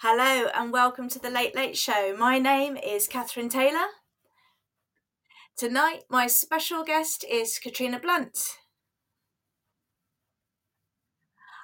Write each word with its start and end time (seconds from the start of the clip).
Hello 0.00 0.48
and 0.54 0.72
welcome 0.72 1.08
to 1.08 1.18
the 1.18 1.28
Late 1.28 1.56
Late 1.56 1.76
Show. 1.76 2.14
My 2.16 2.38
name 2.38 2.76
is 2.76 3.08
Kathryn 3.08 3.50
Taylor. 3.50 3.88
Tonight, 5.56 6.04
my 6.08 6.28
special 6.28 6.84
guest 6.84 7.24
is 7.28 7.58
Katrina 7.58 7.98
Blunt. 7.98 8.38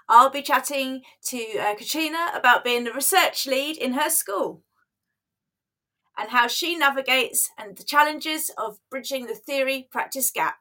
I'll 0.09 0.31
be 0.31 0.43
chatting 0.43 1.03
to 1.27 1.59
uh, 1.61 1.77
Katrina 1.77 2.33
about 2.35 2.65
being 2.65 2.83
the 2.83 2.93
research 2.93 3.47
lead 3.47 3.77
in 3.77 3.93
her 3.93 4.11
school 4.11 4.65
and 6.19 6.31
how 6.31 6.49
she 6.49 6.77
navigates 6.77 7.51
and 7.57 7.77
the 7.77 7.85
challenges 7.85 8.51
of 8.59 8.81
bridging 8.91 9.27
the 9.27 9.37
theory 9.37 9.87
practice 9.93 10.33
gap. 10.33 10.57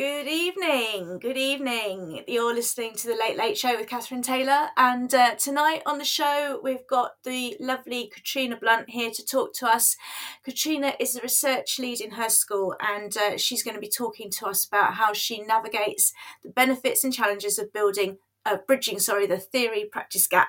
Good 0.00 0.28
evening. 0.28 1.18
Good 1.18 1.36
evening. 1.36 2.24
You're 2.26 2.54
listening 2.54 2.94
to 2.94 3.06
the 3.06 3.16
Late 3.16 3.36
Late 3.36 3.58
Show 3.58 3.76
with 3.76 3.86
Kathryn 3.86 4.22
Taylor. 4.22 4.68
And 4.78 5.12
uh, 5.12 5.34
tonight 5.34 5.82
on 5.84 5.98
the 5.98 6.06
show, 6.06 6.58
we've 6.64 6.86
got 6.88 7.22
the 7.22 7.54
lovely 7.60 8.10
Katrina 8.10 8.56
Blunt 8.56 8.88
here 8.88 9.10
to 9.10 9.22
talk 9.22 9.52
to 9.56 9.66
us. 9.66 9.98
Katrina 10.42 10.94
is 10.98 11.16
a 11.16 11.20
research 11.20 11.78
lead 11.78 12.00
in 12.00 12.12
her 12.12 12.30
school, 12.30 12.74
and 12.80 13.14
uh, 13.14 13.36
she's 13.36 13.62
going 13.62 13.74
to 13.74 13.80
be 13.80 13.90
talking 13.90 14.30
to 14.30 14.46
us 14.46 14.64
about 14.64 14.94
how 14.94 15.12
she 15.12 15.42
navigates 15.42 16.14
the 16.42 16.48
benefits 16.48 17.04
and 17.04 17.12
challenges 17.12 17.58
of 17.58 17.70
building 17.70 18.16
uh, 18.46 18.56
bridging, 18.66 18.98
sorry, 18.98 19.26
the 19.26 19.36
theory 19.36 19.84
practice 19.84 20.26
gap. 20.26 20.48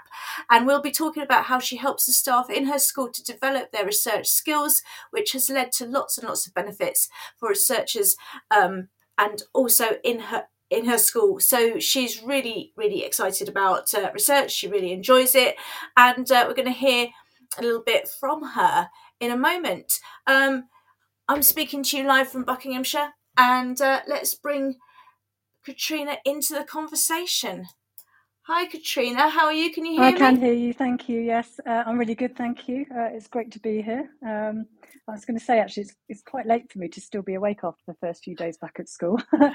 And 0.49 0.65
we'll 0.65 0.81
be 0.81 0.91
talking 0.91 1.23
about 1.23 1.43
how 1.43 1.59
she 1.59 1.75
helps 1.75 2.05
the 2.05 2.13
staff 2.13 2.49
in 2.49 2.67
her 2.67 2.79
school 2.79 3.09
to 3.11 3.21
develop 3.21 3.73
their 3.73 3.85
research 3.85 4.29
skills, 4.29 4.81
which 5.09 5.33
has 5.33 5.49
led 5.49 5.73
to 5.73 5.85
lots 5.85 6.17
and 6.17 6.25
lots 6.25 6.47
of 6.47 6.53
benefits 6.53 7.09
for 7.37 7.49
researchers 7.49 8.15
um, 8.49 8.87
and 9.21 9.43
also 9.53 9.85
in 10.03 10.19
her 10.19 10.47
in 10.69 10.85
her 10.85 10.97
school. 10.97 11.39
So 11.39 11.79
she's 11.79 12.23
really, 12.23 12.73
really 12.77 13.03
excited 13.03 13.49
about 13.49 13.93
uh, 13.93 14.09
research. 14.13 14.51
She 14.51 14.67
really 14.67 14.91
enjoys 14.91 15.35
it, 15.35 15.55
and 15.95 16.29
uh, 16.31 16.45
we're 16.47 16.55
going 16.55 16.73
to 16.73 16.85
hear 16.87 17.09
a 17.57 17.61
little 17.61 17.83
bit 17.85 18.07
from 18.07 18.43
her 18.55 18.89
in 19.19 19.31
a 19.31 19.37
moment. 19.37 19.99
Um, 20.25 20.69
I'm 21.27 21.43
speaking 21.43 21.83
to 21.83 21.97
you 21.97 22.07
live 22.07 22.29
from 22.29 22.45
Buckinghamshire, 22.45 23.13
and 23.37 23.79
uh, 23.81 24.01
let's 24.07 24.33
bring 24.33 24.75
Katrina 25.63 26.17
into 26.25 26.53
the 26.53 26.63
conversation. 26.63 27.67
Hi, 28.53 28.65
Katrina. 28.65 29.29
How 29.29 29.45
are 29.45 29.53
you? 29.53 29.71
Can 29.71 29.85
you 29.85 29.93
hear 29.93 30.01
I 30.01 30.09
me? 30.09 30.15
I 30.15 30.17
can 30.17 30.35
hear 30.35 30.51
you. 30.51 30.73
Thank 30.73 31.07
you. 31.07 31.21
Yes, 31.21 31.57
uh, 31.65 31.83
I'm 31.85 31.97
really 31.97 32.15
good. 32.15 32.35
Thank 32.35 32.67
you. 32.67 32.85
Uh, 32.93 33.07
it's 33.13 33.27
great 33.27 33.49
to 33.51 33.59
be 33.59 33.81
here. 33.81 34.09
Um, 34.27 34.65
I 35.07 35.13
was 35.13 35.23
going 35.23 35.39
to 35.39 35.43
say, 35.43 35.61
actually, 35.61 35.83
it's, 35.83 35.95
it's 36.09 36.21
quite 36.21 36.45
late 36.45 36.69
for 36.69 36.79
me 36.79 36.89
to 36.89 36.99
still 36.99 37.21
be 37.21 37.35
awake 37.35 37.59
after 37.63 37.81
the 37.87 37.93
first 38.01 38.25
few 38.25 38.35
days 38.35 38.57
back 38.57 38.75
at 38.77 38.89
school. 38.89 39.17
so 39.39 39.53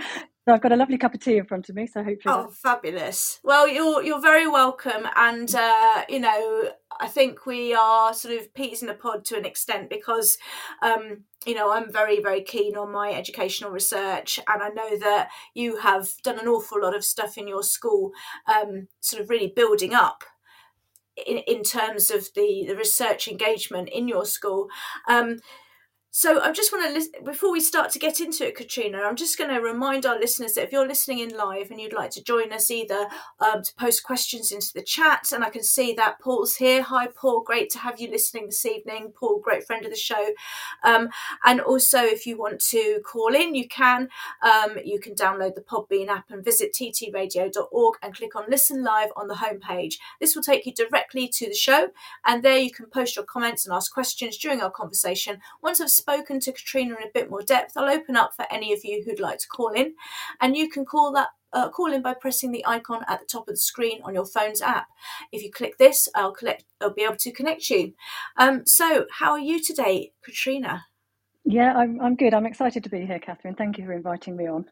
I've 0.49 0.63
got 0.63 0.73
a 0.73 0.77
lovely 0.77 0.97
cup 0.97 1.13
of 1.13 1.21
tea 1.21 1.37
in 1.37 1.45
front 1.45 1.69
of 1.69 1.75
me. 1.75 1.87
So 1.87 2.03
hopefully, 2.03 2.35
Oh, 2.35 2.45
that's 2.45 2.59
fabulous. 2.59 3.39
Well, 3.45 3.69
you're 3.69 4.03
you're 4.03 4.23
very 4.23 4.49
welcome, 4.49 5.07
and 5.15 5.55
uh, 5.55 6.05
you 6.09 6.21
know, 6.21 6.71
I 6.99 7.09
think 7.09 7.45
we 7.45 7.75
are 7.75 8.15
sort 8.15 8.39
of 8.39 8.55
peas 8.55 8.83
in 8.83 8.89
a 8.89 8.95
pod 8.95 9.27
to 9.27 9.37
an 9.37 9.45
extent 9.45 9.91
because, 9.91 10.39
um, 10.81 11.25
you 11.47 11.55
know, 11.55 11.73
I'm 11.73 11.91
very 11.91 12.21
very 12.21 12.43
keen 12.43 12.77
on 12.77 12.93
my 12.93 13.13
educational 13.13 13.71
research, 13.71 14.41
and 14.49 14.63
I 14.63 14.69
know 14.71 14.99
that 14.99 15.29
you 15.55 15.79
have 15.79 16.09
done 16.23 16.39
an 16.39 16.49
awful 16.49 16.83
lot 16.83 16.95
of 16.95 17.05
stuff 17.05 17.39
in 17.39 17.49
your 17.49 17.63
school, 17.63 18.13
um, 18.47 18.89
sort 19.01 19.23
of 19.23 19.31
really 19.31 19.53
building 19.55 19.95
up. 19.95 20.25
In, 21.27 21.39
in 21.47 21.63
terms 21.63 22.11
of 22.11 22.29
the, 22.35 22.67
the 22.69 22.77
research 22.77 23.27
engagement 23.27 23.89
in 23.89 24.07
your 24.07 24.27
school, 24.27 24.69
um, 25.09 25.39
so 26.17 26.41
I 26.41 26.51
just 26.51 26.73
want 26.73 26.87
to 26.87 26.95
listen 26.95 27.13
before 27.27 27.53
we 27.53 27.61
start 27.61 27.91
to 27.91 27.99
get 27.99 28.21
into 28.23 28.47
it, 28.47 28.57
Katrina. 28.57 29.03
I'm 29.03 29.17
just 29.17 29.37
going 29.37 29.51
to 29.51 29.61
remind 29.61 30.07
our 30.07 30.19
listeners 30.19 30.55
that 30.55 30.65
if 30.65 30.73
you're 30.73 30.89
listening 30.89 31.19
in 31.19 31.37
live 31.37 31.71
and 31.71 31.79
you'd 31.79 31.93
like 31.93 32.11
to 32.13 32.25
join 32.25 32.55
us, 32.55 32.71
either 32.71 33.09
um, 33.39 33.63
to 33.63 33.75
post 33.75 34.03
questions 34.03 34.51
into 34.51 34.73
the 34.73 34.81
chat, 34.81 35.31
and 35.31 35.45
I 35.45 35.51
can 35.51 35.63
see 35.63 35.93
that 35.93 36.19
Paul's 36.19 36.57
here. 36.57 36.81
Hi, 36.81 37.09
Paul. 37.09 37.43
Great 37.43 37.69
to 37.73 37.81
have 37.81 38.01
you 38.01 38.11
listening 38.11 38.47
this 38.47 38.65
evening. 38.65 39.13
Paul, 39.15 39.41
great 39.45 39.67
friend 39.67 39.85
of 39.85 39.91
the 39.91 39.97
show. 39.99 40.31
Um, 40.83 41.11
and 41.45 41.61
also, 41.61 41.99
if 41.99 42.25
you 42.25 42.39
want 42.39 42.61
to 42.71 43.03
call 43.05 43.35
in, 43.35 43.55
you 43.55 43.69
can. 43.69 44.09
Um, 44.41 44.79
you 44.83 44.99
can 44.99 45.15
download 45.15 45.55
the 45.55 45.61
Podbean 45.61 46.09
app 46.09 46.31
and 46.31 46.43
visit 46.43 46.73
ttradio.org 46.73 47.95
and 48.03 48.17
click 48.17 48.35
on 48.35 48.45
Listen 48.49 48.83
Live 48.83 49.11
on 49.17 49.29
the 49.29 49.35
homepage. 49.35 49.97
This 50.19 50.35
will 50.35 50.43
take 50.43 50.65
you 50.65 50.73
directly 50.73 51.29
to 51.29 51.47
the 51.47 51.55
show, 51.55 51.89
and 52.25 52.43
there 52.43 52.57
you 52.57 52.71
can 52.73 52.87
post 52.87 53.17
your 53.17 53.27
comments 53.27 53.67
and 53.67 53.75
ask 53.75 53.93
questions 53.93 54.39
during 54.39 54.63
our 54.63 54.71
conversation. 54.71 55.43
Once 55.63 55.79
I've 55.79 55.91
spoken 56.07 56.39
to 56.41 56.53
Katrina 56.53 56.95
in 56.97 57.09
a 57.09 57.13
bit 57.13 57.31
more 57.31 57.43
depth, 57.43 57.77
I'll 57.77 57.91
open 57.91 58.17
up 58.17 58.35
for 58.35 58.47
any 58.51 58.73
of 58.73 58.85
you 58.85 59.03
who'd 59.05 59.21
like 59.21 59.39
to 59.39 59.49
call 59.49 59.73
in, 59.73 59.95
and 60.41 60.57
you 60.57 60.69
can 60.69 60.85
call 60.85 61.13
that. 61.13 61.29
Uh, 61.53 61.71
call 61.71 61.91
in 61.91 62.03
by 62.03 62.13
pressing 62.13 62.53
the 62.53 62.67
icon 62.67 63.03
at 63.09 63.19
the 63.19 63.25
top 63.25 63.49
of 63.49 63.55
the 63.55 63.61
screen 63.61 64.01
on 64.03 64.13
your 64.13 64.27
phone's 64.27 64.61
app. 64.61 64.89
If 65.33 65.43
you 65.43 65.51
click 65.51 65.79
this, 65.79 66.07
I'll 66.15 66.33
collect. 66.33 66.65
I'll 66.83 66.93
be 66.93 67.05
able 67.05 67.17
to 67.17 67.33
connect 67.33 67.71
you. 67.71 67.95
Um, 68.37 68.67
so, 68.67 69.07
how 69.11 69.31
are 69.31 69.39
you 69.39 69.63
today, 69.63 70.13
Katrina? 70.23 70.85
yeah, 71.47 71.73
I'm 71.75 72.01
I'm 72.01 72.17
good. 72.17 72.35
I'm 72.35 72.47
excited 72.47 72.83
to 72.85 72.91
be 72.91 73.07
here, 73.07 73.21
Kathryn. 73.21 73.57
Thank 73.57 73.79
you 73.79 73.87
for 73.87 73.93
inviting 73.93 74.37
me 74.37 74.49
on. 74.49 74.67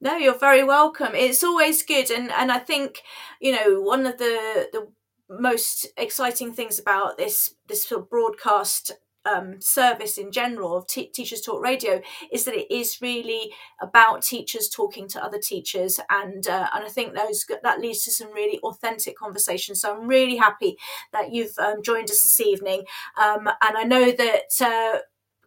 No, 0.00 0.16
you're 0.16 0.38
very 0.38 0.64
welcome. 0.64 1.14
It's 1.14 1.44
always 1.44 1.82
good, 1.82 2.10
and 2.10 2.32
and 2.32 2.50
I 2.50 2.58
think 2.58 3.02
you 3.40 3.52
know 3.52 3.82
one 3.82 4.06
of 4.06 4.16
the 4.16 4.68
the 4.72 4.88
most 5.28 5.86
exciting 5.96 6.54
things 6.54 6.78
about 6.78 7.18
this 7.18 7.54
this 7.68 7.86
sort 7.86 8.00
of 8.00 8.10
broadcast 8.10 8.92
um, 9.24 9.60
service 9.60 10.18
in 10.18 10.32
general 10.32 10.76
of 10.76 10.86
T- 10.86 11.06
Teachers 11.06 11.40
Talk 11.40 11.62
Radio 11.62 12.00
is 12.32 12.44
that 12.44 12.54
it 12.54 12.72
is 12.72 12.98
really 13.00 13.52
about 13.80 14.22
teachers 14.22 14.68
talking 14.68 15.08
to 15.08 15.22
other 15.22 15.38
teachers, 15.38 16.00
and 16.08 16.46
uh, 16.48 16.68
and 16.74 16.84
I 16.84 16.88
think 16.88 17.14
those 17.14 17.44
that 17.62 17.80
leads 17.80 18.04
to 18.04 18.10
some 18.10 18.32
really 18.32 18.58
authentic 18.60 19.16
conversations. 19.16 19.80
So 19.80 19.94
I'm 19.94 20.06
really 20.06 20.36
happy 20.36 20.76
that 21.12 21.32
you've 21.32 21.58
um, 21.58 21.82
joined 21.82 22.10
us 22.10 22.22
this 22.22 22.40
evening, 22.40 22.84
um, 23.20 23.48
and 23.48 23.76
I 23.76 23.84
know 23.84 24.10
that. 24.12 24.50
Uh, 24.60 25.00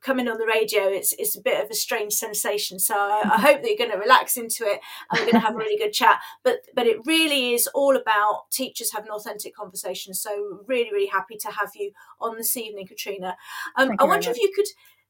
coming 0.04 0.28
on 0.28 0.38
the 0.38 0.46
radio 0.46 0.84
it's 0.84 1.14
it's 1.18 1.38
a 1.38 1.42
bit 1.42 1.64
of 1.64 1.70
a 1.70 1.76
strange 1.76 2.14
sensation. 2.14 2.80
So 2.80 2.96
I, 2.96 3.22
I 3.24 3.42
hope 3.42 3.62
that 3.62 3.68
you're 3.68 3.78
going 3.78 3.92
to 3.92 3.98
relax 3.98 4.38
into 4.38 4.66
it 4.66 4.80
and 5.10 5.20
we're 5.20 5.32
going 5.32 5.34
to 5.34 5.40
have 5.40 5.56
a 5.56 5.58
really 5.58 5.78
good 5.78 5.94
chat. 5.94 6.20
But 6.44 6.60
but 6.76 6.88
it 6.88 6.98
really 7.06 7.54
is 7.54 7.68
all 7.68 7.96
about 7.96 8.52
teachers 8.52 8.92
having 8.92 9.12
authentic 9.12 9.56
conversations. 9.56 10.22
So 10.22 10.60
really 10.68 10.92
really 10.92 11.08
happy 11.08 11.38
to 11.38 11.48
have 11.50 11.72
you 11.76 11.92
on 12.20 12.38
this 12.38 12.56
evening 12.58 12.88
katrina. 12.88 13.36
Um, 13.76 13.92
i 14.00 14.04
wonder 14.04 14.30
if 14.30 14.38
you 14.38 14.52
could 14.56 14.66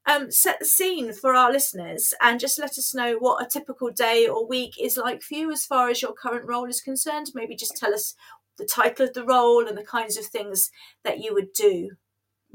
um, 0.06 0.30
set 0.30 0.58
the 0.58 0.66
scene 0.66 1.12
for 1.12 1.34
our 1.34 1.50
listeners 1.50 2.12
and 2.20 2.38
just 2.38 2.58
let 2.58 2.72
us 2.72 2.94
know 2.94 3.16
what 3.18 3.42
a 3.42 3.48
typical 3.48 3.90
day 3.90 4.26
or 4.26 4.46
week 4.46 4.74
is 4.80 4.96
like 4.96 5.22
for 5.22 5.34
you 5.34 5.50
as 5.50 5.64
far 5.64 5.88
as 5.88 6.02
your 6.02 6.12
current 6.12 6.46
role 6.46 6.66
is 6.66 6.80
concerned. 6.80 7.28
Maybe 7.34 7.56
just 7.56 7.76
tell 7.76 7.94
us 7.94 8.14
the 8.58 8.66
title 8.66 9.06
of 9.06 9.14
the 9.14 9.24
role 9.24 9.66
and 9.66 9.76
the 9.76 9.84
kinds 9.84 10.16
of 10.16 10.26
things 10.26 10.70
that 11.04 11.20
you 11.20 11.32
would 11.34 11.52
do 11.52 11.90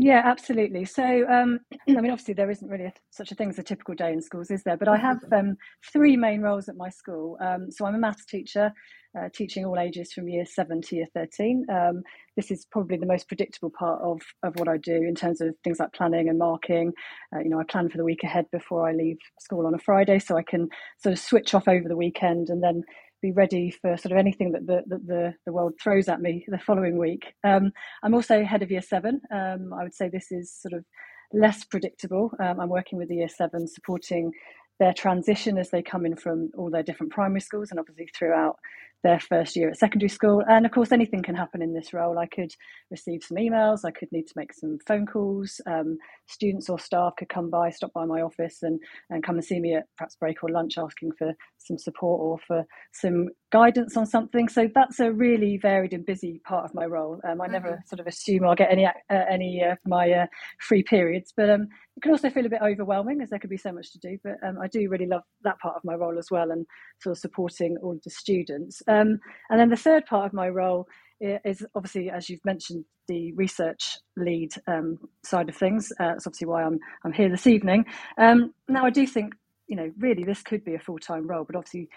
Yeah, 0.02 0.22
absolutely. 0.24 0.86
So, 0.86 1.26
um, 1.30 1.60
I 1.90 2.00
mean, 2.02 2.10
obviously, 2.12 2.34
there 2.34 2.50
isn't 2.50 2.70
really 2.70 2.86
a, 2.86 2.94
such 3.12 3.34
a 3.34 3.36
thing 3.36 3.50
as 3.50 3.60
a 3.60 3.64
typical 3.64 3.96
day 3.96 4.14
in 4.14 4.22
schools, 4.22 4.50
is 4.50 4.64
there? 4.64 4.78
But 4.78 4.88
I 4.88 4.96
have 4.98 5.18
um, 5.34 5.58
three 5.92 6.16
main 6.16 6.42
roles 6.42 6.70
at 6.70 6.78
my 6.78 6.90
school. 6.90 7.38
Um, 7.42 7.70
so, 7.70 7.86
I'm 7.86 7.96
a 7.96 8.00
maths 8.00 8.26
teacher, 8.26 8.72
uh, 9.20 9.28
teaching 9.34 9.66
all 9.66 9.78
ages 9.78 10.14
from 10.14 10.30
year 10.30 10.46
seven 10.46 10.82
to 10.84 10.96
year 10.96 11.08
13. 11.14 11.66
Um, 11.70 12.02
this 12.38 12.50
is 12.50 12.66
probably 12.72 12.96
the 12.96 13.06
most 13.08 13.28
predictable 13.28 13.74
part 13.78 14.02
of, 14.02 14.22
of 14.44 14.56
what 14.56 14.70
I 14.70 14.78
do 14.78 14.96
in 14.96 15.16
terms 15.16 15.42
of 15.42 15.54
things 15.66 15.80
like 15.80 15.92
planning 15.92 16.30
and 16.30 16.40
marking. 16.40 16.94
Uh, 17.36 17.40
you 17.40 17.50
know, 17.50 17.60
I 17.60 17.64
plan 17.70 17.90
for 17.90 17.98
the 17.98 18.06
week 18.06 18.24
ahead 18.24 18.46
before 18.54 18.88
I 18.88 18.94
leave 18.94 19.18
school 19.42 19.68
on 19.68 19.74
a 19.74 19.80
Friday 19.80 20.20
so 20.20 20.38
I 20.38 20.44
can 20.44 20.70
sort 21.04 21.12
of 21.12 21.20
switch 21.20 21.54
off 21.54 21.68
over 21.68 21.90
the 21.90 21.98
weekend 21.98 22.48
and 22.50 22.64
then 22.64 22.84
be 23.22 23.32
ready 23.32 23.72
for 23.72 23.98
sort 23.98 24.12
of 24.12 24.18
anything 24.18 24.52
that 24.54 24.66
the, 24.66 24.84
that 24.88 25.08
the, 25.08 25.34
the 25.46 25.52
world 25.52 25.74
throws 25.82 26.08
at 26.08 26.22
me 26.22 26.46
the 26.48 26.60
following 26.60 26.98
week. 26.98 27.34
Um, 27.44 27.72
I'm 28.04 28.14
also 28.14 28.44
head 28.44 28.64
of 28.64 28.72
year 28.72 28.82
seven. 28.82 29.22
Um, 29.32 29.74
I 29.74 29.84
would 29.84 29.94
say 29.94 30.10
this 30.10 30.32
is 30.32 30.54
sort 30.54 30.74
of 30.74 30.86
less 31.34 31.64
predictable. 31.64 32.32
Um, 32.40 32.60
I'm 32.60 32.70
working 32.70 32.98
with 32.98 33.10
the 33.10 33.16
year 33.16 33.30
seven, 33.30 33.68
supporting 33.68 34.32
their 34.80 34.94
transition 34.94 35.58
as 35.58 35.70
they 35.70 35.82
come 35.82 36.06
in 36.06 36.16
from 36.16 36.52
all 36.58 36.70
their 36.70 36.84
different 36.84 37.12
primary 37.12 37.42
schools 37.42 37.70
and 37.70 37.80
obviously 37.80 38.08
throughout 38.18 38.58
their 39.04 39.20
first 39.20 39.56
year 39.56 39.70
at 39.70 39.78
secondary 39.78 40.10
school. 40.10 40.44
And 40.48 40.66
of 40.66 40.72
course, 40.72 40.92
anything 40.92 41.24
can 41.24 41.36
happen 41.36 41.62
in 41.62 41.74
this 41.74 41.94
role. 41.94 42.18
I 42.18 42.28
could 42.28 42.52
receive 42.92 43.24
some 43.24 43.38
emails, 43.38 43.86
I 43.86 43.92
could 43.92 44.12
need 44.12 44.28
to 44.28 44.34
make 44.36 44.54
some 44.54 44.78
phone 44.88 45.06
calls. 45.06 45.62
Um, 45.66 45.98
students 46.28 46.70
or 46.70 46.80
staff 46.80 47.14
could 47.18 47.30
come 47.30 47.50
by, 47.50 47.70
stop 47.70 47.94
by 47.94 48.06
my 48.06 48.22
office, 48.22 48.60
and, 48.62 48.80
and 49.10 49.24
come 49.24 49.36
and 49.36 49.46
see 49.46 49.60
me 49.60 49.76
at 49.76 49.86
perhaps 49.98 50.16
break 50.16 50.44
or 50.44 50.50
lunch 50.50 50.78
asking 50.78 51.12
for 51.18 51.34
some 51.58 51.78
support 51.78 52.22
or 52.22 52.38
for 52.46 52.66
some 52.94 53.30
guidance 53.52 53.98
on 53.98 54.06
something. 54.06 54.48
So 54.48 54.70
that's 54.74 55.00
a 55.00 55.12
really 55.12 55.58
varied 55.58 55.94
and 55.94 56.06
busy 56.06 56.42
part 56.46 56.66
of 56.66 56.74
my 56.74 56.86
role. 56.86 57.20
Um, 57.28 57.42
I 57.42 57.46
mm-hmm. 57.46 57.54
never 57.54 57.84
sort 57.88 58.00
of 58.00 58.08
assume 58.08 58.46
I'll 58.46 58.56
get 58.56 58.72
any 58.72 58.86
uh, 58.86 58.92
any 59.10 59.62
of 59.64 59.78
my 59.86 60.12
uh, 60.12 60.26
free 60.60 60.84
periods, 60.84 61.34
but 61.36 61.50
um, 61.50 61.68
it 61.98 62.04
can 62.04 62.12
also 62.12 62.30
feel 62.30 62.46
a 62.46 62.50
bit 62.50 62.62
overwhelming 62.62 63.22
as 63.22 63.30
there 63.30 63.40
could 63.40 63.50
be 63.50 63.58
so 63.58 63.72
much 63.72 63.92
to 63.92 64.00
do. 64.00 64.18
But 64.24 64.36
um, 64.46 64.58
I 64.62 64.68
do 64.68 64.88
really 64.90 65.08
love 65.08 65.24
that 65.44 65.60
part 65.60 65.76
of 65.76 65.84
my 65.84 65.96
role 65.96 66.18
as 66.18 66.28
well, 66.32 66.52
and 66.52 66.66
sort 67.02 67.16
of 67.16 67.20
supporting 67.20 67.78
all 67.82 67.94
of 67.94 68.04
the 68.04 68.10
students. 68.10 68.82
Um, 68.88 69.20
and 69.50 69.60
then 69.60 69.70
the 69.70 69.76
third 69.76 70.06
part 70.06 70.26
of 70.26 70.34
my 70.34 70.50
role 70.50 70.88
is 71.22 71.66
obviously, 71.76 72.10
as 72.10 72.30
you've 72.30 72.44
mentioned, 72.46 72.86
the 73.08 73.34
research 73.34 73.98
lead 74.16 74.54
um, 74.68 74.98
side 75.24 75.50
of 75.50 75.56
things. 75.56 75.92
Uh, 76.00 76.10
that's 76.10 76.28
obviously 76.28 76.48
why 76.48 76.64
I'm 76.64 76.80
I'm 77.04 77.12
here 77.12 77.30
this 77.30 77.48
evening. 77.48 77.86
Um, 78.18 78.54
now, 78.68 78.86
I 78.86 78.90
do 78.90 79.06
think 79.06 79.34
you 79.68 79.76
know 79.76 79.92
really 79.98 80.24
this 80.24 80.42
could 80.42 80.64
be 80.64 80.76
a 80.76 80.80
full 80.80 81.00
time 81.00 81.28
role, 81.28 81.44
but 81.44 81.56
obviously 81.56 81.90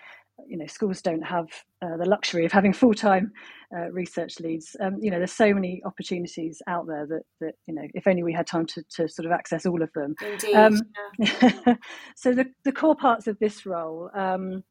you 0.47 0.57
know 0.57 0.67
schools 0.67 1.03
don't 1.03 1.23
have 1.23 1.47
uh, 1.83 1.97
the 1.97 2.09
luxury 2.09 2.45
of 2.45 2.53
having 2.53 2.73
full-time 2.83 3.33
uh, 3.77 3.91
research 3.91 4.41
leads 4.41 4.77
um, 4.81 4.97
you 5.01 5.11
know 5.11 5.19
there's 5.19 5.33
so 5.33 5.53
many 5.53 5.83
opportunities 5.85 6.61
out 6.67 6.87
there 6.87 7.07
that 7.07 7.23
that 7.41 7.55
you 7.67 7.75
know 7.75 7.83
if 7.95 8.07
only 8.07 8.23
we 8.23 8.33
had 8.33 8.47
time 8.47 8.67
to, 8.67 8.83
to 8.91 9.09
sort 9.09 9.27
of 9.27 9.33
access 9.33 9.67
all 9.67 9.83
of 9.83 9.93
them 9.95 10.15
Indeed, 10.23 10.55
um, 10.55 10.81
yeah. 11.19 11.75
so 12.17 12.33
the, 12.33 12.47
the 12.65 12.73
core 12.73 12.97
parts 12.97 13.27
of 13.27 13.39
this 13.39 13.67
role 13.67 14.11
um, 14.15 14.65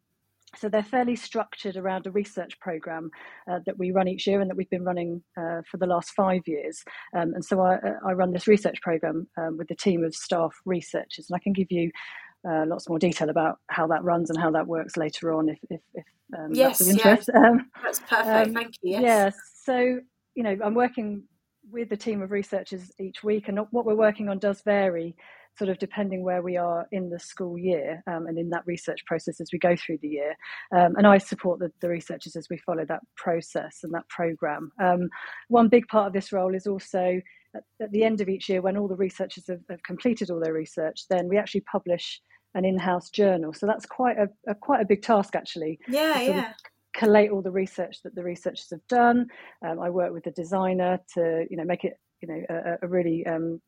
so 0.56 0.70
they're 0.70 0.84
fairly 0.84 1.16
structured 1.16 1.78
around 1.78 2.08
a 2.08 2.12
research 2.12 2.60
program 2.60 3.10
uh, 3.50 3.60
that 3.66 3.78
we 3.78 3.92
run 3.92 4.08
each 4.08 4.28
year 4.28 4.42
and 4.42 4.50
that 4.50 4.58
we've 4.58 4.70
been 4.70 4.84
running 4.84 5.24
uh, 5.38 5.62
for 5.70 5.78
the 5.78 5.86
last 5.86 6.12
five 6.12 6.42
years. 6.46 6.84
Um, 7.16 7.34
and 7.34 7.44
so 7.44 7.62
I, 7.62 7.80
I, 8.06 8.14
run 8.14 8.34
this 8.34 8.48
research 8.48 8.82
program 8.82 9.28
um, 9.38 9.58
with 9.58 9.72
a 9.72 9.76
team 9.76 10.04
of 10.04 10.14
staff 10.14 10.54
researchers, 10.66 11.28
and 11.30 11.36
I 11.36 11.40
can 11.40 11.54
give 11.54 11.72
you 11.72 11.92
uh, 12.48 12.66
lots 12.66 12.90
more 12.90 13.00
detail 13.00 13.30
about 13.30 13.60
how 13.68 13.88
that 13.88 14.04
runs 14.04 14.30
and 14.30 14.40
how 14.40 14.52
that 14.52 14.68
works 14.68 14.98
later 14.98 15.34
on 15.34 15.50
if, 15.50 15.60
if, 15.70 15.82
if 15.94 16.06
um, 16.38 16.50
yes, 16.54 16.80
that's 16.80 16.90
of 16.90 16.96
interest. 16.96 17.30
Yeah. 17.34 17.42
Um, 17.50 17.72
that's 17.84 18.00
perfect. 18.00 18.48
Um, 18.48 18.54
Thank 18.54 18.76
you. 18.82 18.92
Yes. 18.92 19.04
Yeah. 19.04 19.30
So, 19.64 20.00
you 20.36 20.44
know, 20.44 20.58
I'm 20.64 20.74
working 20.74 21.24
with 21.72 21.92
a 21.92 21.98
team 21.98 22.22
of 22.22 22.32
researchers 22.32 22.92
each 23.00 23.24
week, 23.24 23.48
and 23.48 23.60
what 23.72 23.86
we're 23.86 23.96
working 23.96 24.30
on 24.30 24.40
does 24.40 24.62
vary 24.62 25.16
sort 25.58 25.70
of 25.70 25.78
depending 25.80 26.24
where 26.24 26.42
we 26.42 26.58
are 26.58 26.88
in 26.92 27.10
the 27.10 27.20
school 27.20 27.58
year 27.58 28.02
um, 28.08 28.26
and 28.28 28.38
in 28.38 28.50
that 28.50 28.66
research 28.66 29.06
process 29.06 29.42
as 29.42 29.50
we 29.52 29.60
go 29.60 29.76
through 29.76 29.98
the 30.02 30.08
year. 30.08 30.36
Um, 30.76 30.96
and 30.96 31.06
I 31.06 31.18
support 31.18 31.60
the, 31.60 31.72
the, 31.82 31.90
researchers 31.90 32.36
as 32.36 32.48
we 32.50 32.58
follow 32.58 32.86
that 32.88 33.02
process 33.18 33.80
and 33.84 33.94
that 33.94 34.08
program. 34.10 34.72
Um, 34.82 35.10
one 35.50 35.68
big 35.68 35.88
part 35.88 36.08
of 36.08 36.14
this 36.14 36.32
role 36.32 36.56
is 36.56 36.68
also 36.68 37.22
at, 37.56 37.64
at, 37.82 37.92
the 37.92 38.04
end 38.04 38.22
of 38.22 38.30
each 38.30 38.48
year, 38.48 38.62
when 38.62 38.78
all 38.78 38.88
the 38.88 38.96
researchers 38.96 39.46
have, 39.48 39.60
have 39.70 39.84
completed 39.84 40.30
all 40.30 40.40
their 40.40 40.54
research, 40.54 41.06
then 41.10 41.28
we 41.28 41.38
actually 41.38 41.64
publish 41.72 42.22
an 42.56 42.66
in-house 42.66 43.10
journal. 43.10 43.54
So 43.54 43.66
that's 43.66 43.86
quite 43.86 44.18
a, 44.18 44.28
a 44.50 44.56
quite 44.56 44.82
a 44.82 44.86
big 44.86 45.02
task 45.02 45.36
actually. 45.36 45.80
Yeah, 45.88 46.22
yeah. 46.22 46.54
Collate 46.94 47.32
all 47.32 47.42
the 47.42 47.52
research 47.52 48.02
that 48.04 48.16
the 48.16 48.24
researchers 48.24 48.68
have 48.72 48.86
done. 48.90 49.28
Um, 49.66 49.80
I 49.80 49.90
work 49.90 50.12
with 50.12 50.26
the 50.26 50.32
designer 50.32 51.00
to 51.14 51.46
you 51.50 51.56
know 51.56 51.64
make 51.64 51.86
it 51.86 51.94
you 52.22 52.28
know 52.28 52.42
a, 52.50 52.86
a 52.86 52.88
really 52.88 53.26
um, 53.26 53.62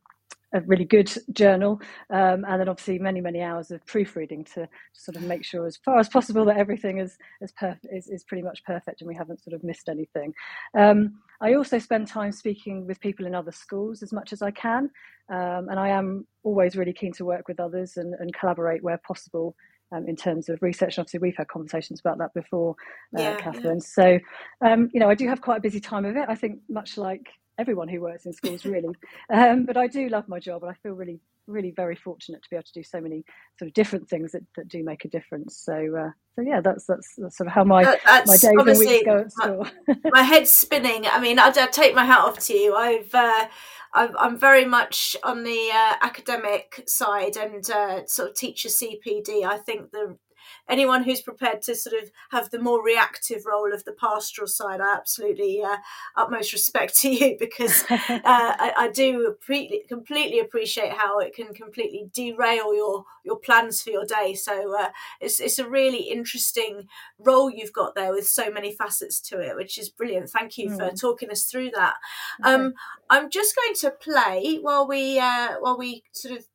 a 0.54 0.62
really 0.62 0.86
good 0.86 1.12
journal, 1.32 1.82
um, 2.10 2.46
and 2.48 2.60
then 2.60 2.70
obviously 2.70 3.00
many 3.00 3.22
many 3.22 3.42
hours 3.42 3.72
of 3.72 3.86
proofreading 3.86 4.44
to 4.46 4.68
sort 4.94 5.16
of 5.16 5.24
make 5.24 5.44
sure 5.44 5.66
as 5.66 5.78
far 5.78 6.00
as 6.00 6.08
possible 6.08 6.46
that 6.46 6.58
everything 6.58 7.00
is 7.00 7.18
is 7.42 7.52
perfect 7.54 7.88
is, 7.92 8.08
is 8.08 8.24
pretty 8.24 8.44
much 8.44 8.64
perfect 8.64 9.02
and 9.02 9.08
we 9.08 9.16
haven't 9.16 9.44
sort 9.44 9.54
of 9.54 9.64
missed 9.64 9.90
anything. 9.90 10.34
Um, 10.78 11.16
I 11.42 11.56
also 11.56 11.80
spend 11.80 12.08
time 12.08 12.32
speaking 12.32 12.86
with 12.88 13.00
people 13.00 13.26
in 13.26 13.36
other 13.36 13.52
schools 13.52 14.04
as 14.04 14.14
much 14.14 14.32
as 14.32 14.42
I 14.42 14.52
can, 14.52 14.90
um, 15.30 15.70
and 15.70 15.80
I 15.80 15.90
am 15.90 16.28
always 16.44 16.76
really 16.76 16.94
keen 16.94 17.14
to 17.14 17.26
work 17.26 17.48
with 17.48 17.60
others 17.60 17.98
and, 17.98 18.14
and 18.20 18.34
collaborate 18.34 18.84
where 18.84 19.00
possible. 19.00 19.56
Um, 19.92 20.08
in 20.08 20.16
terms 20.16 20.50
of 20.50 20.60
research. 20.64 20.98
Obviously, 20.98 21.20
we've 21.20 21.38
had 21.38 21.48
conversations 21.50 22.00
about 22.00 22.18
that 22.18 22.34
before, 22.34 22.76
uh, 23.16 23.22
yeah, 23.22 23.38
Kathryn. 23.40 23.76
Yeah. 23.76 23.80
So, 23.80 24.20
um, 24.66 24.90
you 24.92 25.00
know, 25.00 25.08
I 25.08 25.14
do 25.14 25.28
have 25.28 25.40
quite 25.40 25.58
a 25.58 25.62
busy 25.62 25.80
time 25.80 26.04
of 26.04 26.16
it. 26.16 26.26
I 26.28 26.34
think 26.34 26.62
much 26.68 26.98
like 26.98 27.28
everyone 27.60 27.88
who 27.88 28.02
works 28.02 28.26
in 28.26 28.34
schools 28.34 28.66
really. 28.66 28.96
Um, 29.32 29.66
but 29.66 29.78
i 29.78 29.88
do 29.88 30.10
love 30.10 30.28
my 30.28 30.40
job 30.40 30.64
and 30.64 30.72
i 30.72 30.76
feel 30.84 30.94
really 30.94 31.20
really 31.48 31.72
very 31.72 31.96
fortunate 31.96 32.42
to 32.42 32.50
be 32.50 32.56
able 32.56 32.64
to 32.64 32.74
do 32.74 32.84
so 32.84 33.02
many 33.02 33.24
sort 33.60 33.68
of 33.68 33.74
different 33.74 34.08
things 34.08 34.32
that, 34.32 34.44
that 34.56 34.68
do 34.68 34.84
make 34.84 35.06
a 35.06 35.10
difference. 35.10 35.58
So 35.58 35.74
uh, 35.74 36.12
so 36.36 36.42
yeah 36.42 36.62
that's, 36.62 36.86
that's, 36.86 37.16
that's 37.18 37.38
sort 37.38 37.48
of 37.48 37.54
how 37.54 37.64
my 37.64 37.84
that's 37.84 38.28
my 38.28 38.38
days 38.38 38.68
and 38.68 38.80
weeks 38.80 39.06
go 39.06 39.20
at 39.20 39.32
school. 39.32 39.68
my, 39.88 39.96
my, 40.14 40.22
head's 40.22 40.52
spinning. 40.52 41.06
I 41.08 41.20
mean 41.20 41.40
I'd 41.40 41.54
take 41.72 41.96
my 41.96 42.06
hat 42.06 42.20
off 42.20 42.40
to 42.40 42.54
you. 42.54 42.76
I've 42.76 43.14
uh, 43.14 43.48
i 43.96 44.10
am 44.22 44.38
very 44.38 44.66
much 44.66 45.16
on 45.24 45.44
the 45.44 45.70
uh, 45.72 45.94
academic 46.02 46.84
side 46.88 47.38
and 47.38 47.70
uh, 47.70 48.06
sort 48.08 48.30
of 48.30 48.36
teacher 48.36 48.70
CPD. 48.70 49.44
I 49.46 49.58
think 49.58 49.92
the 49.92 50.18
anyone 50.70 51.04
who's 51.04 51.22
prepared 51.22 51.62
to 51.64 51.76
sort 51.76 52.02
of 52.02 52.12
have 52.32 52.50
the 52.50 52.60
more 52.60 52.84
reactive 52.84 53.46
role 53.46 53.74
of 53.74 53.84
the 53.86 53.94
pastoral 53.94 54.48
side, 54.48 54.82
I 54.82 54.96
absolutely 54.96 55.62
uh, 55.62 55.78
utmost 56.16 56.54
respect 56.54 56.96
to 57.02 57.10
you 57.10 57.36
because 57.40 57.84
uh, 57.90 57.98
I, 58.26 58.74
I, 58.78 58.90
do 58.90 59.36
pre- 59.42 59.84
completely 59.88 60.40
appreciate 60.40 60.94
how 60.94 61.20
it 61.20 61.36
can 61.36 61.54
completely 61.54 62.10
derail 62.14 62.74
your 62.76 63.06
your 63.24 63.38
plans 63.38 63.82
for 63.82 63.90
your 63.90 64.06
day. 64.06 64.34
So 64.34 64.78
uh, 64.78 64.90
it's 65.20 65.40
it's 65.40 65.60
a 65.60 65.68
really 65.68 66.10
interesting 66.10 66.88
role 67.18 67.50
you've 67.50 67.74
got 67.74 67.96
there 67.96 68.12
with 68.12 68.28
so 68.28 68.50
many 68.50 68.72
facets 68.72 69.20
to 69.22 69.40
it, 69.40 69.56
which 69.56 69.78
is 69.78 69.90
brilliant. 69.90 70.30
Thank 70.30 70.58
you 70.58 70.70
mm. 70.70 70.78
for 70.78 70.96
talking 70.96 71.30
us 71.30 71.44
through 71.44 71.72
that. 71.72 71.96
Okay. 72.42 72.54
Um, 72.54 72.74
I'm 73.10 73.30
just 73.30 73.56
going 73.56 73.76
to 73.76 73.92
play 73.92 74.60
while 74.62 74.88
we 74.88 75.20
uh, 75.20 75.56
while 75.60 75.78
we 75.78 76.04
sort 76.14 76.38
of 76.38 76.46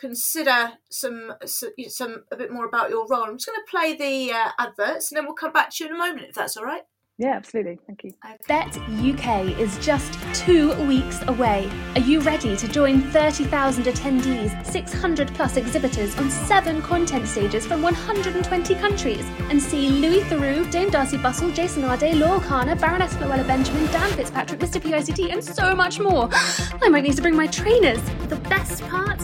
consider 0.00 0.72
some 0.90 1.32
some 1.44 2.24
a 2.32 2.36
bit 2.36 2.50
more 2.50 2.66
about 2.66 2.90
your 2.90 3.06
role. 3.08 3.24
I'm 3.24 3.36
just 3.36 3.46
going 3.46 3.60
to 3.60 3.70
play 3.70 3.96
the 3.96 4.32
uh, 4.32 4.50
adverts 4.58 5.10
and 5.10 5.16
then 5.16 5.26
we'll 5.26 5.34
come 5.34 5.52
back 5.52 5.70
to 5.70 5.84
you 5.84 5.90
in 5.90 5.96
a 5.96 5.98
moment 5.98 6.26
if 6.28 6.34
that's 6.34 6.56
all 6.56 6.64
right. 6.64 6.82
Yeah, 7.20 7.34
absolutely. 7.36 7.78
Thank 7.86 8.02
you. 8.04 8.12
Bett 8.48 8.78
UK 8.78 9.60
is 9.60 9.76
just 9.76 10.18
two 10.32 10.72
weeks 10.86 11.20
away. 11.28 11.70
Are 11.94 12.00
you 12.00 12.20
ready 12.20 12.56
to 12.56 12.66
join 12.66 13.02
30,000 13.10 13.84
attendees, 13.84 14.64
600 14.64 15.28
plus 15.34 15.58
exhibitors 15.58 16.16
on 16.16 16.30
seven 16.30 16.80
content 16.80 17.28
stages 17.28 17.66
from 17.66 17.82
120 17.82 18.74
countries 18.76 19.26
and 19.50 19.60
see 19.60 19.90
Louis 19.90 20.22
Theroux, 20.22 20.70
Dame 20.70 20.90
Darcey 20.90 21.20
Bussell, 21.20 21.54
Jason 21.54 21.82
Arday, 21.82 22.18
Laurel 22.18 22.40
Kana, 22.40 22.74
Baroness 22.74 23.12
Floella 23.12 23.46
Benjamin, 23.46 23.84
Dan 23.92 24.10
Fitzpatrick, 24.12 24.58
Mr. 24.58 24.80
PICT, 24.80 25.30
and 25.30 25.44
so 25.44 25.74
much 25.74 26.00
more? 26.00 26.30
I 26.32 26.88
might 26.88 27.02
need 27.02 27.16
to 27.16 27.22
bring 27.22 27.36
my 27.36 27.48
trainers. 27.48 28.00
The 28.30 28.36
best 28.48 28.80
part? 28.84 29.20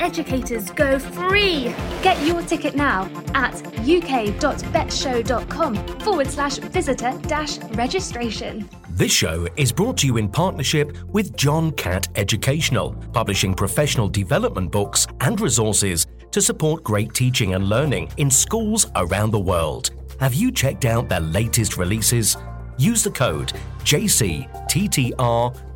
Educators 0.00 0.70
go 0.70 0.98
free. 0.98 1.74
Get 2.02 2.20
your 2.26 2.42
ticket 2.42 2.74
now 2.74 3.10
at 3.34 3.54
uk.bettshow.com 3.78 5.74
forward 6.00 6.28
slash 6.28 6.58
visitor 6.58 7.12
dash 7.22 7.58
registration. 7.74 8.68
This 8.90 9.12
show 9.12 9.48
is 9.56 9.72
brought 9.72 9.96
to 9.98 10.06
you 10.06 10.18
in 10.18 10.28
partnership 10.28 10.96
with 11.08 11.36
John 11.36 11.72
Catt 11.72 12.08
Educational, 12.16 12.92
publishing 13.12 13.52
professional 13.54 14.08
development 14.08 14.70
books 14.70 15.06
and 15.20 15.40
resources 15.40 16.06
to 16.30 16.40
support 16.40 16.84
great 16.84 17.12
teaching 17.14 17.54
and 17.54 17.68
learning 17.68 18.10
in 18.16 18.30
schools 18.30 18.86
around 18.96 19.30
the 19.30 19.40
world. 19.40 19.90
Have 20.20 20.34
you 20.34 20.52
checked 20.52 20.84
out 20.84 21.08
their 21.08 21.20
latest 21.20 21.76
releases? 21.76 22.36
Use 22.76 23.02
the 23.02 23.10
code 23.10 23.52
JCTTR 23.84 25.56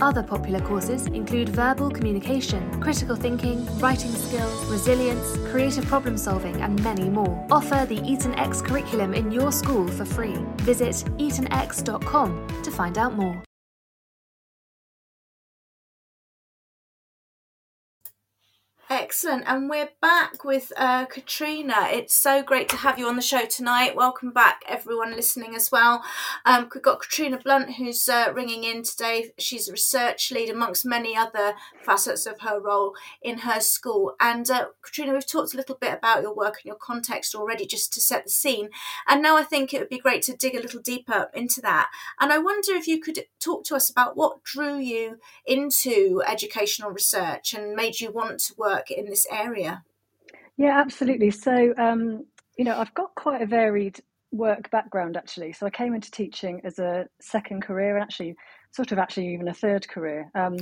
Other 0.00 0.22
popular 0.22 0.60
courses 0.60 1.06
include 1.06 1.50
verbal 1.50 1.90
communication, 1.90 2.80
critical 2.80 3.16
thinking, 3.16 3.66
writing 3.78 4.12
skills, 4.12 4.64
resilience, 4.66 5.36
creative 5.50 5.84
problem 5.86 6.16
solving, 6.16 6.60
and 6.62 6.82
many 6.82 7.08
more. 7.08 7.46
Offer 7.50 7.86
the 7.86 8.00
Eton 8.04 8.34
X 8.34 8.62
curriculum 8.62 9.14
in 9.14 9.30
your 9.30 9.52
school 9.52 9.86
for 9.88 10.04
free. 10.04 10.36
Visit 10.62 11.04
etonx.com 11.18 12.62
to 12.62 12.70
find 12.70 12.98
out 12.98 13.14
more. 13.14 13.42
Excellent. 19.10 19.42
And 19.48 19.68
we're 19.68 19.88
back 20.00 20.44
with 20.44 20.72
uh, 20.76 21.04
Katrina. 21.06 21.88
It's 21.90 22.14
so 22.14 22.44
great 22.44 22.68
to 22.68 22.76
have 22.76 22.96
you 22.96 23.08
on 23.08 23.16
the 23.16 23.22
show 23.22 23.44
tonight. 23.44 23.96
Welcome 23.96 24.30
back, 24.30 24.62
everyone 24.68 25.16
listening 25.16 25.56
as 25.56 25.72
well. 25.72 26.04
Um, 26.46 26.70
we've 26.72 26.80
got 26.80 27.00
Katrina 27.00 27.36
Blunt, 27.36 27.74
who's 27.74 28.08
uh, 28.08 28.30
ringing 28.32 28.62
in 28.62 28.84
today. 28.84 29.32
She's 29.36 29.68
a 29.68 29.72
research 29.72 30.30
lead 30.30 30.48
amongst 30.48 30.86
many 30.86 31.16
other 31.16 31.54
facets 31.82 32.24
of 32.24 32.42
her 32.42 32.60
role 32.60 32.94
in 33.20 33.38
her 33.38 33.58
school. 33.58 34.14
And 34.20 34.48
uh, 34.48 34.66
Katrina, 34.80 35.12
we've 35.12 35.26
talked 35.26 35.54
a 35.54 35.56
little 35.56 35.76
bit 35.80 35.92
about 35.92 36.22
your 36.22 36.32
work 36.32 36.58
and 36.62 36.66
your 36.66 36.76
context 36.76 37.34
already, 37.34 37.66
just 37.66 37.92
to 37.94 38.00
set 38.00 38.22
the 38.22 38.30
scene. 38.30 38.68
And 39.08 39.20
now 39.20 39.36
I 39.36 39.42
think 39.42 39.74
it 39.74 39.80
would 39.80 39.88
be 39.88 39.98
great 39.98 40.22
to 40.22 40.36
dig 40.36 40.54
a 40.54 40.60
little 40.60 40.80
deeper 40.80 41.30
into 41.34 41.60
that. 41.62 41.90
And 42.20 42.32
I 42.32 42.38
wonder 42.38 42.74
if 42.74 42.86
you 42.86 43.00
could 43.00 43.24
talk 43.40 43.64
to 43.64 43.74
us 43.74 43.90
about 43.90 44.16
what 44.16 44.42
drew 44.44 44.78
you 44.78 45.18
into 45.46 46.22
educational 46.26 46.90
research 46.90 47.54
and 47.54 47.74
made 47.74 48.00
you 48.00 48.12
want 48.12 48.38
to 48.40 48.54
work 48.56 48.90
in 48.90 49.06
this 49.06 49.26
area? 49.30 49.82
Yeah, 50.56 50.78
absolutely. 50.78 51.30
So, 51.30 51.74
um, 51.78 52.26
you 52.56 52.64
know, 52.64 52.78
I've 52.78 52.94
got 52.94 53.14
quite 53.14 53.42
a 53.42 53.46
varied 53.46 54.00
work 54.32 54.70
background 54.70 55.16
actually. 55.16 55.52
So 55.52 55.66
I 55.66 55.70
came 55.70 55.94
into 55.94 56.10
teaching 56.10 56.60
as 56.64 56.78
a 56.78 57.06
second 57.20 57.62
career 57.62 57.96
and 57.96 58.02
actually, 58.02 58.36
sort 58.72 58.92
of 58.92 58.98
actually 58.98 59.32
even 59.34 59.48
a 59.48 59.54
third 59.54 59.88
career. 59.88 60.30
Um, 60.34 60.56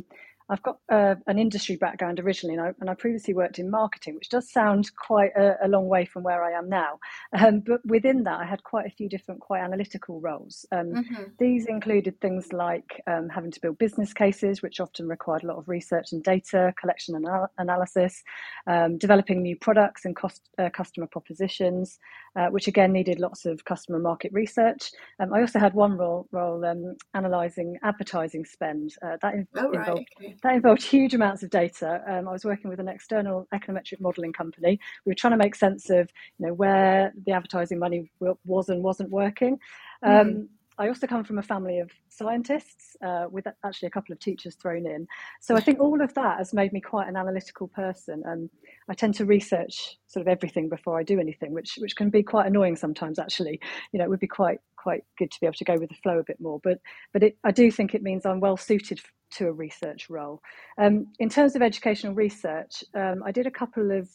I've 0.50 0.62
got 0.62 0.78
uh, 0.88 1.16
an 1.26 1.38
industry 1.38 1.76
background 1.76 2.20
originally, 2.20 2.56
and 2.56 2.64
I, 2.68 2.72
and 2.80 2.88
I, 2.88 2.94
previously 2.94 3.34
worked 3.34 3.58
in 3.58 3.70
marketing, 3.70 4.14
which 4.14 4.30
does 4.30 4.50
sound 4.50 4.90
quite 4.96 5.32
a, 5.36 5.56
a 5.62 5.68
long 5.68 5.88
way 5.88 6.04
from 6.06 6.22
where 6.22 6.42
I 6.42 6.52
am 6.52 6.68
now. 6.68 6.98
Um, 7.38 7.60
but 7.60 7.84
within 7.84 8.24
that, 8.24 8.40
I 8.40 8.44
had 8.44 8.62
quite 8.64 8.86
a 8.86 8.90
few 8.90 9.08
different, 9.08 9.40
quite 9.40 9.60
analytical 9.60 10.20
roles. 10.20 10.64
Um, 10.72 10.86
mm-hmm. 10.86 11.22
These 11.38 11.66
included 11.66 12.20
things 12.20 12.52
like 12.52 13.02
um, 13.06 13.28
having 13.28 13.50
to 13.50 13.60
build 13.60 13.78
business 13.78 14.12
cases, 14.14 14.62
which 14.62 14.80
often 14.80 15.06
required 15.06 15.44
a 15.44 15.46
lot 15.46 15.58
of 15.58 15.68
research 15.68 16.12
and 16.12 16.22
data 16.22 16.72
collection 16.80 17.14
and 17.14 17.26
anal- 17.26 17.52
analysis, 17.58 18.22
um, 18.66 18.96
developing 18.96 19.42
new 19.42 19.56
products 19.56 20.04
and 20.04 20.16
cost, 20.16 20.48
uh, 20.58 20.70
customer 20.70 21.06
propositions, 21.06 21.98
uh, 22.36 22.46
which 22.46 22.68
again 22.68 22.92
needed 22.92 23.20
lots 23.20 23.44
of 23.44 23.64
customer 23.64 23.98
market 23.98 24.32
research. 24.32 24.90
Um, 25.20 25.32
I 25.34 25.40
also 25.40 25.58
had 25.58 25.74
one 25.74 25.96
role, 25.96 26.26
role 26.32 26.64
um, 26.64 26.96
analysing 27.14 27.76
advertising 27.82 28.44
spend. 28.44 28.94
Uh, 29.02 29.18
that 29.20 29.34
in- 29.34 29.48
oh, 29.56 29.70
right. 29.70 29.88
involved 29.88 30.08
that 30.42 30.54
involved 30.54 30.82
huge 30.82 31.14
amounts 31.14 31.42
of 31.42 31.50
data. 31.50 32.02
Um, 32.06 32.28
I 32.28 32.32
was 32.32 32.44
working 32.44 32.70
with 32.70 32.80
an 32.80 32.88
external 32.88 33.46
econometric 33.54 34.00
modelling 34.00 34.32
company. 34.32 34.78
We 35.04 35.10
were 35.10 35.14
trying 35.14 35.32
to 35.32 35.36
make 35.36 35.54
sense 35.54 35.90
of 35.90 36.10
you 36.38 36.46
know 36.46 36.54
where 36.54 37.12
the 37.26 37.32
advertising 37.32 37.78
money 37.78 38.10
was 38.44 38.68
and 38.68 38.82
wasn't 38.82 39.10
working. 39.10 39.58
Um, 40.02 40.12
mm. 40.12 40.46
I 40.78 40.86
also 40.86 41.08
come 41.08 41.24
from 41.24 41.38
a 41.38 41.42
family 41.42 41.80
of 41.80 41.90
scientists 42.08 42.96
uh, 43.04 43.26
with 43.30 43.46
actually 43.64 43.88
a 43.88 43.90
couple 43.90 44.12
of 44.12 44.20
teachers 44.20 44.54
thrown 44.54 44.86
in. 44.86 45.08
So 45.40 45.56
I 45.56 45.60
think 45.60 45.80
all 45.80 46.00
of 46.00 46.14
that 46.14 46.38
has 46.38 46.54
made 46.54 46.72
me 46.72 46.80
quite 46.80 47.08
an 47.08 47.16
analytical 47.16 47.66
person. 47.66 48.22
And 48.24 48.48
I 48.88 48.94
tend 48.94 49.14
to 49.14 49.24
research 49.24 49.98
sort 50.06 50.24
of 50.24 50.28
everything 50.28 50.68
before 50.68 50.98
I 50.98 51.02
do 51.02 51.18
anything, 51.18 51.52
which 51.52 51.78
which 51.78 51.96
can 51.96 52.10
be 52.10 52.22
quite 52.22 52.46
annoying 52.46 52.76
sometimes. 52.76 53.18
Actually, 53.18 53.60
you 53.92 53.98
know, 53.98 54.04
it 54.04 54.10
would 54.10 54.20
be 54.20 54.28
quite 54.28 54.60
quite 54.82 55.04
good 55.18 55.30
to 55.30 55.40
be 55.40 55.46
able 55.46 55.54
to 55.54 55.64
go 55.64 55.76
with 55.78 55.88
the 55.88 55.96
flow 55.96 56.18
a 56.18 56.24
bit 56.24 56.40
more. 56.40 56.60
But 56.62 56.78
but 57.12 57.22
it, 57.22 57.38
I 57.44 57.50
do 57.50 57.70
think 57.70 57.94
it 57.94 58.02
means 58.02 58.24
I'm 58.24 58.40
well 58.40 58.56
suited 58.56 59.00
to 59.32 59.48
a 59.48 59.52
research 59.52 60.08
role. 60.08 60.40
Um, 60.78 61.08
in 61.18 61.28
terms 61.28 61.54
of 61.54 61.62
educational 61.62 62.14
research, 62.14 62.82
um, 62.94 63.22
I 63.24 63.32
did 63.32 63.46
a 63.46 63.50
couple 63.50 63.90
of 63.90 64.08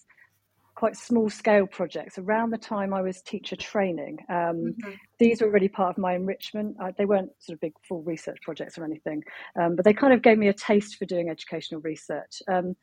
quite 0.76 0.98
small 0.98 1.30
scale 1.30 1.68
projects 1.68 2.18
around 2.18 2.50
the 2.50 2.58
time 2.58 2.94
I 2.94 3.02
was 3.02 3.22
teacher 3.22 3.56
training. 3.56 4.18
Um, 4.30 4.36
mm-hmm. 4.36 4.92
These 5.20 5.42
were 5.42 5.52
really 5.52 5.68
part 5.68 5.92
of 5.92 5.98
my 5.98 6.16
enrichment. 6.16 6.78
I, 6.82 6.92
they 6.98 7.06
weren't 7.06 7.30
sort 7.40 7.56
of 7.56 7.62
big 7.62 7.74
full 7.88 8.02
research 8.02 8.40
projects 8.42 8.78
or 8.78 8.84
anything, 8.84 9.24
um, 9.60 9.76
but 9.76 9.86
they 9.86 9.94
kind 9.94 10.14
of 10.14 10.22
gave 10.22 10.38
me 10.38 10.48
a 10.48 10.54
taste 10.54 10.96
for 10.98 11.06
doing 11.06 11.30
educational 11.30 11.82
research. 11.82 12.42
Um, 12.48 12.76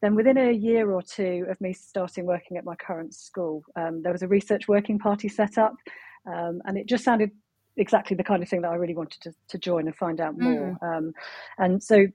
then, 0.00 0.14
within 0.14 0.38
a 0.38 0.52
year 0.52 0.92
or 0.92 1.02
two 1.02 1.46
of 1.50 1.60
me 1.60 1.72
starting 1.72 2.24
working 2.24 2.56
at 2.56 2.64
my 2.64 2.76
current 2.76 3.14
school, 3.14 3.64
um, 3.74 4.02
there 4.02 4.12
was 4.12 4.22
a 4.22 4.28
research 4.28 4.68
working 4.68 4.98
party 4.98 5.28
set 5.28 5.58
up, 5.58 5.74
um, 6.28 6.60
and 6.64 6.76
it 6.76 6.86
just 6.86 7.04
sounded 7.04 7.30
exactly 7.78 8.16
the 8.16 8.24
kind 8.24 8.42
of 8.42 8.48
thing 8.48 8.62
that 8.62 8.70
I 8.70 8.74
really 8.74 8.94
wanted 8.94 9.20
to, 9.22 9.32
to 9.48 9.58
join 9.58 9.86
and 9.86 9.96
find 9.96 10.20
out 10.20 10.38
more. 10.38 10.76
Mm. 10.82 10.96
Um, 10.96 11.12
and 11.58 11.82
so, 11.82 12.06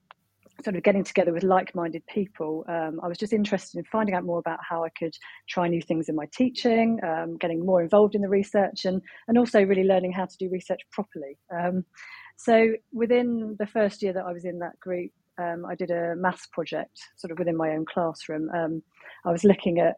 sort 0.64 0.76
of 0.76 0.84
getting 0.84 1.04
together 1.04 1.34
with 1.34 1.42
like-minded 1.42 2.04
people, 2.06 2.64
um, 2.70 3.00
I 3.02 3.08
was 3.08 3.18
just 3.18 3.34
interested 3.34 3.80
in 3.80 3.86
finding 3.86 4.14
out 4.14 4.24
more 4.24 4.38
about 4.38 4.60
how 4.68 4.84
I 4.84 4.90
could 4.90 5.16
try 5.50 5.68
new 5.68 5.82
things 5.82 6.10
in 6.10 6.16
my 6.16 6.28
teaching, 6.32 7.00
um, 7.04 7.38
getting 7.38 7.66
more 7.66 7.82
involved 7.82 8.14
in 8.14 8.22
the 8.22 8.30
research, 8.30 8.86
and 8.86 9.02
and 9.28 9.38
also 9.38 9.64
really 9.64 9.84
learning 9.84 10.12
how 10.12 10.26
to 10.26 10.38
do 10.38 10.50
research 10.50 10.82
properly. 10.92 11.38
Um, 11.52 11.86
so 12.38 12.74
within 12.92 13.56
the 13.58 13.66
first 13.66 14.04
year 14.04 14.14
that 14.14 14.26
I 14.26 14.32
was 14.32 14.46
in 14.46 14.60
that 14.60 14.80
group. 14.80 15.12
Um, 15.40 15.66
I 15.66 15.74
did 15.74 15.90
a 15.90 16.16
maths 16.16 16.46
project 16.46 17.00
sort 17.16 17.32
of 17.32 17.40
within 17.40 17.58
my 17.58 17.72
own 17.72 17.86
classroom. 17.86 18.52
Um, 18.54 18.84
I 19.26 19.32
was 19.32 19.44
looking 19.44 19.80
at 19.80 19.96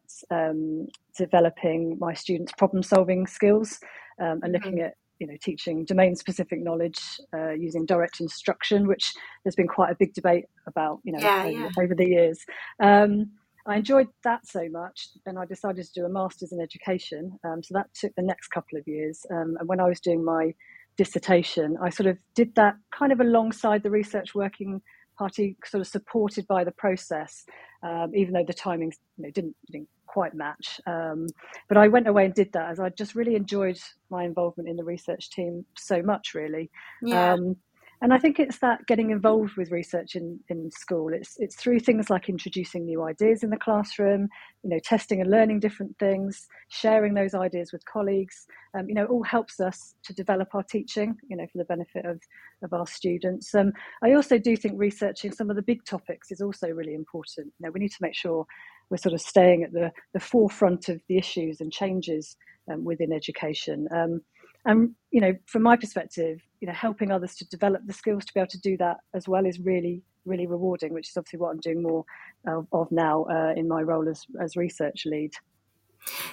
developing 1.18 1.98
my 2.00 2.14
students' 2.14 2.54
problem 2.54 2.82
solving 2.82 3.28
skills 3.28 3.82
and 4.18 4.52
looking 4.52 4.74
mm-hmm. 4.74 4.86
at 4.86 4.94
you 5.20 5.28
know, 5.28 5.36
teaching 5.42 5.86
domain 5.86 6.16
specific 6.16 6.62
knowledge 6.62 7.00
uh, 7.34 7.52
using 7.52 7.86
direct 7.86 8.20
instruction, 8.20 8.88
which 8.88 9.14
there's 9.44 9.56
been 9.56 9.68
quite 9.68 9.92
a 9.92 9.96
big 9.96 10.14
debate 10.14 10.46
about, 10.68 11.00
you 11.04 11.14
know, 11.14 11.20
yeah, 11.20 11.44
over, 11.44 11.52
yeah. 11.52 11.70
over, 11.80 11.96
the 11.96 12.06
years. 12.06 12.40
Um, 12.82 13.32
I 13.66 13.78
enjoyed 13.78 14.08
that 14.24 14.46
so 14.46 14.68
much, 14.70 15.08
and 15.26 15.40
I 15.40 15.46
decided 15.46 15.86
to 15.86 15.94
do 15.94 16.06
a 16.06 16.10
master's 16.10 16.52
in 16.52 16.62
education. 16.62 17.40
Um, 17.44 17.64
so 17.64 17.74
that 17.74 17.88
took 17.94 18.14
the 18.16 18.22
next 18.22 18.50
couple 18.50 18.78
of 18.78 18.88
years. 18.88 19.26
Um, 19.32 19.58
and 19.60 19.68
when 19.68 19.80
I 19.80 19.88
was 19.88 20.00
doing 20.00 20.24
my 20.24 20.54
dissertation, 20.98 21.78
I 21.82 21.90
sort 21.90 22.08
of 22.08 22.18
did 22.36 22.54
that 22.56 22.76
kind 22.94 23.12
of 23.12 23.20
alongside 23.20 23.84
the 23.84 23.92
research 23.92 24.36
working 24.36 24.82
party, 25.18 25.58
sort 25.66 25.82
of 25.82 25.88
supported 25.88 26.46
by 26.46 26.64
the 26.64 26.72
process, 26.72 27.46
um, 27.84 28.12
even 28.14 28.34
though 28.34 28.44
the 28.46 28.54
timings 28.54 28.96
you 29.18 29.24
know, 29.24 29.32
didn't, 29.32 29.56
didn't 29.72 29.90
quite 30.16 30.34
match. 30.34 30.80
Um, 30.88 31.28
but 31.68 31.78
I 31.78 31.90
went 31.90 32.08
away 32.08 32.24
and 32.24 32.34
did 32.34 32.54
that 32.54 32.70
as 32.72 32.80
I 32.80 32.88
just 32.88 33.16
really 33.16 33.36
enjoyed 33.36 33.78
my 34.10 34.24
involvement 34.24 34.70
in 34.70 34.78
the 34.78 34.84
research 34.86 35.30
team 35.30 35.66
so 35.78 36.02
much, 36.02 36.34
really. 36.34 36.72
Yeah. 37.02 37.34
Um, 37.34 37.58
and 38.02 38.14
I 38.14 38.18
think 38.18 38.40
it's 38.40 38.60
that 38.60 38.86
getting 38.88 39.10
involved 39.10 39.54
with 39.58 39.72
research 39.72 40.16
in, 40.16 40.40
in 40.50 40.70
school. 40.72 41.14
It's 41.14 41.36
it's 41.38 41.56
through 41.56 41.80
things 41.80 42.10
like 42.10 42.30
introducing 42.30 42.86
new 42.86 43.04
ideas 43.04 43.44
in 43.44 43.50
the 43.50 43.58
classroom, 43.58 44.28
you 44.64 44.70
know, 44.70 44.80
testing 44.84 45.22
and 45.22 45.32
learning 45.32 45.60
different 45.62 45.98
things, 45.98 46.48
sharing 46.70 47.14
those 47.14 47.34
ideas 47.34 47.72
with 47.74 47.84
colleagues. 47.86 48.48
Um, 48.78 48.88
you 48.90 48.96
know, 48.96 49.06
all 49.06 49.24
helps 49.24 49.60
us 49.60 49.96
to 50.04 50.14
develop 50.14 50.50
our 50.54 50.64
teaching. 50.64 51.16
You 51.30 51.38
know, 51.38 51.48
for 51.52 51.58
the 51.58 51.66
benefit 51.66 52.06
of 52.06 52.20
of 52.64 52.74
our 52.74 52.88
students. 52.88 53.56
Um, 53.56 53.72
I 54.04 54.14
also 54.14 54.38
do 54.38 54.56
think 54.58 54.76
researching 54.78 55.32
some 55.32 55.50
of 55.50 55.56
the 55.56 55.62
big 55.72 55.84
topics 55.86 56.32
is 56.32 56.42
also 56.42 56.68
really 56.70 56.96
important. 56.96 57.48
You 57.60 57.66
know, 57.66 57.72
we 57.74 57.80
need 57.80 57.96
to 57.98 58.02
make 58.02 58.16
sure 58.16 58.46
we're 58.90 58.98
sort 58.98 59.14
of 59.14 59.22
staying 59.22 59.64
at 59.64 59.72
the 59.72 59.92
the 60.14 60.20
forefront 60.20 60.90
of 60.90 61.02
the 61.08 61.18
issues 61.18 61.62
and 61.62 61.72
changes 61.72 62.38
um, 62.72 62.84
within 62.84 63.12
education. 63.12 63.88
Um, 63.92 64.22
and 64.66 64.92
you 65.12 65.22
know 65.22 65.34
from 65.46 65.62
my 65.62 65.76
perspective 65.76 66.42
you 66.60 66.68
know 66.68 66.74
helping 66.74 67.12
others 67.12 67.36
to 67.36 67.46
develop 67.50 67.82
the 67.86 67.94
skills 67.94 68.26
to 68.26 68.34
be 68.34 68.40
able 68.40 68.50
to 68.50 68.60
do 68.60 68.76
that 68.78 68.98
as 69.14 69.28
well 69.28 69.46
is 69.46 69.60
really 69.60 70.02
really 70.26 70.48
rewarding 70.48 70.92
which 70.92 71.10
is 71.10 71.18
obviously 71.18 71.40
what 71.40 71.52
i'm 71.52 71.60
doing 71.60 71.84
more 71.84 72.04
of, 72.48 72.68
of 72.72 72.92
now 72.92 73.24
uh, 73.26 73.54
in 73.56 73.68
my 73.68 73.82
role 73.82 74.10
as 74.10 74.26
as 74.42 74.56
research 74.56 75.04
lead 75.06 75.32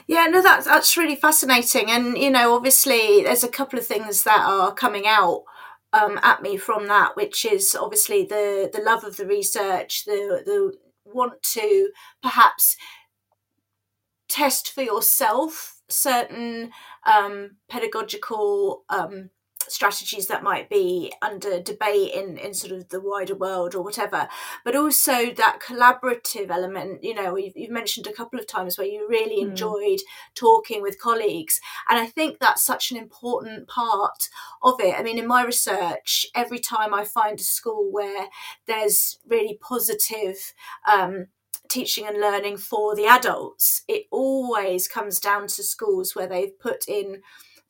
yeah, 0.07 0.27
no, 0.27 0.43
that's 0.43 0.67
that's 0.67 0.99
really 0.99 1.17
fascinating, 1.17 1.91
and 1.91 2.19
you 2.19 2.31
know, 2.31 2.55
obviously, 2.55 3.23
there's 3.23 3.43
a 3.43 3.49
couple 3.49 3.79
of 3.79 3.87
things 3.87 4.25
that 4.25 4.45
are 4.47 4.75
coming 4.75 5.07
out 5.07 5.45
um, 5.95 6.21
at 6.23 6.43
me 6.43 6.59
from 6.59 6.89
that, 6.89 7.17
which 7.17 7.47
is 7.47 7.75
obviously 7.75 8.25
the 8.25 8.69
the 8.71 8.83
love 8.83 9.03
of 9.03 9.17
the 9.17 9.27
research, 9.27 10.05
the 10.05 10.43
the 10.45 10.75
want 11.05 11.43
to 11.43 11.91
perhaps 12.23 12.77
test 14.29 14.71
for 14.73 14.83
yourself 14.83 15.81
certain 15.89 16.71
um, 17.07 17.57
pedagogical 17.69 18.85
um, 18.89 19.31
strategies 19.73 20.27
that 20.27 20.43
might 20.43 20.69
be 20.69 21.13
under 21.23 21.61
debate 21.61 22.13
in 22.13 22.37
in 22.37 22.55
sort 22.55 22.73
of 22.73 22.89
the 22.91 23.01
wider 23.01 23.35
world 23.35 23.75
or 23.75 23.83
whatever 23.83 24.29
but 24.65 24.77
also 24.77 25.31
that 25.33 25.59
collaborative 25.61 26.51
element 26.51 27.03
you 27.03 27.15
know 27.15 27.37
you've, 27.37 27.57
you've 27.57 27.71
mentioned 27.71 28.07
a 28.07 28.13
couple 28.13 28.39
of 28.39 28.47
times 28.47 28.77
where 28.77 28.87
you 28.87 29.07
really 29.09 29.43
mm. 29.43 29.49
enjoyed 29.49 30.01
talking 30.35 30.83
with 30.83 31.01
colleagues 31.01 31.61
and 31.89 31.99
i 31.99 32.07
think 32.07 32.39
that's 32.39 32.63
such 32.63 32.91
an 32.91 32.97
important 32.97 33.67
part 33.69 34.29
of 34.63 34.81
it 34.81 34.95
i 34.99 35.03
mean 35.03 35.19
in 35.19 35.27
my 35.27 35.45
research 35.45 36.27
every 36.35 36.59
time 36.59 36.93
i 36.95 37.05
find 37.05 37.41
a 37.41 37.45
school 37.45 37.91
where 37.91 38.29
there's 38.67 39.19
really 39.27 39.59
positive 39.61 40.53
um, 40.87 41.27
teaching 41.73 42.07
and 42.07 42.21
learning 42.21 42.59
for 42.59 42.95
the 42.95 43.07
adults, 43.07 43.83
it 43.89 44.05
always 44.11 44.87
comes 44.87 45.19
down 45.19 45.47
to 45.47 45.63
schools 45.63 46.15
where 46.15 46.27
they've 46.27 46.59
put 46.59 46.87
in 46.87 47.23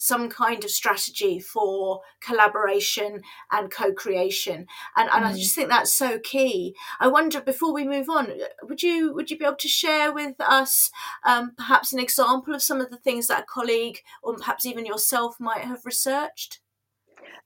some 0.02 0.28
kind 0.28 0.64
of 0.64 0.71
strategy 0.71 1.38
for 1.38 2.00
collaboration 2.21 3.23
and 3.52 3.71
co-creation. 3.71 4.66
And, 4.97 5.09
and 5.12 5.25
mm. 5.25 5.28
i 5.28 5.32
just 5.32 5.54
think 5.54 5.68
that's 5.68 5.92
so 5.92 6.18
key. 6.18 6.75
I 6.99 7.06
wonder 7.06 7.40
before 7.40 7.73
we 7.73 7.85
move 7.85 8.11
on 8.11 8.32
would 8.64 8.82
you 8.82 9.14
would 9.14 9.30
you 9.30 9.38
be 9.38 9.44
able 9.44 9.54
to 9.59 9.68
share 9.68 10.12
with 10.12 10.35
us 10.40 10.90
um, 11.25 11.52
perhaps 11.56 11.92
an 11.92 12.00
example 12.00 12.52
of 12.52 12.64
some 12.64 12.80
of 12.80 12.90
the 12.90 12.97
things 12.97 13.28
that 13.28 13.44
a 13.44 13.47
colleague 13.47 14.00
or 14.25 14.35
perhaps 14.35 14.66
even 14.66 14.87
yourself 14.87 15.37
might 15.38 15.62
have 15.62 15.87
researched? 15.87 16.59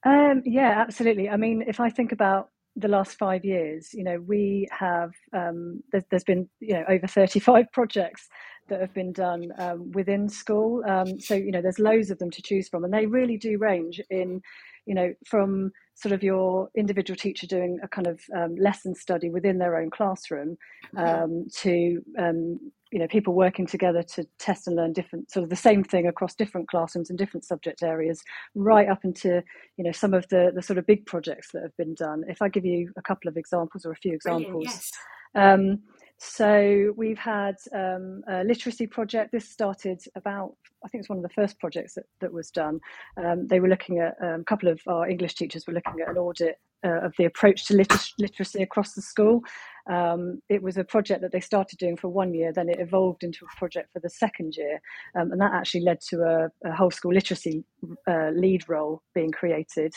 Um, 0.04 0.42
yeah 0.46 0.76
absolutely. 0.78 1.28
I 1.28 1.36
mean 1.36 1.62
if 1.66 1.78
i 1.78 1.90
think 1.90 2.10
about 2.10 2.48
the 2.76 2.88
last 2.88 3.16
five 3.18 3.45
years, 3.45 3.95
you 3.95 4.04
know, 4.04 4.21
we 4.26 4.68
have 4.71 5.12
um, 5.33 5.83
there's, 5.92 6.04
there's 6.11 6.25
been 6.25 6.49
you 6.61 6.75
know 6.75 6.85
over 6.88 7.06
35 7.06 7.66
projects 7.73 8.28
that 8.68 8.80
have 8.80 8.92
been 8.92 9.12
done 9.12 9.52
um, 9.59 9.90
within 9.92 10.28
school. 10.28 10.83
Um, 10.87 11.18
so 11.21 11.35
you 11.35 11.50
know, 11.50 11.62
there's 11.62 11.78
loads 11.78 12.11
of 12.11 12.18
them 12.18 12.30
to 12.30 12.42
choose 12.42 12.68
from, 12.68 12.85
and 12.85 12.92
they 12.92 13.06
really 13.06 13.38
do 13.38 13.59
range 13.59 14.00
in, 14.11 14.42
you 14.85 14.95
know, 14.95 15.14
from 15.25 15.73
sort 15.95 16.12
of 16.12 16.23
your 16.23 16.68
individual 16.76 17.16
teacher 17.16 17.47
doing 17.47 17.78
a 17.83 17.88
kind 17.88 18.06
of 18.06 18.21
um, 18.37 18.54
lesson 18.56 18.95
study 18.95 19.30
within 19.30 19.59
their 19.59 19.78
own 19.78 19.90
classroom 19.90 20.56
mm-hmm. 20.95 21.25
um, 21.25 21.47
to 21.54 22.02
um, 22.18 22.61
you 22.93 22.99
know 22.99 23.07
people 23.09 23.35
working 23.35 23.66
together 23.66 24.02
to 24.02 24.25
test 24.38 24.66
and 24.66 24.76
learn 24.76 24.93
different 24.93 25.31
sort 25.31 25.43
of 25.43 25.50
the 25.50 25.57
same 25.57 25.83
thing 25.83 26.07
across 26.07 26.35
different 26.35 26.69
classrooms 26.69 27.11
and 27.11 27.19
different 27.19 27.45
subject 27.45 27.83
areas 27.83 28.23
right 28.55 28.88
up 28.88 29.05
into 29.05 29.43
you 29.76 29.85
know 29.85 29.93
some 29.93 30.14
of 30.14 30.26
the 30.28 30.52
the 30.55 30.62
sort 30.62 30.78
of 30.78 30.87
big 30.87 31.05
projects 31.07 31.50
that 31.52 31.62
have 31.62 31.76
been 31.76 31.95
done 31.95 32.23
if 32.28 32.40
i 32.40 32.49
give 32.49 32.64
you 32.64 32.90
a 32.97 33.02
couple 33.02 33.28
of 33.28 33.37
examples 33.37 33.85
or 33.85 33.93
a 33.93 33.97
few 33.97 34.14
examples 34.14 34.64
yes. 34.64 34.90
um, 35.35 35.78
so 36.19 36.95
we've 36.97 37.19
had 37.19 37.57
um, 37.75 38.23
a 38.26 38.43
literacy 38.43 38.87
project. 38.87 39.33
This 39.33 39.50
started 39.50 40.00
about, 40.14 40.55
I 40.85 40.88
think 40.88 41.02
it's 41.02 41.11
one 41.11 41.19
of 41.19 41.23
the 41.23 41.35
first 41.35 41.59
projects 41.59 41.95
that, 41.95 42.05
that 42.21 42.33
was 42.33 42.50
done. 42.50 42.81
Um, 43.23 43.47
they 43.47 43.61
were 43.61 43.69
looking 43.69 43.99
at, 43.99 44.14
um, 44.23 44.40
a 44.40 44.45
couple 44.45 44.71
of 44.71 44.81
our 44.87 45.09
English 45.09 45.35
teachers 45.35 45.66
were 45.66 45.75
looking 45.75 46.00
at 46.00 46.09
an 46.09 46.16
audit 46.16 46.57
uh, 46.85 47.00
of 47.06 47.12
the 47.18 47.25
approach 47.25 47.66
to 47.66 47.75
liter- 47.75 47.99
literacy 48.18 48.62
across 48.62 48.95
the 48.95 49.02
school. 49.02 49.42
Um, 49.90 50.42
it 50.49 50.62
was 50.62 50.76
a 50.76 50.85
project 50.85 51.23
that 51.23 51.33
they 51.33 51.40
started 51.40 51.78
doing 51.78 51.97
for 51.97 52.09
one 52.09 52.35
year, 52.35 52.52
then 52.52 52.68
it 52.68 52.80
evolved 52.80 53.23
into 53.23 53.45
a 53.45 53.59
project 53.59 53.92
for 53.92 54.00
the 54.00 54.11
second 54.11 54.56
year. 54.56 54.80
Um, 55.18 55.33
and 55.33 55.40
that 55.40 55.52
actually 55.54 55.83
led 55.83 56.00
to 56.11 56.23
a, 56.23 56.68
a 56.68 56.75
whole 56.75 56.90
school 56.90 57.14
literacy 57.14 57.64
uh, 58.09 58.30
lead 58.35 58.68
role 58.68 59.02
being 59.14 59.30
created. 59.30 59.95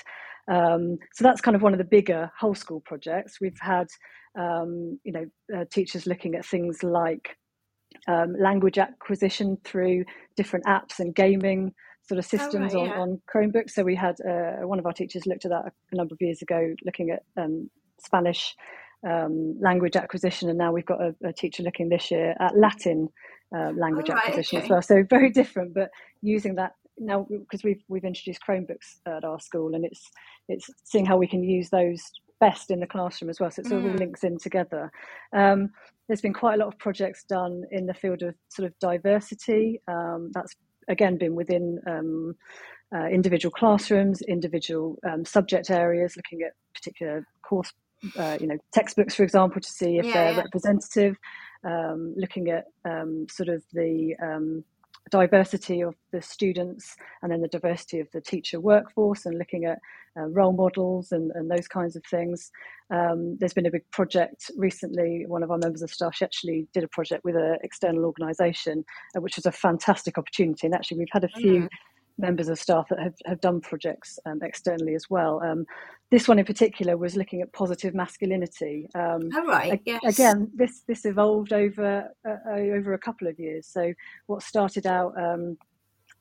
Um, 0.52 0.98
so 1.14 1.24
that's 1.24 1.42
kind 1.42 1.56
of 1.56 1.62
one 1.62 1.74
of 1.74 1.80
the 1.80 1.86
bigger 1.86 2.32
whole 2.40 2.56
school 2.56 2.82
projects. 2.86 3.40
We've 3.42 3.60
had, 3.60 3.88
um, 4.38 5.00
you 5.04 5.12
know, 5.12 5.26
uh, 5.56 5.66
teachers 5.72 6.08
looking 6.08 6.36
at 6.36 6.46
things 6.46 6.84
like 6.84 7.36
um, 8.08 8.36
language 8.40 8.78
acquisition 8.78 9.58
through 9.64 10.06
different 10.36 10.66
apps 10.66 11.00
and 11.00 11.16
gaming 11.16 11.74
sort 12.10 12.18
of 12.18 12.26
systems 12.26 12.74
oh, 12.74 12.82
right, 12.82 12.88
yeah. 12.88 13.00
on, 13.00 13.10
on 13.12 13.22
Chromebooks. 13.34 13.70
So 13.70 13.84
we 13.84 13.96
had 13.96 14.16
uh, 14.28 14.68
one 14.68 14.80
of 14.80 14.86
our 14.88 14.94
teachers 14.94 15.28
looked 15.28 15.46
at 15.46 15.52
that 15.52 15.72
a 15.92 15.96
number 15.96 16.14
of 16.14 16.18
years 16.20 16.42
ago, 16.42 16.74
looking 16.84 17.12
at 17.12 17.24
um, 17.42 17.70
Spanish 18.00 18.56
um, 19.08 19.56
language 19.62 19.96
acquisition, 19.96 20.50
and 20.50 20.58
now 20.58 20.74
we've 20.74 20.86
got 20.86 21.00
a, 21.02 21.16
a, 21.24 21.32
teacher 21.32 21.64
looking 21.64 21.88
this 21.88 22.10
year 22.10 22.36
at 22.40 22.58
Latin 22.58 23.08
uh, 23.56 23.72
language 23.78 24.08
oh, 24.10 24.14
right, 24.14 24.24
acquisition 24.24 24.58
okay. 24.58 24.66
as 24.66 24.70
well. 24.70 24.82
So 24.82 25.04
very 25.08 25.30
different, 25.30 25.76
but 25.76 25.90
using 26.22 26.56
that 26.56 26.74
now 26.98 27.28
because 27.30 27.64
we've 27.64 27.82
we've 27.88 28.04
introduced 28.04 28.42
Chromebooks 28.46 28.98
at 29.06 29.24
our 29.24 29.40
school, 29.40 29.76
and 29.76 29.86
it's 29.86 30.02
it's 30.50 30.68
seeing 30.84 31.06
how 31.06 31.16
we 31.16 31.28
can 31.28 31.44
use 31.44 31.70
those 31.70 32.02
best 32.40 32.72
in 32.72 32.80
the 32.80 32.88
classroom 32.88 33.30
as 33.30 33.40
well. 33.40 33.52
So 33.52 33.62
it 33.62 33.68
sort 33.68 33.82
of 33.82 33.86
all 33.86 33.94
mm. 33.94 34.00
links 34.00 34.24
in 34.24 34.38
together. 34.40 34.92
Um, 35.32 35.70
there's 36.08 36.22
been 36.22 36.34
quite 36.34 36.56
a 36.56 36.58
lot 36.58 36.70
of 36.70 36.80
projects 36.80 37.24
done 37.24 37.64
in 37.72 37.86
the 37.86 37.94
field 37.94 38.24
of 38.24 38.34
sort 38.50 38.66
of 38.66 38.74
diversity. 38.80 39.80
Um, 39.88 40.32
that's 40.34 40.56
again 40.90 41.18
been 41.18 41.36
within 41.36 41.80
um, 41.88 42.36
uh, 42.94 43.08
individual 43.08 43.52
classrooms, 43.52 44.22
individual 44.24 44.98
um, 45.08 45.24
subject 45.24 45.70
areas, 45.70 46.18
looking 46.18 46.42
at 46.42 46.54
particular 46.74 47.26
course, 47.44 47.72
uh, 48.18 48.38
you 48.40 48.48
know, 48.48 48.58
textbooks, 48.74 49.16
for 49.16 49.24
example, 49.24 49.62
to 49.62 49.70
see 49.70 49.98
if 49.98 50.06
yeah, 50.06 50.14
they're 50.14 50.32
yeah. 50.32 50.42
representative. 50.42 51.16
Um, 51.64 52.14
looking 52.16 52.50
at 52.50 52.66
um, 52.86 53.28
sort 53.30 53.50
of 53.50 53.64
the 53.74 54.16
diversity 55.10 55.82
of 55.82 55.96
the 56.12 56.22
students 56.22 56.96
and 57.22 57.32
then 57.32 57.42
the 57.42 57.48
diversity 57.48 58.00
of 58.00 58.08
the 58.14 58.22
teacher 58.22 58.60
workforce 58.60 59.26
and 59.26 59.38
looking 59.38 59.66
at 59.66 59.80
uh, 60.18 60.26
role 60.28 60.54
models 60.54 61.12
and, 61.12 61.32
and, 61.36 61.50
those 61.50 61.68
kinds 61.68 61.96
of 61.96 62.04
things. 62.10 62.52
Um, 62.92 63.38
there's 63.40 63.54
been 63.54 63.68
a 63.68 63.72
big 63.72 63.90
project 63.92 64.50
recently. 64.58 65.26
One 65.28 65.44
of 65.44 65.52
our 65.52 65.58
members 65.58 65.82
of 65.82 65.92
staff 65.92 66.18
actually 66.22 66.68
did 66.74 66.84
a 66.84 66.88
project 66.88 67.24
with 67.24 67.36
an 67.36 67.58
external 67.64 68.06
organisation, 68.06 68.84
uh, 69.16 69.22
which 69.22 69.36
was 69.36 69.46
a 69.46 69.52
fantastic 69.52 70.18
opportunity. 70.18 70.68
And 70.68 70.76
actually, 70.76 70.98
we've 70.98 71.08
had 71.12 71.24
a 71.24 71.30
few. 71.30 71.54
Mm-hmm 71.54 71.66
members 72.20 72.50
of 72.50 72.60
staff 72.60 72.88
that 72.90 73.00
have, 73.00 73.16
have 73.26 73.42
done 73.42 73.62
projects 73.62 74.20
um, 74.26 74.40
externally 74.44 74.94
as 74.94 75.10
well. 75.10 75.42
Um, 75.44 75.66
this 76.12 76.28
one 76.28 76.40
in 76.40 76.46
particular 76.46 76.98
was 76.98 77.16
looking 77.16 77.42
at 77.42 77.54
positive 77.54 77.94
masculinity. 77.94 78.88
Um, 78.96 79.30
oh, 79.34 79.46
right. 79.48 79.82
yes. 79.86 80.02
Again, 80.04 80.52
this 80.54 80.84
this 80.88 81.06
evolved 81.06 81.54
over 81.54 82.10
uh, 82.28 82.36
uh, 82.48 82.52
over 82.52 82.94
a 82.94 83.00
couple 83.00 83.28
of 83.28 83.40
years. 83.40 83.68
So 83.68 83.94
what 84.28 84.44
started 84.44 84.86
out 84.86 85.14
um, 85.18 85.58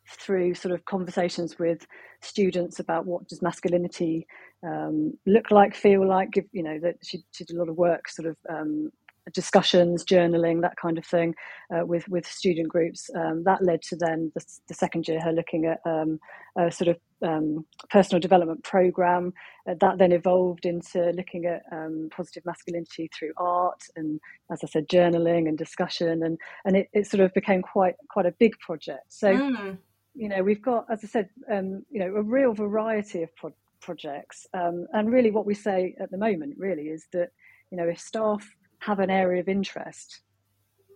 through 0.09 0.55
sort 0.55 0.75
of 0.75 0.85
conversations 0.85 1.59
with 1.59 1.87
students 2.21 2.81
about 2.81 3.07
what 3.07 3.27
does 3.29 3.43
masculinity 3.43 4.27
um, 4.67 5.15
look 5.27 5.51
like, 5.51 5.75
feel 5.75 6.07
like. 6.07 6.33
Give 6.33 6.45
you 6.53 6.63
know 6.63 6.79
that 6.81 6.97
she, 7.03 7.23
she 7.33 7.45
did 7.45 7.57
a 7.57 7.59
lot 7.59 7.69
of 7.69 7.77
work 7.77 8.09
sort 8.09 8.29
of 8.29 8.37
um, 8.49 8.91
discussions, 9.33 10.05
journaling, 10.05 10.63
that 10.63 10.77
kind 10.77 10.99
of 10.99 11.05
thing, 11.05 11.35
uh, 11.75 11.85
with 11.85 12.09
with 12.09 12.27
student 12.27 12.69
groups. 12.69 13.11
Um, 13.15 13.45
that 13.45 13.63
led 13.63 13.83
to 13.83 13.97
then 13.97 14.33
the, 14.35 14.45
the, 14.69 14.75
second 14.75 15.09
year 15.09 15.21
her 15.21 15.33
looking 15.33 15.67
at 15.67 15.81
um, 15.85 16.19
a 16.57 16.71
sort 16.71 16.89
of 16.89 16.97
um, 17.23 17.65
personal 17.91 18.21
development 18.21 18.63
program. 18.65 19.33
Uh, 19.69 19.75
that 19.81 19.99
then 19.99 20.13
evolved 20.13 20.67
into 20.67 21.11
looking 21.17 21.45
at 21.47 21.63
um, 21.73 22.09
positive 22.11 22.45
masculinity 22.47 23.11
through 23.17 23.33
art 23.37 23.83
and, 23.97 24.21
as 24.51 24.61
I 24.63 24.67
said, 24.67 24.89
journaling 24.89 25.49
and 25.49 25.59
discussion, 25.59 26.23
and 26.23 26.39
and 26.65 26.77
it, 26.77 26.89
it 26.93 27.07
sort 27.07 27.21
of 27.21 27.33
became 27.35 27.63
quite 27.63 27.97
quite 28.11 28.27
a 28.27 28.33
big 28.33 28.59
project. 28.61 29.13
So. 29.13 29.35
Mm. 29.35 29.79
You 30.15 30.29
know, 30.29 30.43
we've 30.43 30.63
got, 30.63 30.87
as 30.91 31.05
I 31.05 31.07
said, 31.07 31.29
um, 31.49 31.85
you 31.93 32.01
know, 32.01 32.17
a 32.17 32.23
real 32.23 32.53
variety 32.53 33.23
of 33.23 33.33
pro- 33.37 33.55
projects, 33.81 34.49
um, 34.53 34.89
and 34.93 35.13
really, 35.13 35.31
what 35.31 35.47
we 35.47 35.55
say 35.55 35.95
at 36.01 36.11
the 36.11 36.19
moment, 36.19 36.55
really, 36.59 36.89
is 36.89 37.07
that 37.13 37.31
you 37.71 37.77
know, 37.77 37.89
if 37.89 38.01
staff 38.01 38.49
have 38.81 39.01
an 39.01 39.11
area 39.11 39.41
of 39.41 39.49
interest 39.49 40.21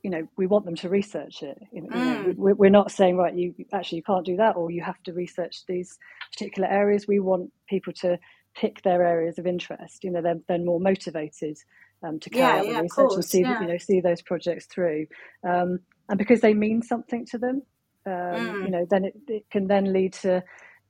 you 0.03 0.11
know 0.11 0.27
we 0.37 0.47
want 0.47 0.65
them 0.65 0.75
to 0.75 0.89
research 0.89 1.43
it 1.43 1.59
you 1.73 1.83
know, 1.83 1.89
mm. 1.89 2.35
we're 2.37 2.71
not 2.71 2.91
saying 2.91 3.17
right 3.17 3.35
you 3.35 3.55
actually 3.73 3.97
you 3.97 4.03
can't 4.03 4.27
do 4.27 4.37
that 4.37 4.57
or 4.57 4.71
you 4.71 4.83
have 4.83 5.03
to 5.03 5.13
research 5.13 5.63
these 5.67 5.99
particular 6.33 6.69
areas 6.69 7.07
we 7.07 7.21
want 7.21 7.51
people 7.69 7.93
to 7.93 8.19
pick 8.55 8.83
their 8.83 9.05
areas 9.05 9.39
of 9.39 9.47
interest 9.47 10.03
you 10.05 10.11
know 10.11 10.21
they're, 10.21 10.41
they're 10.49 10.59
more 10.59 10.81
motivated 10.81 11.57
um, 12.05 12.19
to 12.19 12.31
carry 12.31 12.41
yeah, 12.41 12.59
out 12.59 12.67
the 12.67 12.73
yeah, 12.73 12.81
research 12.81 13.13
and 13.15 13.25
see 13.25 13.41
yeah. 13.41 13.61
you 13.61 13.69
know 13.69 13.79
see 13.79 14.01
those 14.01 14.23
projects 14.23 14.67
through 14.67 15.07
um, 15.49 15.79
and 16.09 16.19
because 16.19 16.41
they 16.41 16.53
mean 16.53 16.83
something 16.83 17.25
to 17.25 17.39
them 17.39 17.63
um, 18.07 18.13
mm. 18.13 18.65
you 18.65 18.71
know 18.71 18.87
then 18.91 19.05
it, 19.05 19.15
it 19.29 19.45
can 19.51 19.69
then 19.69 19.93
lead 19.93 20.13
to 20.13 20.43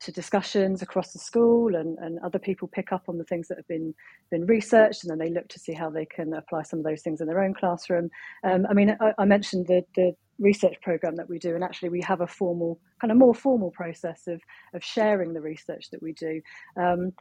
to 0.02 0.12
discussions 0.12 0.82
across 0.82 1.12
the 1.12 1.18
school 1.18 1.76
and, 1.76 1.98
and 1.98 2.18
other 2.20 2.38
people 2.38 2.68
pick 2.68 2.92
up 2.92 3.04
on 3.08 3.18
the 3.18 3.24
things 3.24 3.48
that 3.48 3.56
have 3.56 3.68
been 3.68 3.94
been 4.30 4.44
researched 4.46 5.04
and 5.04 5.10
then 5.10 5.18
they 5.18 5.32
look 5.32 5.48
to 5.48 5.58
see 5.58 5.72
how 5.72 5.88
they 5.88 6.04
can 6.04 6.34
apply 6.34 6.62
some 6.62 6.80
of 6.80 6.84
those 6.84 7.02
things 7.02 7.20
in 7.20 7.26
their 7.26 7.42
own 7.42 7.54
classroom. 7.54 8.10
Um, 8.44 8.66
I 8.68 8.74
mean, 8.74 8.96
I, 9.00 9.12
I, 9.18 9.24
mentioned 9.24 9.66
the, 9.68 9.82
the 9.94 10.12
research 10.38 10.76
program 10.82 11.16
that 11.16 11.28
we 11.28 11.38
do 11.38 11.54
and 11.54 11.62
actually 11.62 11.90
we 11.90 12.02
have 12.02 12.20
a 12.20 12.26
formal 12.26 12.80
kind 13.00 13.12
of 13.12 13.18
more 13.18 13.34
formal 13.34 13.70
process 13.70 14.26
of, 14.26 14.40
of 14.74 14.82
sharing 14.82 15.34
the 15.34 15.40
research 15.40 15.90
that 15.90 16.02
we 16.02 16.12
do. 16.12 16.40
Um, 16.76 17.12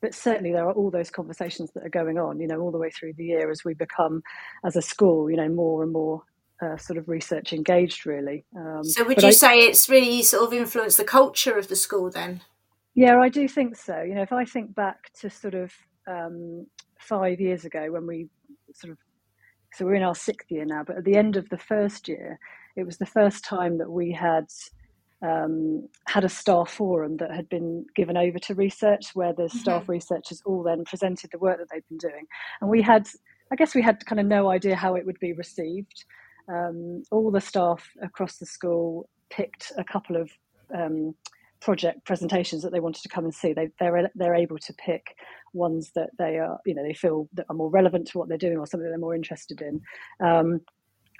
but 0.00 0.14
certainly 0.14 0.52
there 0.52 0.66
are 0.66 0.72
all 0.72 0.90
those 0.90 1.10
conversations 1.10 1.70
that 1.74 1.84
are 1.84 1.90
going 1.90 2.18
on, 2.18 2.40
you 2.40 2.48
know, 2.48 2.60
all 2.60 2.72
the 2.72 2.78
way 2.78 2.90
through 2.90 3.12
the 3.14 3.24
year 3.24 3.50
as 3.50 3.64
we 3.64 3.74
become, 3.74 4.22
as 4.64 4.76
a 4.76 4.82
school, 4.82 5.30
you 5.30 5.36
know, 5.36 5.48
more 5.48 5.82
and 5.82 5.92
more 5.92 6.22
uh, 6.62 6.76
sort 6.76 6.98
of 6.98 7.08
research 7.08 7.52
engaged, 7.52 8.06
really. 8.06 8.44
Um, 8.56 8.84
so, 8.84 9.04
would 9.04 9.22
you 9.22 9.28
I, 9.28 9.32
say 9.32 9.58
it's 9.58 9.88
really 9.88 10.22
sort 10.22 10.44
of 10.44 10.52
influenced 10.52 10.96
the 10.96 11.04
culture 11.04 11.58
of 11.58 11.68
the 11.68 11.76
school 11.76 12.10
then? 12.10 12.42
Yeah, 12.94 13.18
I 13.18 13.28
do 13.28 13.48
think 13.48 13.76
so. 13.76 14.02
You 14.02 14.14
know, 14.14 14.22
if 14.22 14.32
I 14.32 14.44
think 14.44 14.74
back 14.74 15.12
to 15.20 15.30
sort 15.30 15.54
of 15.54 15.72
um, 16.08 16.66
five 16.98 17.40
years 17.40 17.64
ago 17.64 17.90
when 17.90 18.06
we 18.06 18.28
sort 18.72 18.92
of, 18.92 18.98
so 19.72 19.84
we're 19.84 19.94
in 19.94 20.02
our 20.02 20.14
sixth 20.14 20.50
year 20.50 20.64
now, 20.64 20.84
but 20.86 20.96
at 20.98 21.04
the 21.04 21.16
end 21.16 21.36
of 21.36 21.48
the 21.48 21.58
first 21.58 22.08
year, 22.08 22.38
it 22.76 22.84
was 22.84 22.98
the 22.98 23.06
first 23.06 23.44
time 23.44 23.78
that 23.78 23.90
we 23.90 24.12
had 24.12 24.46
um, 25.22 25.88
had 26.06 26.24
a 26.24 26.28
staff 26.28 26.70
forum 26.70 27.16
that 27.16 27.30
had 27.30 27.48
been 27.48 27.86
given 27.96 28.16
over 28.16 28.38
to 28.38 28.54
research, 28.54 29.10
where 29.14 29.32
the 29.32 29.44
mm-hmm. 29.44 29.58
staff 29.58 29.88
researchers 29.88 30.42
all 30.44 30.62
then 30.62 30.84
presented 30.84 31.30
the 31.32 31.38
work 31.38 31.58
that 31.58 31.68
they'd 31.72 31.88
been 31.88 31.98
doing, 31.98 32.26
and 32.60 32.70
we 32.70 32.82
had, 32.82 33.08
I 33.50 33.56
guess, 33.56 33.74
we 33.74 33.82
had 33.82 34.04
kind 34.06 34.20
of 34.20 34.26
no 34.26 34.50
idea 34.50 34.76
how 34.76 34.94
it 34.94 35.06
would 35.06 35.18
be 35.18 35.32
received 35.32 36.04
um, 36.48 37.02
all 37.10 37.30
the 37.30 37.40
staff 37.40 37.88
across 38.02 38.38
the 38.38 38.46
school 38.46 39.08
picked 39.30 39.72
a 39.76 39.84
couple 39.84 40.16
of 40.16 40.30
um, 40.74 41.14
project 41.60 42.04
presentations 42.04 42.62
that 42.62 42.72
they 42.72 42.80
wanted 42.80 43.02
to 43.02 43.08
come 43.08 43.24
and 43.24 43.34
see. 43.34 43.52
They, 43.52 43.68
they're 43.80 44.10
they're 44.14 44.34
able 44.34 44.58
to 44.58 44.72
pick 44.74 45.16
ones 45.52 45.92
that 45.94 46.10
they 46.18 46.38
are 46.38 46.58
you 46.66 46.74
know 46.74 46.82
they 46.82 46.94
feel 46.94 47.28
that 47.34 47.46
are 47.48 47.56
more 47.56 47.70
relevant 47.70 48.08
to 48.08 48.18
what 48.18 48.28
they're 48.28 48.38
doing 48.38 48.58
or 48.58 48.66
something 48.66 48.88
they're 48.88 48.98
more 48.98 49.14
interested 49.14 49.62
in. 49.62 49.80
Um, 50.24 50.60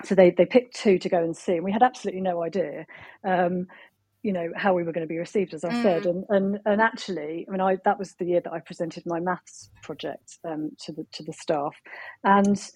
so 0.04 0.14
they 0.14 0.30
they 0.30 0.46
picked 0.46 0.76
two 0.76 0.98
to 0.98 1.08
go 1.08 1.22
and 1.22 1.36
see, 1.36 1.54
and 1.54 1.64
we 1.64 1.72
had 1.72 1.82
absolutely 1.82 2.20
no 2.20 2.42
idea. 2.42 2.86
Um, 3.26 3.66
you 4.24 4.32
know 4.32 4.50
how 4.56 4.72
we 4.72 4.82
were 4.82 4.92
going 4.92 5.06
to 5.06 5.12
be 5.12 5.18
received 5.18 5.52
as 5.52 5.64
i 5.64 5.68
mm. 5.70 5.82
said 5.82 6.06
and 6.06 6.24
and 6.30 6.58
and 6.64 6.80
actually 6.80 7.44
i 7.46 7.52
mean 7.52 7.60
i 7.60 7.76
that 7.84 7.98
was 7.98 8.14
the 8.14 8.24
year 8.24 8.40
that 8.40 8.54
i 8.54 8.58
presented 8.58 9.04
my 9.04 9.20
maths 9.20 9.68
project 9.82 10.38
um, 10.48 10.70
to 10.78 10.92
the 10.92 11.06
to 11.12 11.22
the 11.22 11.32
staff 11.34 11.76
and 12.24 12.70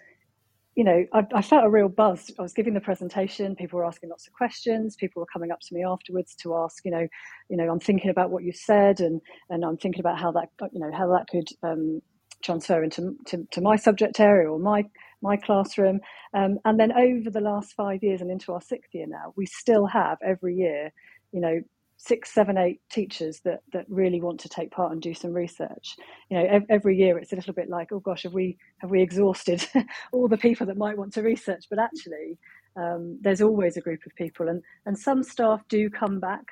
you 0.78 0.84
know 0.84 1.04
I, 1.12 1.26
I, 1.34 1.42
felt 1.42 1.64
a 1.64 1.68
real 1.68 1.88
buzz. 1.88 2.30
I 2.38 2.42
was 2.42 2.52
giving 2.52 2.72
the 2.72 2.80
presentation 2.80 3.56
people 3.56 3.78
were 3.78 3.84
asking 3.84 4.10
lots 4.10 4.28
of 4.28 4.32
questions 4.32 4.94
people 4.94 5.20
were 5.20 5.26
coming 5.32 5.50
up 5.50 5.58
to 5.62 5.74
me 5.74 5.82
afterwards 5.84 6.36
to 6.36 6.56
ask 6.56 6.84
you 6.84 6.92
know 6.92 7.06
you 7.50 7.56
know 7.56 7.68
i'm 7.68 7.80
thinking 7.80 8.10
about 8.10 8.30
what 8.30 8.44
you 8.44 8.52
said 8.52 9.00
and 9.00 9.20
and 9.50 9.64
i'm 9.64 9.76
thinking 9.76 9.98
about 9.98 10.20
how 10.20 10.30
that 10.30 10.48
you 10.72 10.78
know 10.78 10.92
how 10.96 11.08
that 11.08 11.26
could 11.28 11.48
um, 11.64 12.00
transfer 12.44 12.84
into 12.84 13.16
to, 13.26 13.44
to, 13.50 13.60
my 13.60 13.74
subject 13.74 14.20
area 14.20 14.48
or 14.48 14.60
my 14.60 14.84
my 15.20 15.36
classroom. 15.36 15.98
Um, 16.32 16.58
and 16.64 16.78
then 16.78 16.92
over 16.92 17.28
the 17.28 17.40
last 17.40 17.74
five 17.74 18.04
years 18.04 18.20
and 18.20 18.30
into 18.30 18.52
our 18.52 18.60
sixth 18.60 18.90
year 18.94 19.06
now 19.08 19.34
we 19.36 19.46
still 19.46 19.86
have 19.86 20.18
every 20.24 20.54
year 20.54 20.92
you 21.32 21.40
know 21.40 21.60
six 21.98 22.32
seven 22.32 22.56
eight 22.56 22.80
teachers 22.90 23.40
that 23.40 23.60
that 23.72 23.84
really 23.88 24.20
want 24.20 24.40
to 24.40 24.48
take 24.48 24.70
part 24.70 24.92
and 24.92 25.02
do 25.02 25.12
some 25.12 25.32
research. 25.32 25.96
You 26.30 26.38
know 26.38 26.60
every 26.70 26.96
year 26.96 27.18
it's 27.18 27.32
a 27.32 27.36
little 27.36 27.52
bit 27.52 27.68
like 27.68 27.92
oh 27.92 28.00
gosh 28.00 28.22
have 28.22 28.32
we 28.32 28.56
have 28.78 28.90
we 28.90 29.02
exhausted 29.02 29.66
all 30.12 30.28
the 30.28 30.38
people 30.38 30.66
that 30.66 30.76
might 30.76 30.96
want 30.96 31.12
to 31.14 31.22
research? 31.22 31.66
But 31.68 31.80
actually 31.80 32.38
um, 32.76 33.18
there's 33.20 33.42
always 33.42 33.76
a 33.76 33.80
group 33.80 34.00
of 34.06 34.14
people 34.14 34.48
and 34.48 34.62
and 34.86 34.96
some 34.96 35.22
staff 35.22 35.60
do 35.68 35.90
come 35.90 36.20
back 36.20 36.44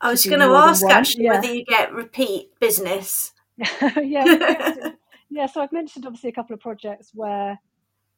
i 0.00 0.10
was 0.10 0.24
going 0.26 0.40
to 0.40 0.46
ask 0.46 0.84
actually 0.86 1.24
yeah. 1.24 1.32
whether 1.32 1.52
you 1.52 1.64
get 1.64 1.92
repeat 1.92 2.48
business. 2.60 3.32
Yeah 4.02 4.90
yeah 5.30 5.46
so 5.46 5.60
i've 5.60 5.72
mentioned 5.72 6.06
obviously 6.06 6.30
a 6.30 6.32
couple 6.32 6.54
of 6.54 6.60
projects 6.60 7.10
where 7.14 7.58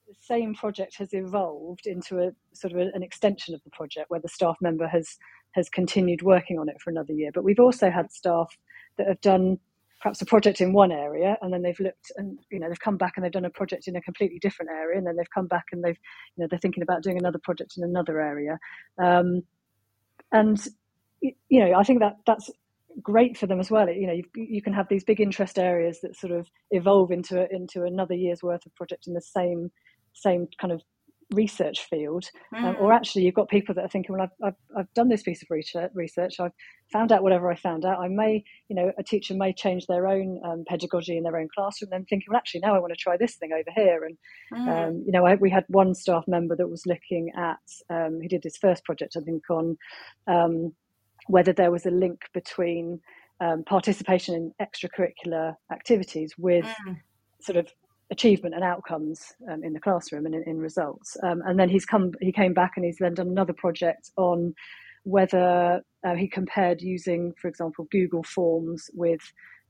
the 0.08 0.14
same 0.20 0.54
project 0.54 0.96
has 0.96 1.12
evolved 1.12 1.86
into 1.86 2.18
a 2.18 2.30
sort 2.54 2.72
of 2.72 2.78
a, 2.78 2.90
an 2.94 3.02
extension 3.02 3.54
of 3.54 3.62
the 3.62 3.70
project 3.70 4.10
where 4.10 4.20
the 4.20 4.28
staff 4.28 4.56
member 4.60 4.88
has 4.88 5.16
has 5.52 5.68
continued 5.68 6.22
working 6.22 6.58
on 6.58 6.68
it 6.68 6.80
for 6.80 6.90
another 6.90 7.12
year. 7.12 7.30
But 7.32 7.44
we've 7.44 7.60
also 7.60 7.90
had 7.90 8.12
staff 8.12 8.56
that 8.96 9.08
have 9.08 9.20
done 9.20 9.58
perhaps 10.00 10.22
a 10.22 10.26
project 10.26 10.60
in 10.60 10.72
one 10.72 10.92
area 10.92 11.36
and 11.42 11.52
then 11.52 11.62
they've 11.62 11.80
looked 11.80 12.12
and 12.16 12.38
you 12.50 12.58
know 12.58 12.68
they've 12.68 12.80
come 12.80 12.96
back 12.96 13.14
and 13.16 13.24
they've 13.24 13.32
done 13.32 13.44
a 13.44 13.50
project 13.50 13.88
in 13.88 13.96
a 13.96 14.00
completely 14.00 14.38
different 14.38 14.70
area 14.70 14.96
and 14.96 15.06
then 15.06 15.16
they've 15.16 15.30
come 15.34 15.46
back 15.46 15.64
and 15.72 15.82
they've 15.82 15.98
you 16.36 16.42
know 16.42 16.48
they're 16.48 16.58
thinking 16.58 16.82
about 16.82 17.02
doing 17.02 17.18
another 17.18 17.40
project 17.42 17.74
in 17.76 17.84
another 17.84 18.20
area 18.20 18.58
um, 19.02 19.42
and 20.32 20.68
you 21.20 21.60
know 21.60 21.74
i 21.74 21.82
think 21.82 21.98
that 21.98 22.16
that's 22.26 22.48
great 23.02 23.36
for 23.36 23.46
them 23.46 23.60
as 23.60 23.70
well 23.70 23.88
you 23.88 24.06
know 24.06 24.12
you, 24.12 24.24
you 24.34 24.62
can 24.62 24.72
have 24.72 24.88
these 24.88 25.04
big 25.04 25.20
interest 25.20 25.58
areas 25.58 26.00
that 26.00 26.16
sort 26.16 26.32
of 26.32 26.48
evolve 26.70 27.10
into 27.10 27.52
into 27.52 27.84
another 27.84 28.14
year's 28.14 28.42
worth 28.42 28.64
of 28.66 28.74
project 28.76 29.06
in 29.06 29.14
the 29.14 29.20
same 29.20 29.70
same 30.14 30.46
kind 30.60 30.72
of 30.72 30.80
research 31.32 31.86
field, 31.90 32.24
mm. 32.54 32.62
um, 32.62 32.76
or 32.80 32.90
mm. 32.90 32.96
actually 32.96 33.22
you've 33.22 33.34
got 33.34 33.48
people 33.48 33.74
that 33.74 33.84
are 33.84 33.88
thinking, 33.88 34.14
well, 34.14 34.22
I've, 34.22 34.48
I've, 34.48 34.78
I've 34.78 34.94
done 34.94 35.08
this 35.08 35.22
piece 35.22 35.42
of 35.42 35.48
research, 35.50 35.90
research, 35.94 36.40
I've 36.40 36.52
found 36.90 37.12
out 37.12 37.22
whatever 37.22 37.50
I 37.50 37.54
found 37.54 37.84
out. 37.84 37.98
I 37.98 38.08
may, 38.08 38.42
you 38.68 38.76
know, 38.76 38.92
a 38.98 39.02
teacher 39.02 39.34
may 39.34 39.52
change 39.52 39.86
their 39.86 40.06
own 40.06 40.40
um, 40.44 40.64
pedagogy 40.66 41.16
in 41.18 41.24
their 41.24 41.36
own 41.36 41.48
classroom, 41.54 41.90
then 41.90 42.06
thinking, 42.06 42.26
well, 42.30 42.38
actually 42.38 42.60
now 42.60 42.74
I 42.74 42.78
want 42.78 42.92
to 42.92 42.98
try 42.98 43.16
this 43.16 43.36
thing 43.36 43.52
over 43.52 43.70
here. 43.74 44.04
And 44.04 44.16
mm. 44.52 44.88
um, 44.88 45.02
you 45.04 45.12
know, 45.12 45.26
I, 45.26 45.34
we 45.34 45.50
had 45.50 45.64
one 45.68 45.94
staff 45.94 46.24
member 46.26 46.56
that 46.56 46.68
was 46.68 46.86
looking 46.86 47.30
at, 47.36 47.58
um, 47.90 48.20
he 48.22 48.28
did 48.28 48.44
his 48.44 48.56
first 48.56 48.84
project, 48.84 49.16
I 49.16 49.20
think, 49.20 49.42
on 49.50 49.76
um, 50.26 50.72
whether 51.26 51.52
there 51.52 51.70
was 51.70 51.84
a 51.84 51.90
link 51.90 52.22
between 52.32 53.00
um, 53.40 53.64
participation 53.64 54.34
in 54.34 54.66
extracurricular 54.66 55.54
activities 55.70 56.34
with 56.38 56.64
mm. 56.64 56.96
sort 57.40 57.56
of 57.56 57.68
achievement 58.10 58.54
and 58.54 58.64
outcomes 58.64 59.34
um, 59.50 59.62
in 59.62 59.72
the 59.72 59.80
classroom 59.80 60.26
and 60.26 60.34
in, 60.34 60.42
in 60.46 60.58
results. 60.58 61.16
Um, 61.22 61.42
and 61.46 61.58
then 61.58 61.68
he's 61.68 61.84
come, 61.84 62.12
he 62.20 62.32
came 62.32 62.54
back 62.54 62.72
and 62.76 62.84
he's 62.84 62.98
then 62.98 63.14
done 63.14 63.28
another 63.28 63.52
project 63.52 64.10
on 64.16 64.54
whether 65.04 65.82
uh, 66.04 66.14
he 66.14 66.28
compared 66.28 66.80
using, 66.80 67.32
for 67.40 67.48
example, 67.48 67.86
Google 67.90 68.22
Forms 68.22 68.90
with 68.94 69.20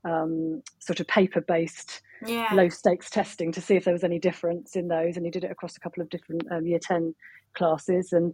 um, 0.04 0.62
sort 0.78 1.00
of 1.00 1.06
paper-based 1.06 2.02
yeah. 2.26 2.48
low 2.52 2.68
stakes 2.68 3.10
testing 3.10 3.52
to 3.52 3.60
see 3.60 3.76
if 3.76 3.84
there 3.84 3.92
was 3.92 4.04
any 4.04 4.18
difference 4.18 4.76
in 4.76 4.88
those. 4.88 5.16
And 5.16 5.24
he 5.24 5.30
did 5.30 5.44
it 5.44 5.50
across 5.50 5.76
a 5.76 5.80
couple 5.80 6.02
of 6.02 6.08
different 6.08 6.42
um, 6.50 6.66
year 6.66 6.78
ten 6.80 7.14
classes, 7.54 8.12
and 8.12 8.32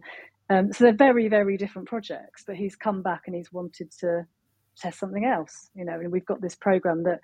um, 0.49 0.71
so 0.71 0.83
they're 0.83 0.93
very, 0.93 1.27
very 1.27 1.57
different 1.57 1.87
projects. 1.87 2.43
But 2.45 2.55
he's 2.55 2.75
come 2.75 3.01
back 3.01 3.23
and 3.25 3.35
he's 3.35 3.51
wanted 3.51 3.91
to 3.99 4.25
test 4.77 4.99
something 4.99 5.25
else, 5.25 5.69
you 5.75 5.85
know. 5.85 5.99
And 5.99 6.11
we've 6.11 6.25
got 6.25 6.41
this 6.41 6.55
program 6.55 7.03
that 7.03 7.19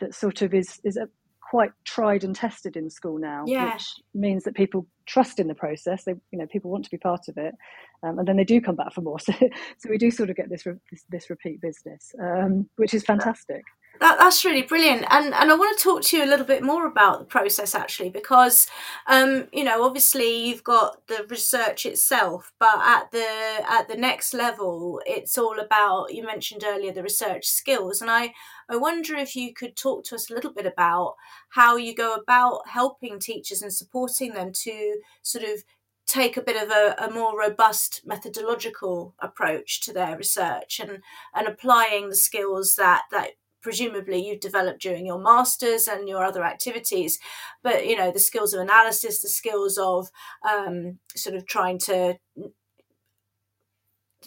that 0.00 0.14
sort 0.14 0.42
of 0.42 0.54
is 0.54 0.80
is 0.84 0.96
a, 0.96 1.08
quite 1.52 1.72
tried 1.84 2.24
and 2.24 2.34
tested 2.34 2.78
in 2.78 2.88
school 2.88 3.18
now, 3.18 3.44
yeah. 3.46 3.74
which 3.74 3.84
means 4.14 4.42
that 4.44 4.54
people 4.54 4.86
trust 5.04 5.38
in 5.38 5.48
the 5.48 5.54
process. 5.54 6.04
They, 6.04 6.14
you 6.30 6.38
know, 6.38 6.46
people 6.46 6.70
want 6.70 6.82
to 6.86 6.90
be 6.90 6.96
part 6.96 7.28
of 7.28 7.36
it, 7.36 7.54
um, 8.02 8.18
and 8.18 8.26
then 8.26 8.38
they 8.38 8.44
do 8.44 8.58
come 8.58 8.74
back 8.74 8.94
for 8.94 9.02
more. 9.02 9.18
So, 9.26 9.34
so 9.76 9.90
we 9.90 9.98
do 9.98 10.10
sort 10.10 10.30
of 10.30 10.36
get 10.36 10.48
this 10.48 10.64
this, 10.90 11.04
this 11.10 11.28
repeat 11.28 11.60
business, 11.60 12.14
um, 12.18 12.70
which 12.76 12.94
is 12.94 13.04
fantastic. 13.04 13.64
That, 14.00 14.18
that's 14.18 14.44
really 14.44 14.62
brilliant, 14.62 15.04
and 15.10 15.32
and 15.34 15.52
I 15.52 15.54
want 15.54 15.78
to 15.78 15.82
talk 15.82 16.02
to 16.02 16.16
you 16.16 16.24
a 16.24 16.26
little 16.26 16.46
bit 16.46 16.62
more 16.62 16.86
about 16.86 17.20
the 17.20 17.24
process 17.24 17.74
actually, 17.74 18.10
because 18.10 18.66
um, 19.06 19.48
you 19.52 19.62
know 19.62 19.84
obviously 19.84 20.48
you've 20.48 20.64
got 20.64 21.06
the 21.06 21.24
research 21.28 21.86
itself, 21.86 22.52
but 22.58 22.80
at 22.82 23.10
the 23.12 23.26
at 23.68 23.88
the 23.88 23.96
next 23.96 24.34
level, 24.34 25.00
it's 25.06 25.38
all 25.38 25.60
about 25.60 26.12
you 26.12 26.24
mentioned 26.24 26.64
earlier 26.66 26.92
the 26.92 27.02
research 27.02 27.46
skills, 27.46 28.00
and 28.00 28.10
I 28.10 28.32
I 28.68 28.76
wonder 28.76 29.14
if 29.14 29.36
you 29.36 29.52
could 29.54 29.76
talk 29.76 30.04
to 30.06 30.14
us 30.16 30.30
a 30.30 30.34
little 30.34 30.52
bit 30.52 30.66
about 30.66 31.14
how 31.50 31.76
you 31.76 31.94
go 31.94 32.14
about 32.14 32.68
helping 32.68 33.20
teachers 33.20 33.62
and 33.62 33.72
supporting 33.72 34.32
them 34.32 34.52
to 34.64 34.96
sort 35.22 35.44
of 35.44 35.62
take 36.06 36.36
a 36.36 36.42
bit 36.42 36.60
of 36.60 36.70
a, 36.70 36.94
a, 36.98 37.10
more 37.10 37.38
robust 37.38 38.02
methodological 38.04 39.14
approach 39.20 39.80
to 39.82 39.92
their 39.92 40.16
research 40.16 40.80
and 40.80 41.00
and 41.34 41.46
applying 41.46 42.08
the 42.08 42.16
skills 42.16 42.74
that 42.76 43.02
that 43.10 43.32
presumably 43.62 44.26
you've 44.26 44.40
developed 44.40 44.82
during 44.82 45.06
your 45.06 45.18
masters 45.18 45.88
and 45.88 46.08
your 46.08 46.24
other 46.24 46.44
activities 46.44 47.18
but 47.62 47.86
you 47.86 47.96
know 47.96 48.10
the 48.10 48.18
skills 48.18 48.52
of 48.52 48.60
analysis 48.60 49.20
the 49.22 49.28
skills 49.28 49.78
of 49.78 50.10
um, 50.48 50.98
sort 51.14 51.36
of 51.36 51.46
trying 51.46 51.78
to 51.78 52.18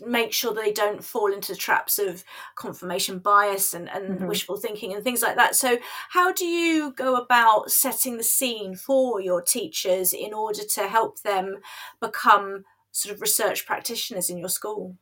make 0.06 0.34
sure 0.34 0.54
they 0.54 0.71
don't 0.71 1.04
fall 1.04 1.32
into 1.32 1.54
the 1.54 1.58
traps 1.58 2.00
of 2.00 2.24
confirmation 2.56 3.19
bias 3.19 3.74
and, 3.74 3.89
and 3.89 4.17
mm-hmm. 4.17 4.28
wishful 4.28 4.58
thinking 4.58 4.93
and 4.93 5.04
things 5.04 5.21
like 5.21 5.36
that 5.36 5.56
so 5.56 5.78
how 6.10 6.32
do 6.34 6.45
you 6.45 6.91
go 6.93 7.15
about 7.15 7.71
setting 7.71 8.17
the 8.17 8.24
scene 8.24 8.76
for 8.76 9.21
your 9.21 9.41
teachers 9.41 10.13
in 10.13 10.34
order 10.34 10.63
to 10.63 10.88
help 10.88 11.21
them 11.21 11.58
become 12.02 12.63
sort 12.91 13.13
of 13.13 13.21
research 13.21 13.65
practitioners 13.65 14.30
in 14.30 14.38
your 14.38 14.50
school 14.50 14.98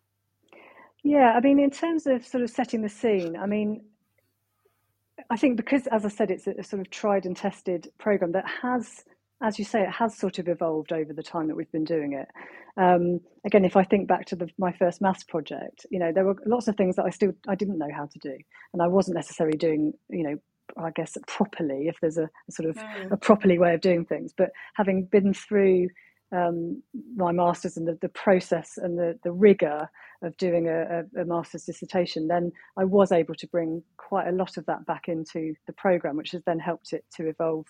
yeah 1.04 1.34
i 1.36 1.40
mean 1.40 1.60
in 1.60 1.72
terms 1.72 2.06
of 2.06 2.26
sort 2.26 2.44
of 2.44 2.50
setting 2.50 2.82
the 2.82 2.90
scene 2.90 3.36
i 3.36 3.46
mean 3.46 3.82
I 5.34 5.36
think 5.36 5.58
because, 5.58 5.88
as 5.88 6.06
I 6.06 6.10
said, 6.10 6.30
it's 6.30 6.46
a, 6.46 6.62
sort 6.62 6.80
of 6.80 6.92
tried 6.92 7.26
and 7.26 7.36
tested 7.36 7.90
program 7.98 8.34
that 8.34 8.46
has, 8.62 9.04
as 9.42 9.58
you 9.58 9.66
say, 9.66 9.82
it 9.82 9.90
has 9.90 10.16
sort 10.16 10.38
of 10.38 10.48
evolved 10.48 10.94
over 10.94 11.12
the 11.12 11.24
time 11.24 11.48
that 11.48 11.56
we've 11.56 11.72
been 11.72 11.84
doing 11.84 12.14
it. 12.14 12.28
Um, 12.80 13.20
again, 13.44 13.66
if 13.66 13.76
I 13.76 13.84
think 13.84 14.08
back 14.08 14.28
to 14.28 14.36
the, 14.36 14.48
my 14.60 14.72
first 14.74 15.02
maths 15.02 15.24
project, 15.24 15.88
you 15.90 15.98
know, 15.98 16.12
there 16.14 16.24
were 16.24 16.36
lots 16.46 16.68
of 16.68 16.76
things 16.76 16.98
that 16.98 17.06
I 17.06 17.10
still 17.10 17.32
I 17.48 17.56
didn't 17.56 17.80
know 17.80 17.90
how 17.92 18.06
to 18.06 18.20
do, 18.20 18.38
and 18.74 18.84
I 18.84 18.88
wasn't 18.88 19.16
necessarily 19.16 19.58
doing, 19.58 19.94
you 20.08 20.22
know, 20.22 20.36
I 20.78 20.92
guess 20.92 21.18
properly, 21.28 21.88
if 21.88 21.98
there's 22.00 22.20
a, 22.20 22.30
a 22.48 22.52
sort 22.52 22.70
of 22.70 22.76
mm. 22.76 23.12
a 23.12 23.18
properly 23.18 23.58
way 23.58 23.74
of 23.74 23.82
doing 23.82 24.06
things. 24.06 24.34
But 24.38 24.52
having 24.76 25.06
been 25.06 25.34
through 25.34 25.88
um, 26.34 26.82
my 27.16 27.32
master's 27.32 27.78
and 27.78 27.88
the, 27.88 27.98
the 28.02 28.10
process 28.10 28.78
and 28.78 28.98
the, 28.98 29.18
the 29.24 29.32
rigor 29.32 29.88
of 30.24 30.36
doing 30.38 30.68
a, 30.68 31.04
a, 31.20 31.26
master's 31.26 31.64
dissertation, 31.64 32.28
then 32.28 32.52
I 32.78 32.86
was 32.86 33.12
able 33.12 33.36
to 33.36 33.48
bring 33.48 33.84
quite 33.98 34.28
a 34.28 34.32
lot 34.32 34.58
of 34.58 34.66
that 34.66 34.86
back 34.86 35.08
into 35.08 35.54
the 35.68 35.74
program, 35.74 36.18
which 36.18 36.32
has 36.32 36.42
then 36.46 36.60
helped 36.60 36.94
it 36.94 37.06
to 37.18 37.28
evolve 37.28 37.68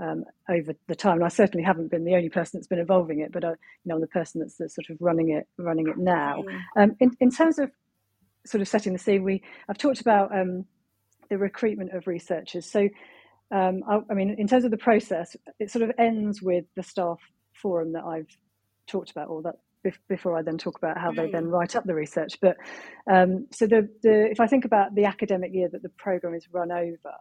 um, 0.00 0.24
over 0.48 0.74
the 0.86 0.94
time. 0.94 1.16
And 1.16 1.24
I 1.24 1.28
certainly 1.28 1.64
haven't 1.64 1.90
been 1.90 2.04
the 2.04 2.14
only 2.14 2.28
person 2.28 2.58
that's 2.58 2.68
been 2.68 2.78
evolving 2.78 3.20
it, 3.20 3.32
but 3.32 3.44
I, 3.44 3.50
you 3.50 3.56
know, 3.86 3.96
I'm 3.96 4.00
the 4.00 4.06
person 4.06 4.40
that's, 4.40 4.56
that's 4.56 4.74
sort 4.74 4.90
of 4.90 4.98
running 5.00 5.30
it, 5.30 5.48
running 5.58 5.88
it 5.88 5.98
now. 5.98 6.44
Um, 6.76 6.94
in, 7.00 7.10
in 7.20 7.30
terms 7.30 7.58
of 7.58 7.70
sort 8.46 8.60
of 8.60 8.68
setting 8.68 8.92
the 8.92 8.98
scene, 8.98 9.24
we 9.24 9.42
I've 9.68 9.78
talked 9.78 10.00
about 10.00 10.36
um, 10.36 10.66
the 11.30 11.38
recruitment 11.38 11.92
of 11.92 12.06
researchers. 12.06 12.70
So, 12.70 12.88
um, 13.50 13.82
I, 13.88 14.00
I 14.10 14.14
mean, 14.14 14.36
in 14.38 14.46
terms 14.46 14.64
of 14.64 14.70
the 14.70 14.76
process, 14.76 15.36
it 15.58 15.70
sort 15.70 15.82
of 15.82 15.92
ends 15.98 16.42
with 16.42 16.64
the 16.76 16.82
staff 16.82 17.18
forum 17.60 17.92
that 17.92 18.04
I've 18.04 18.28
talked 18.86 19.10
about, 19.10 19.28
or 19.28 19.42
that 19.42 19.56
before 20.08 20.38
I 20.38 20.42
then 20.42 20.56
talk 20.56 20.78
about 20.78 20.98
how 20.98 21.12
they 21.12 21.30
then 21.30 21.44
mm. 21.44 21.50
write 21.50 21.76
up 21.76 21.84
the 21.84 21.94
research. 21.94 22.40
But 22.40 22.56
um, 23.10 23.46
so 23.50 23.66
the, 23.66 23.88
the 24.02 24.30
if 24.30 24.40
I 24.40 24.46
think 24.46 24.64
about 24.64 24.94
the 24.94 25.04
academic 25.04 25.52
year 25.52 25.68
that 25.70 25.82
the 25.82 25.90
program 25.90 26.34
is 26.34 26.46
run 26.50 26.72
over, 26.72 27.14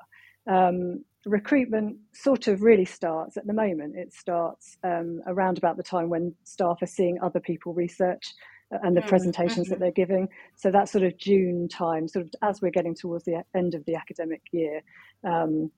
um, 0.47 1.03
recruitment 1.25 1.97
sort 2.13 2.47
of 2.47 2.61
really 2.61 2.85
starts 2.85 3.37
at 3.37 3.47
the 3.47 3.53
moment. 3.53 3.95
It 3.97 4.13
starts 4.13 4.77
um, 4.83 5.21
around 5.27 5.57
about 5.57 5.77
the 5.77 5.83
time 5.83 6.09
when 6.09 6.35
staff 6.43 6.77
are 6.81 6.87
seeing 6.87 7.17
other 7.21 7.39
people 7.39 7.73
research 7.73 8.33
uh, 8.73 8.79
and 8.83 8.95
the 8.95 9.01
mm 9.01 9.07
presentations 9.07 9.67
that 9.67 9.75
mm-hmm. 9.75 9.83
they're 9.83 9.91
giving. 9.91 10.27
So 10.55 10.71
that 10.71 10.89
sort 10.89 11.03
of 11.03 11.17
June 11.17 11.67
time, 11.67 12.07
sort 12.07 12.25
of 12.25 12.31
as 12.41 12.61
we're 12.61 12.71
getting 12.71 12.95
towards 12.95 13.25
the 13.25 13.43
end 13.55 13.75
of 13.75 13.85
the 13.85 13.95
academic 13.95 14.41
year, 14.51 14.81
um, 15.23 15.71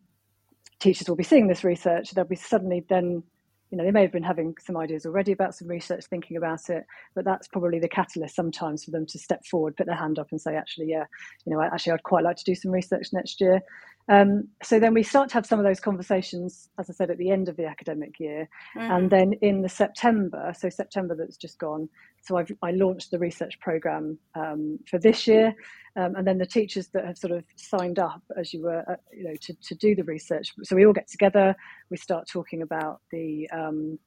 teachers 0.79 1.09
will 1.09 1.15
be 1.15 1.23
seeing 1.23 1.47
this 1.47 1.63
research. 1.63 2.11
They'll 2.11 2.25
be 2.25 2.35
suddenly 2.35 2.85
then 2.87 3.23
you 3.71 3.77
know, 3.77 3.83
they 3.83 3.91
may 3.91 4.01
have 4.01 4.11
been 4.11 4.23
having 4.23 4.55
some 4.59 4.77
ideas 4.77 5.05
already 5.05 5.31
about 5.31 5.55
some 5.55 5.67
research, 5.67 6.05
thinking 6.05 6.37
about 6.37 6.69
it, 6.69 6.85
but 7.15 7.25
that's 7.25 7.47
probably 7.47 7.79
the 7.79 7.87
catalyst 7.87 8.35
sometimes 8.35 8.83
for 8.83 8.91
them 8.91 9.05
to 9.07 9.19
step 9.19 9.45
forward, 9.45 9.75
put 9.75 9.87
their 9.87 9.95
hand 9.95 10.19
up, 10.19 10.27
and 10.31 10.39
say, 10.39 10.55
actually, 10.55 10.87
yeah, 10.87 11.05
you 11.45 11.53
know, 11.53 11.61
actually, 11.61 11.93
I'd 11.93 12.03
quite 12.03 12.23
like 12.23 12.37
to 12.37 12.43
do 12.43 12.55
some 12.55 12.71
research 12.71 13.07
next 13.11 13.41
year. 13.41 13.61
Um, 14.07 14.47
so 14.61 14.79
then 14.79 14.93
we 14.93 15.03
start 15.03 15.29
to 15.29 15.33
have 15.33 15.45
some 15.45 15.59
of 15.59 15.65
those 15.65 15.79
conversations, 15.79 16.69
as 16.77 16.89
I 16.89 16.93
said, 16.93 17.09
at 17.09 17.17
the 17.17 17.31
end 17.31 17.49
of 17.49 17.57
the 17.57 17.65
academic 17.65 18.19
year, 18.19 18.47
mm. 18.75 18.81
and 18.81 19.09
then 19.09 19.33
in 19.41 19.61
the 19.61 19.69
September, 19.69 20.53
so 20.57 20.69
September 20.69 21.15
that's 21.15 21.37
just 21.37 21.57
gone. 21.57 21.89
So 22.21 22.37
I've, 22.37 22.51
I 22.61 22.71
launched 22.71 23.11
the 23.11 23.19
research 23.19 23.59
program 23.59 24.17
um, 24.35 24.79
for 24.89 24.99
this 24.99 25.25
year, 25.25 25.55
um, 25.95 26.15
and 26.15 26.27
then 26.27 26.37
the 26.37 26.45
teachers 26.45 26.87
that 26.89 27.05
have 27.05 27.17
sort 27.17 27.33
of 27.33 27.43
signed 27.55 27.97
up, 27.97 28.21
as 28.37 28.53
you 28.53 28.61
were, 28.61 28.83
uh, 28.87 28.95
you 29.11 29.23
know, 29.23 29.35
to, 29.41 29.53
to 29.53 29.75
do 29.75 29.95
the 29.95 30.03
research. 30.03 30.53
So 30.63 30.75
we 30.75 30.85
all 30.85 30.93
get 30.93 31.07
together, 31.07 31.55
we 31.89 31.97
start 31.97 32.27
talking 32.27 32.61
about 32.61 33.01
the 33.11 33.49
um, 33.51 33.97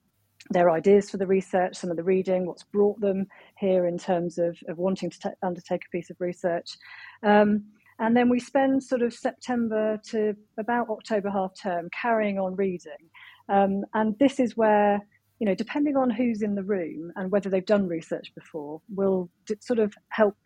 their 0.50 0.70
ideas 0.70 1.10
for 1.10 1.16
the 1.16 1.26
research, 1.26 1.76
some 1.76 1.90
of 1.90 1.96
the 1.96 2.02
reading, 2.02 2.46
what's 2.46 2.62
brought 2.62 3.00
them 3.00 3.26
here 3.58 3.86
in 3.86 3.98
terms 3.98 4.38
of, 4.38 4.56
of 4.68 4.78
wanting 4.78 5.10
to 5.10 5.18
t- 5.18 5.28
undertake 5.42 5.82
a 5.86 5.90
piece 5.90 6.10
of 6.10 6.16
research. 6.20 6.78
Um, 7.22 7.64
and 7.98 8.16
then 8.16 8.28
we 8.28 8.38
spend 8.38 8.82
sort 8.82 9.02
of 9.02 9.12
September 9.12 9.98
to 10.10 10.34
about 10.58 10.88
October 10.88 11.30
half 11.30 11.52
term 11.60 11.88
carrying 12.00 12.38
on 12.38 12.54
reading. 12.54 13.10
Um, 13.48 13.84
and 13.94 14.14
this 14.18 14.38
is 14.38 14.56
where, 14.56 15.00
you 15.40 15.46
know, 15.46 15.54
depending 15.54 15.96
on 15.96 16.10
who's 16.10 16.42
in 16.42 16.54
the 16.54 16.62
room 16.62 17.12
and 17.16 17.30
whether 17.30 17.50
they've 17.50 17.64
done 17.64 17.88
research 17.88 18.32
before, 18.34 18.80
will 18.94 19.30
d- 19.46 19.56
sort 19.60 19.78
of 19.78 19.94
help 20.10 20.36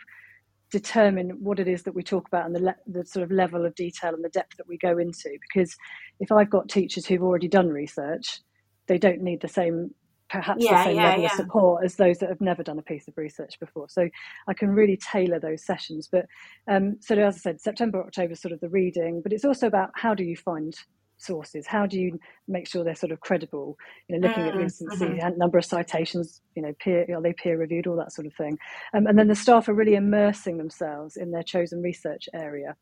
determine 0.71 1.31
what 1.43 1.59
it 1.59 1.69
is 1.69 1.83
that 1.83 1.95
we 1.95 2.03
talk 2.03 2.27
about 2.27 2.47
and 2.47 2.55
the, 2.55 2.61
le- 2.61 2.77
the 2.87 3.05
sort 3.05 3.23
of 3.23 3.31
level 3.31 3.67
of 3.67 3.75
detail 3.75 4.15
and 4.15 4.25
the 4.25 4.31
depth 4.31 4.57
that 4.57 4.67
we 4.67 4.79
go 4.79 4.97
into. 4.97 5.37
Because 5.47 5.77
if 6.21 6.33
I've 6.33 6.51
got 6.51 6.71
teachers 6.71 7.05
who've 7.05 7.23
already 7.23 7.49
done 7.49 7.69
research, 7.69 8.41
they 8.89 8.99
don't 8.99 9.21
need 9.21 9.43
the 9.43 9.49
same 9.49 9.91
perhaps 10.33 10.65
yeah, 10.65 10.79
the 10.79 10.85
same 10.85 10.97
yeah, 10.97 11.09
level 11.09 11.23
yeah. 11.23 11.27
of 11.27 11.33
support 11.33 11.85
as 11.85 11.97
those 11.97 12.19
that 12.19 12.31
have 12.31 12.41
never 12.41 12.63
done 12.63 12.79
a 12.79 12.83
piece 12.83 13.07
of 13.07 13.17
research 13.19 13.61
before. 13.61 13.87
So 13.89 14.09
I 14.49 14.55
can 14.55 14.71
really 14.71 14.97
tailor 14.97 15.39
those 15.39 15.65
sessions. 15.65 16.09
But 16.11 16.25
um, 16.67 16.97
so 17.01 17.15
as 17.17 17.37
I 17.37 17.39
said, 17.39 17.61
September, 17.61 18.03
October, 18.03 18.35
sort 18.35 18.53
of 18.53 18.61
the 18.61 18.71
reading, 18.71 19.21
but 19.23 19.33
it's 19.33 19.45
also 19.45 19.67
about 19.67 19.91
how 19.95 20.15
do 20.15 20.25
you 20.25 20.37
find 20.37 20.75
sources? 21.19 21.67
How 21.67 21.87
do 21.87 22.01
you 22.01 22.19
make 22.49 22.67
sure 22.67 22.83
they're 22.83 22.95
sort 22.95 23.13
of 23.13 23.21
credible? 23.21 23.77
You 24.09 24.19
know, 24.19 24.27
looking 24.27 24.43
mm, 24.45 24.49
at 24.49 24.57
recency, 24.57 25.05
mm-hmm. 25.05 25.39
number 25.39 25.59
of 25.59 25.65
citations, 25.67 26.41
you 26.57 26.63
know, 26.63 26.73
peer, 26.81 27.07
are 27.15 27.23
they 27.23 27.35
peer 27.35 27.59
reviewed, 27.59 27.87
all 27.87 27.97
that 27.97 28.13
sort 28.13 28.27
of 28.27 28.35
thing. 28.35 28.59
Um, 28.95 29.07
and 29.07 29.19
then 29.19 29.29
the 29.29 29.35
staff 29.35 29.69
are 29.69 29.75
really 29.75 29.95
immersing 29.95 30.57
themselves 30.57 31.17
in 31.17 31.31
their 31.31 31.45
chosen 31.45 31.83
research 31.83 32.29
area. 32.35 32.75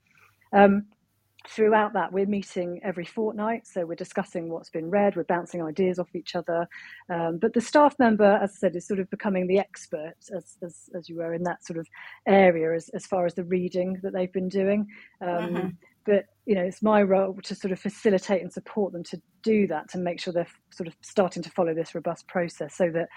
Um, 0.52 0.86
throughout 1.48 1.92
that, 1.94 2.12
we're 2.12 2.26
meeting 2.26 2.80
every 2.84 3.04
fortnight. 3.04 3.66
So 3.66 3.86
we're 3.86 3.94
discussing 3.94 4.50
what's 4.50 4.70
been 4.70 4.90
read, 4.90 5.16
we're 5.16 5.24
bouncing 5.24 5.62
ideas 5.62 5.98
off 5.98 6.14
each 6.14 6.34
other. 6.34 6.68
Um, 7.08 7.38
but 7.38 7.54
the 7.54 7.60
staff 7.60 7.94
member, 7.98 8.38
as 8.42 8.52
I 8.52 8.58
said, 8.58 8.76
is 8.76 8.86
sort 8.86 9.00
of 9.00 9.10
becoming 9.10 9.46
the 9.46 9.58
expert, 9.58 10.14
as, 10.34 10.56
as, 10.62 10.90
as 10.96 11.08
you 11.08 11.16
were, 11.16 11.34
in 11.34 11.42
that 11.44 11.64
sort 11.64 11.78
of 11.78 11.86
area 12.26 12.74
as, 12.74 12.88
as 12.90 13.06
far 13.06 13.26
as 13.26 13.34
the 13.34 13.44
reading 13.44 13.98
that 14.02 14.12
they've 14.12 14.32
been 14.32 14.48
doing. 14.48 14.86
Um, 15.20 15.28
mm-hmm. 15.28 15.68
But 16.06 16.24
you 16.46 16.54
know, 16.54 16.62
it's 16.62 16.82
my 16.82 17.02
role 17.02 17.36
to 17.44 17.54
sort 17.54 17.72
of 17.72 17.78
facilitate 17.78 18.42
and 18.42 18.52
support 18.52 18.92
them 18.92 19.04
to 19.04 19.20
do 19.42 19.66
that, 19.68 19.88
to 19.90 19.98
make 19.98 20.18
sure 20.18 20.32
they're 20.32 20.46
sort 20.70 20.88
of 20.88 20.94
starting 21.02 21.42
to 21.42 21.50
follow 21.50 21.74
this 21.74 21.94
robust 21.94 22.26
process, 22.26 22.74
so 22.74 22.90
that 22.92 23.08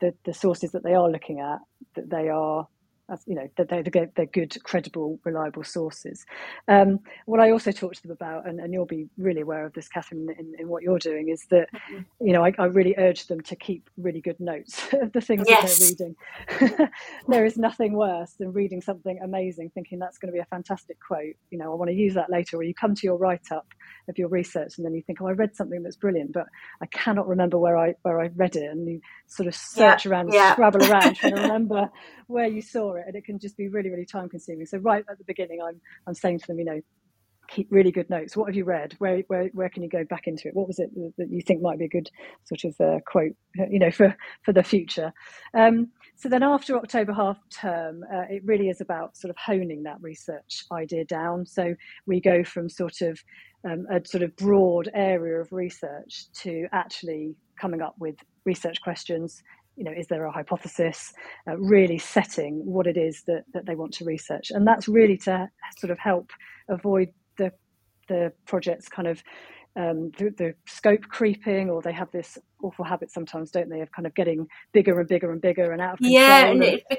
the, 0.00 0.12
the 0.24 0.34
sources 0.34 0.72
that 0.72 0.82
they 0.82 0.92
are 0.92 1.08
looking 1.08 1.40
at, 1.40 1.58
that 1.94 2.10
they 2.10 2.28
are 2.28 2.66
you 3.26 3.34
know 3.34 3.48
that 3.56 3.68
they're, 3.68 3.82
they're 4.16 4.26
good 4.26 4.56
credible 4.64 5.18
reliable 5.24 5.62
sources 5.62 6.24
um, 6.68 6.98
what 7.26 7.40
i 7.40 7.50
also 7.50 7.70
talk 7.70 7.94
to 7.94 8.02
them 8.02 8.10
about 8.10 8.46
and, 8.46 8.60
and, 8.60 8.72
you'll 8.72 8.86
be 8.86 9.08
really 9.18 9.42
aware 9.42 9.66
of 9.66 9.72
this 9.74 9.88
kathryn 9.94 10.26
in, 10.38 10.54
in 10.58 10.68
what 10.68 10.82
you're 10.82 10.98
doing 10.98 11.28
is 11.28 11.44
that 11.50 11.68
mm-hmm. 11.74 12.02
you 12.20 12.32
know 12.32 12.44
I, 12.44 12.52
I, 12.58 12.66
really 12.66 12.94
urge 12.96 13.26
them 13.26 13.40
to 13.42 13.56
keep 13.56 13.90
really 13.98 14.20
good 14.20 14.40
notes 14.40 14.88
of 14.94 15.12
the 15.12 15.20
things 15.20 15.44
yes. 15.46 15.78
that 15.78 15.98
they're 15.98 16.68
reading 16.68 16.88
there 17.28 17.44
is 17.44 17.58
nothing 17.58 17.92
worse 17.92 18.32
than 18.38 18.52
reading 18.52 18.80
something 18.80 19.18
amazing 19.22 19.70
thinking 19.74 19.98
that's 19.98 20.18
going 20.18 20.28
to 20.28 20.32
be 20.32 20.40
a 20.40 20.46
fantastic 20.46 20.98
quote 21.06 21.34
you 21.50 21.58
know 21.58 21.70
i 21.70 21.74
want 21.74 21.90
to 21.90 21.96
use 21.96 22.14
that 22.14 22.30
later 22.30 22.56
or 22.56 22.62
you 22.62 22.74
come 22.74 22.94
to 22.94 23.06
your 23.06 23.16
write-up 23.16 23.66
of 24.08 24.16
your 24.16 24.28
research 24.28 24.78
and 24.78 24.86
then 24.86 24.94
you 24.94 25.02
think 25.02 25.20
oh 25.20 25.26
i 25.26 25.32
read 25.32 25.54
something 25.54 25.82
that's 25.82 25.96
brilliant 25.96 26.32
but 26.32 26.46
i 26.80 26.86
cannot 26.86 27.28
remember 27.28 27.58
where 27.58 27.76
i 27.76 27.94
where 28.02 28.20
i 28.20 28.30
read 28.36 28.56
it 28.56 28.70
and 28.70 28.88
you 28.88 29.00
sort 29.26 29.46
of 29.46 29.54
search 29.54 30.06
yeah. 30.06 30.10
around 30.10 30.32
yeah. 30.32 30.52
scrabble 30.52 30.82
around 30.90 31.14
trying 31.16 31.34
to 31.34 31.42
remember 31.42 31.90
where 32.26 32.46
you 32.46 32.62
saw 32.62 32.91
it 32.96 33.04
and 33.06 33.16
it 33.16 33.24
can 33.24 33.38
just 33.38 33.56
be 33.56 33.68
really 33.68 33.90
really 33.90 34.06
time 34.06 34.28
consuming. 34.28 34.66
So 34.66 34.78
right 34.78 35.04
at 35.10 35.18
the 35.18 35.24
beginning 35.24 35.60
i'm 35.66 35.80
i'm 36.06 36.14
saying 36.14 36.38
to 36.40 36.46
them 36.46 36.58
you 36.58 36.64
know 36.64 36.80
keep 37.48 37.68
really 37.70 37.90
good 37.90 38.08
notes. 38.08 38.36
What 38.36 38.46
have 38.46 38.56
you 38.56 38.64
read? 38.64 38.94
Where 38.98 39.22
where 39.28 39.50
where 39.52 39.68
can 39.68 39.82
you 39.82 39.88
go 39.88 40.04
back 40.04 40.26
into 40.26 40.48
it? 40.48 40.54
What 40.54 40.66
was 40.66 40.78
it 40.78 40.90
that 41.18 41.30
you 41.30 41.42
think 41.42 41.60
might 41.60 41.78
be 41.78 41.84
a 41.84 41.88
good 41.88 42.10
sort 42.44 42.64
of 42.64 42.80
uh, 42.80 43.00
quote 43.06 43.32
you 43.70 43.78
know 43.78 43.90
for 43.90 44.16
for 44.42 44.52
the 44.52 44.62
future? 44.62 45.12
Um, 45.54 45.88
so 46.16 46.28
then 46.28 46.42
after 46.42 46.76
october 46.76 47.12
half 47.12 47.38
term 47.50 48.04
uh, 48.12 48.24
it 48.30 48.42
really 48.44 48.68
is 48.68 48.80
about 48.80 49.16
sort 49.16 49.30
of 49.30 49.36
honing 49.36 49.82
that 49.84 50.00
research 50.00 50.64
idea 50.72 51.04
down. 51.04 51.46
So 51.46 51.74
we 52.06 52.20
go 52.20 52.44
from 52.44 52.68
sort 52.68 53.00
of 53.02 53.18
um, 53.68 53.86
a 53.90 54.00
sort 54.06 54.22
of 54.22 54.34
broad 54.36 54.90
area 54.94 55.40
of 55.40 55.52
research 55.52 56.26
to 56.42 56.66
actually 56.72 57.36
coming 57.60 57.82
up 57.82 57.94
with 57.98 58.16
research 58.44 58.80
questions 58.82 59.42
you 59.76 59.84
know, 59.84 59.92
is 59.92 60.06
there 60.06 60.24
a 60.24 60.32
hypothesis? 60.32 61.12
Uh, 61.48 61.56
really 61.58 61.98
setting 61.98 62.64
what 62.64 62.86
it 62.86 62.96
is 62.96 63.22
that, 63.26 63.44
that 63.54 63.66
they 63.66 63.74
want 63.74 63.92
to 63.94 64.04
research, 64.04 64.50
and 64.50 64.66
that's 64.66 64.88
really 64.88 65.16
to 65.18 65.48
sort 65.78 65.90
of 65.90 65.98
help 65.98 66.30
avoid 66.68 67.08
the 67.38 67.52
the 68.08 68.32
projects 68.46 68.88
kind 68.88 69.08
of 69.08 69.22
um, 69.74 70.10
the, 70.18 70.34
the, 70.36 70.54
scope 70.66 71.02
creeping, 71.08 71.70
or 71.70 71.80
they 71.80 71.92
have 71.92 72.10
this 72.10 72.36
awful 72.62 72.84
habit 72.84 73.10
sometimes, 73.10 73.50
don't 73.50 73.70
they, 73.70 73.80
of 73.80 73.90
kind 73.90 74.06
of 74.06 74.14
getting 74.14 74.46
bigger 74.72 75.00
and 75.00 75.08
bigger 75.08 75.32
and 75.32 75.40
bigger 75.40 75.72
and 75.72 75.80
out 75.80 75.94
of 75.94 75.98
control. 75.98 76.14
Yeah, 76.14 76.46
and, 76.46 76.62
it, 76.62 76.82
it 76.90 76.98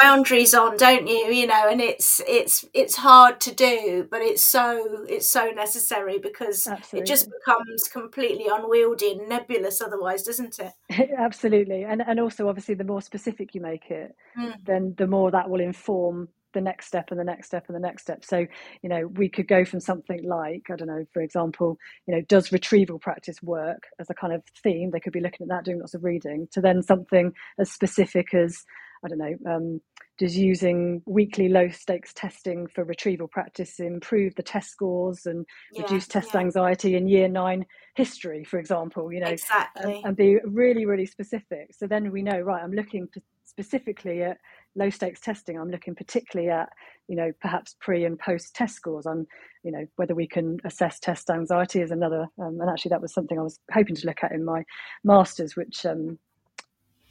boundaries 0.00 0.54
on 0.54 0.76
don't 0.76 1.06
you 1.06 1.26
you 1.26 1.46
know 1.46 1.68
and 1.68 1.80
it's 1.80 2.20
it's 2.26 2.64
it's 2.74 2.96
hard 2.96 3.40
to 3.40 3.54
do 3.54 4.06
but 4.10 4.20
it's 4.20 4.42
so 4.42 5.04
it's 5.08 5.28
so 5.28 5.50
necessary 5.50 6.18
because 6.18 6.66
absolutely. 6.66 7.00
it 7.00 7.06
just 7.06 7.28
becomes 7.30 7.84
completely 7.92 8.46
unwieldy 8.50 9.12
and 9.12 9.28
nebulous 9.28 9.80
otherwise 9.80 10.22
doesn't 10.22 10.58
it 10.58 11.10
absolutely 11.18 11.84
and 11.84 12.02
and 12.06 12.20
also 12.20 12.48
obviously 12.48 12.74
the 12.74 12.84
more 12.84 13.02
specific 13.02 13.54
you 13.54 13.60
make 13.60 13.90
it 13.90 14.14
mm. 14.38 14.54
then 14.64 14.94
the 14.98 15.06
more 15.06 15.30
that 15.30 15.48
will 15.48 15.60
inform 15.60 16.28
the 16.52 16.60
next 16.60 16.86
step 16.86 17.10
and 17.10 17.18
the 17.18 17.24
next 17.24 17.46
step 17.46 17.64
and 17.68 17.76
the 17.76 17.80
next 17.80 18.02
step 18.02 18.24
so 18.24 18.46
you 18.82 18.88
know 18.88 19.06
we 19.14 19.28
could 19.28 19.48
go 19.48 19.64
from 19.64 19.80
something 19.80 20.22
like 20.24 20.62
i 20.70 20.76
don't 20.76 20.88
know 20.88 21.04
for 21.12 21.22
example 21.22 21.78
you 22.06 22.14
know 22.14 22.20
does 22.22 22.52
retrieval 22.52 22.98
practice 22.98 23.42
work 23.42 23.84
as 23.98 24.10
a 24.10 24.14
kind 24.14 24.32
of 24.32 24.42
theme 24.62 24.90
they 24.90 25.00
could 25.00 25.12
be 25.12 25.20
looking 25.20 25.44
at 25.44 25.48
that 25.48 25.64
doing 25.64 25.80
lots 25.80 25.94
of 25.94 26.04
reading 26.04 26.46
to 26.52 26.60
then 26.60 26.82
something 26.82 27.32
as 27.58 27.70
specific 27.70 28.34
as 28.34 28.64
I 29.04 29.08
don't 29.08 29.18
know, 29.18 29.36
um, 29.50 29.80
does 30.18 30.36
using 30.36 31.02
weekly 31.06 31.48
low 31.48 31.68
stakes 31.70 32.12
testing 32.14 32.66
for 32.66 32.84
retrieval 32.84 33.28
practice 33.28 33.80
improve 33.80 34.34
the 34.36 34.42
test 34.42 34.70
scores 34.70 35.26
and 35.26 35.44
yeah, 35.72 35.82
reduce 35.82 36.06
test 36.06 36.30
yeah. 36.34 36.40
anxiety 36.40 36.96
in 36.96 37.08
year 37.08 37.28
nine 37.28 37.66
history, 37.96 38.44
for 38.44 38.58
example, 38.58 39.12
you 39.12 39.20
know, 39.20 39.28
exactly. 39.28 39.96
and, 39.96 40.04
and, 40.04 40.16
be 40.16 40.38
really, 40.44 40.86
really 40.86 41.06
specific. 41.06 41.70
So 41.72 41.86
then 41.86 42.12
we 42.12 42.22
know, 42.22 42.38
right, 42.38 42.62
I'm 42.62 42.72
looking 42.72 43.08
specifically 43.44 44.22
at 44.22 44.38
low 44.76 44.90
stakes 44.90 45.20
testing. 45.20 45.58
I'm 45.58 45.70
looking 45.70 45.94
particularly 45.94 46.50
at, 46.50 46.68
you 47.08 47.16
know, 47.16 47.32
perhaps 47.40 47.76
pre 47.80 48.04
and 48.04 48.18
post 48.18 48.54
test 48.54 48.76
scores 48.76 49.06
on, 49.06 49.26
you 49.62 49.72
know, 49.72 49.86
whether 49.96 50.14
we 50.14 50.26
can 50.26 50.58
assess 50.64 50.98
test 50.98 51.30
anxiety 51.30 51.80
is 51.80 51.90
another. 51.90 52.28
Um, 52.38 52.60
and 52.60 52.70
actually, 52.70 52.90
that 52.90 53.02
was 53.02 53.12
something 53.12 53.38
I 53.38 53.42
was 53.42 53.58
hoping 53.72 53.96
to 53.96 54.06
look 54.06 54.22
at 54.22 54.32
in 54.32 54.44
my 54.44 54.64
master's, 55.04 55.56
which 55.56 55.84
um, 55.84 56.18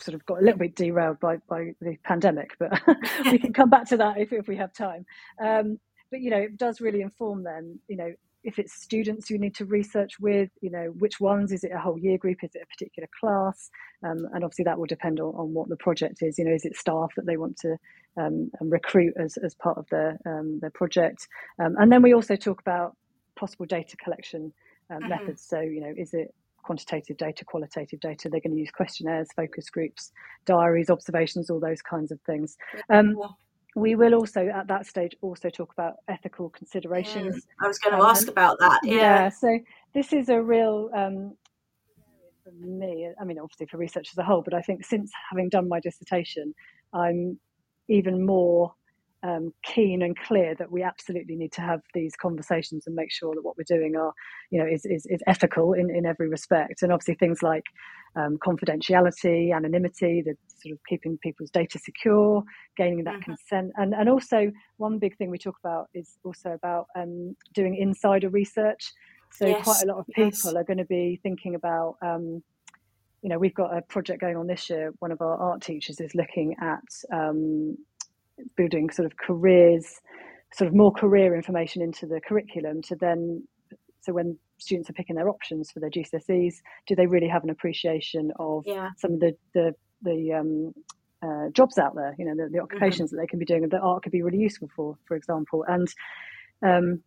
sort 0.02 0.16
of 0.16 0.26
got 0.26 0.40
a 0.40 0.42
little 0.42 0.60
bit 0.60 0.76
derailed 0.76 1.20
by 1.20 1.38
by 1.48 1.74
the 1.82 1.98
pandemic, 2.04 2.52
but 2.60 2.82
we 3.26 3.38
can 3.38 3.54
come 3.54 3.70
back 3.70 3.88
to 3.90 3.98
that 3.98 4.18
if 4.18 4.34
if 4.34 4.48
we 4.48 4.58
have 4.58 4.74
time. 4.74 5.06
Um, 5.42 5.80
but 6.10 6.22
you 6.22 6.30
know, 6.30 6.40
it 6.40 6.58
does 6.58 6.82
really 6.82 7.02
inform 7.02 7.44
them. 7.44 7.80
You 7.88 7.98
know, 7.98 8.14
if 8.44 8.60
it's 8.60 8.74
students 8.74 9.30
you 9.30 9.38
need 9.38 9.56
to 9.56 9.66
research 9.66 10.20
with, 10.20 10.50
you 10.62 10.72
know, 10.72 10.94
which 10.98 11.20
ones 11.20 11.52
is 11.52 11.64
it 11.64 11.72
a 11.74 11.80
whole 11.80 11.98
year 11.98 12.18
group? 12.18 12.44
Is 12.44 12.52
it 12.56 12.64
a 12.64 12.66
particular 12.66 13.08
class? 13.20 13.70
Um, 14.04 14.28
and 14.34 14.44
obviously 14.44 14.66
that 14.66 14.80
will 14.80 14.88
depend 14.88 15.20
on, 15.20 15.34
on 15.36 15.54
what 15.54 15.70
the 15.70 15.78
project 15.78 16.18
is. 16.22 16.38
You 16.38 16.46
know, 16.46 16.54
is 16.54 16.66
it 16.66 16.76
staff 16.76 17.12
that 17.16 17.26
they 17.26 17.38
want 17.38 17.58
to 17.58 17.78
um, 18.18 18.50
recruit 18.60 19.14
as, 19.18 19.38
as 19.38 19.54
part 19.56 19.78
of 19.78 19.88
their 19.90 20.18
um, 20.26 20.60
their 20.60 20.72
project? 20.72 21.28
Um, 21.64 21.76
and 21.78 21.92
then 21.92 22.02
we 22.02 22.14
also 22.14 22.36
talk 22.36 22.62
about 22.62 22.96
possible 23.36 23.66
data 23.66 23.96
collection 23.98 24.54
um, 24.90 25.00
mm-hmm. 25.00 25.10
methods. 25.10 25.46
So 25.48 25.60
you 25.60 25.82
know, 25.82 25.94
is 25.96 26.14
it 26.14 26.34
quantitative 26.62 27.18
data, 27.18 27.46
qualitative 27.46 28.00
data. 28.00 28.30
They're 28.30 28.42
going 28.42 28.54
to 28.54 28.60
use 28.60 28.72
questionnaires, 28.72 29.30
focus 29.36 29.70
groups, 29.70 30.12
diaries, 30.46 30.90
observations, 30.90 31.50
all 31.50 31.60
those 31.60 31.82
kinds 31.82 32.12
of 32.12 32.20
things. 32.22 32.58
Um, 32.90 33.18
we 33.76 33.96
will 33.96 34.14
also 34.14 34.48
at 34.48 34.68
that 34.68 34.86
stage 34.86 35.16
also 35.22 35.50
talk 35.50 35.72
about 35.72 35.96
ethical 36.08 36.50
considerations. 36.50 37.36
Mm, 37.36 37.66
I 37.66 37.68
was 37.68 37.80
going 37.80 37.96
to 37.96 38.04
um, 38.04 38.10
ask 38.10 38.28
about 38.28 38.60
that. 38.60 38.80
Yeah. 38.84 38.96
yeah. 38.96 39.30
So 39.30 39.60
this 39.94 40.12
is 40.12 40.30
a 40.30 40.42
real 40.42 40.90
um, 40.94 41.36
for 42.44 42.52
me. 42.52 43.10
I 43.20 43.24
mean, 43.24 43.40
obviously 43.40 43.68
for 43.68 43.78
research 43.78 44.10
as 44.12 44.18
a 44.18 44.24
whole, 44.24 44.42
but 44.42 44.54
I 44.54 44.62
think 44.62 44.86
since 44.86 45.12
having 45.30 45.50
done 45.50 45.70
my 45.70 45.80
dissertation, 45.80 46.54
I'm 46.94 47.40
even 47.88 48.26
more 48.26 48.74
um, 49.24 49.54
keen 49.64 50.02
and 50.02 50.18
clear 50.18 50.56
that 50.56 50.72
we 50.72 50.84
absolutely 50.84 51.36
need 51.36 51.52
to 51.54 51.62
have 51.62 51.82
these 51.94 52.16
conversations 52.16 52.88
and 52.88 52.96
make 52.96 53.12
sure 53.12 53.36
that 53.36 53.44
what 53.44 53.56
we're 53.58 53.78
doing 53.78 53.96
are, 53.96 54.14
you 54.50 54.60
know, 54.60 54.68
is, 54.68 54.86
is, 54.86 55.06
is 55.10 55.22
ethical 55.28 55.74
in, 55.74 55.90
in 55.90 56.06
every 56.06 56.28
respect. 56.28 56.82
And 56.82 56.92
obviously 56.92 57.16
things 57.16 57.44
like 57.44 57.66
um, 58.16 58.38
confidentiality, 58.38 59.56
anonymity, 59.56 60.22
the 60.22 60.36
sort 60.62 60.74
of 60.74 60.80
keeping 60.88 61.18
people's 61.20 61.52
data 61.52 61.80
secure, 61.80 62.44
gaining 62.78 63.04
that 63.04 63.16
mm-hmm. 63.16 63.32
consent. 63.32 63.72
And, 63.78 63.94
and 63.94 64.10
also 64.10 64.52
one 64.78 64.98
big 64.98 65.18
thing 65.18 65.30
we 65.30 65.38
talk 65.38 65.58
about 65.64 65.88
is 65.94 66.18
also 66.24 66.52
about 66.52 66.88
um, 66.96 67.36
doing 67.54 67.76
insider 67.76 68.30
research. 68.30 68.92
So 69.34 69.48
yes. 69.48 69.64
quite 69.64 69.84
a 69.84 69.86
lot 69.86 69.98
of 69.98 70.08
people 70.08 70.26
yes. 70.26 70.56
are 70.56 70.64
going 70.64 70.78
to 70.80 70.86
be 70.86 71.20
thinking 71.24 71.56
about, 71.56 71.96
um, 72.02 72.44
you 73.22 73.30
know, 73.30 73.38
we've 73.38 73.54
got 73.54 73.78
a 73.78 73.82
project 73.84 74.20
going 74.20 74.36
on 74.36 74.48
this 74.48 74.70
year. 74.70 74.94
One 75.00 75.12
of 75.12 75.22
our 75.22 75.38
art 75.38 75.62
teachers 75.62 76.02
is 76.02 76.16
looking 76.16 76.56
at 76.60 76.84
um, 77.14 77.78
building 78.56 78.90
sort 78.90 79.06
of 79.06 79.18
careers, 79.18 80.00
sort 80.54 80.68
of 80.68 80.76
more 80.76 80.92
career 80.92 81.36
information 81.36 81.82
into 81.82 82.06
the 82.06 82.20
curriculum 82.22 82.82
to 82.84 82.96
then, 82.96 83.48
so 84.02 84.14
when 84.14 84.38
students 84.58 84.90
are 84.90 84.94
picking 84.94 85.16
their 85.16 85.30
options 85.30 85.72
for 85.72 85.80
their 85.80 85.90
GCSEs, 85.90 86.56
do 86.88 86.96
they 86.96 87.08
really 87.08 87.28
have 87.28 87.44
an 87.44 87.50
appreciation 87.50 88.32
of 88.40 88.64
yeah. 88.66 88.90
some 88.98 89.14
of 89.14 89.20
the 89.20 89.36
the, 89.54 89.74
the 90.02 90.34
um, 90.34 90.74
uh, 91.24 91.50
jobs 91.54 91.78
out 91.78 91.96
there? 91.96 92.16
You 92.18 92.26
know, 92.26 92.36
the, 92.36 92.50
the 92.50 92.58
mm-hmm. 92.58 92.64
occupations 92.64 93.10
mm-hmm. 93.10 93.18
that 93.18 93.24
they 93.24 93.28
can 93.28 93.40
be 93.40 93.46
doing, 93.46 93.64
and 93.64 93.72
that 93.72 93.82
art 93.82 94.04
could 94.04 94.12
be 94.12 94.24
really 94.24 94.40
useful 94.40 94.70
for, 94.76 94.98
for 95.08 95.16
example. 95.16 95.66
And 95.68 95.88
um, 96.66 97.04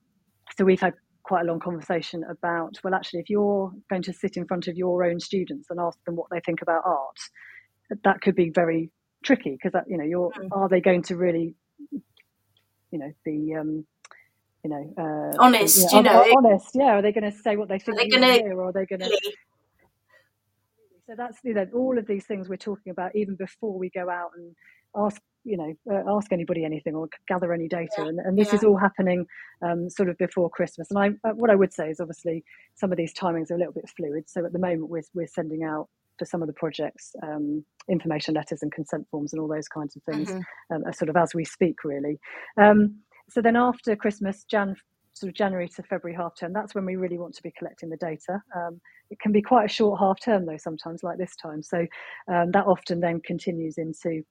so 0.57 0.65
we've 0.65 0.81
had 0.81 0.95
quite 1.25 1.43
a 1.43 1.45
long 1.45 1.59
conversation 1.59 2.23
about 2.31 2.79
well, 2.85 2.95
actually, 2.95 3.21
if 3.21 3.31
you're 3.31 3.73
going 3.91 4.03
to 4.03 4.13
sit 4.13 4.37
in 4.37 4.47
front 4.47 4.69
of 4.69 4.77
your 4.77 5.05
own 5.05 5.19
students 5.19 5.69
and 5.71 5.81
ask 5.81 5.99
them 6.05 6.17
what 6.17 6.29
they 6.31 6.41
think 6.41 6.63
about 6.63 6.83
art, 6.85 7.19
that 8.05 8.21
could 8.21 8.35
be 8.35 8.51
very 8.51 8.91
tricky 9.25 9.59
because 9.61 9.81
you 9.89 9.97
know 9.97 10.05
you're 10.05 10.31
mm. 10.31 10.49
are 10.53 10.69
they 10.69 10.81
going 10.81 11.03
to 11.03 11.17
really 11.17 11.55
you 11.93 12.99
know 12.99 13.13
be 13.25 13.55
um 13.55 13.85
you 14.63 14.71
know 14.71 14.95
uh, 14.97 15.43
honest 15.43 15.93
you 15.93 16.03
know, 16.03 16.25
you 16.25 16.31
know 16.31 16.39
honest 16.39 16.71
yeah 16.75 16.97
are 16.97 17.03
they 17.03 17.13
going 17.13 17.31
to 17.31 17.37
say 17.37 17.57
what 17.57 17.69
they 17.69 17.79
think 17.79 17.99
are 17.99 18.05
they 18.05 18.09
going 18.09 18.23
to 18.23 18.51
or 18.51 18.69
are 18.69 18.73
they 18.73 18.87
going 18.87 19.01
to 19.01 19.21
so 21.07 21.15
that's 21.17 21.39
you 21.43 21.55
know 21.55 21.67
all 21.75 21.99
of 21.99 22.07
these 22.07 22.25
things 22.25 22.49
we're 22.49 22.57
talking 22.57 22.91
about 22.91 23.15
even 23.15 23.35
before 23.35 23.77
we 23.77 23.91
go 23.91 24.09
out 24.09 24.31
and 24.37 24.55
ask 24.97 25.21
you 25.45 25.57
know 25.57 25.75
uh, 25.91 26.17
ask 26.17 26.33
anybody 26.33 26.65
anything 26.65 26.95
or 26.95 27.09
gather 27.29 27.53
any 27.53 27.69
data 27.69 27.91
yeah. 27.99 28.07
and, 28.07 28.19
and, 28.21 28.39
this 28.39 28.49
yeah. 28.49 28.57
is 28.57 28.65
all 28.65 28.77
happening 28.77 29.27
um, 29.63 29.91
sort 29.91 30.09
of 30.09 30.17
before 30.19 30.49
christmas 30.49 30.91
and 30.91 30.99
i 30.99 31.29
uh, 31.29 31.33
what 31.35 31.51
i 31.51 31.55
would 31.55 31.73
say 31.73 31.91
is 31.91 32.01
obviously 32.01 32.43
some 32.75 32.91
of 32.91 32.97
these 32.97 33.13
timings 33.13 33.51
are 33.51 33.55
a 33.55 33.59
little 33.59 33.73
bit 33.73 33.89
fluid 33.97 34.25
so 34.27 34.45
at 34.45 34.53
the 34.53 34.59
moment 34.59 34.89
we're, 34.89 35.03
we're 35.15 35.27
sending 35.27 35.63
out 35.63 35.89
for 36.19 36.25
some 36.25 36.43
of 36.43 36.47
the 36.47 36.55
projects 36.55 37.15
um, 37.23 37.65
information 37.89 38.35
letters 38.35 38.63
and 38.63 38.73
consent 38.73 39.07
forms 39.11 39.33
and 39.33 39.41
all 39.41 39.49
those 39.49 39.69
kinds 39.69 39.97
of 39.97 40.03
things 40.03 40.31
mm-hmm. 40.31 40.75
um, 40.75 40.93
sort 40.93 41.09
of 41.09 41.17
as 41.17 41.35
we 41.35 41.45
speak 41.45 41.85
really. 41.85 42.19
Um, 42.57 42.97
so 43.31 43.41
then 43.41 43.57
after 43.57 43.97
christmas 43.97 44.45
jan 44.45 44.77
sort 45.15 45.29
of 45.29 45.35
january 45.35 45.69
to 45.69 45.83
february 45.83 46.17
half 46.17 46.37
term 46.37 46.53
that's 46.53 46.75
when 46.75 46.85
we 46.85 46.97
really 46.97 47.19
want 47.19 47.35
to 47.35 47.43
be 47.43 47.53
collecting 47.57 47.89
the 47.89 47.97
data. 47.97 48.43
Um, 48.55 48.81
it 49.11 49.21
can 49.21 49.33
be 49.33 49.43
quite 49.43 49.67
a 49.67 49.73
short 49.73 50.01
half 50.01 50.21
term 50.21 50.47
though 50.47 50.57
sometimes 50.57 51.03
like 51.03 51.19
this 51.19 51.37
time. 51.37 51.63
So 51.63 51.87
um, 52.29 52.51
that 52.53 52.67
often 52.67 53.01
then 53.01 53.21
continues 53.21 53.79
into 53.79 54.23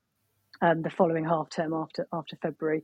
um, 0.61 0.81
the 0.81 0.89
following 0.89 1.25
half 1.25 1.49
term 1.49 1.73
after 1.73 2.07
after 2.13 2.35
february 2.41 2.83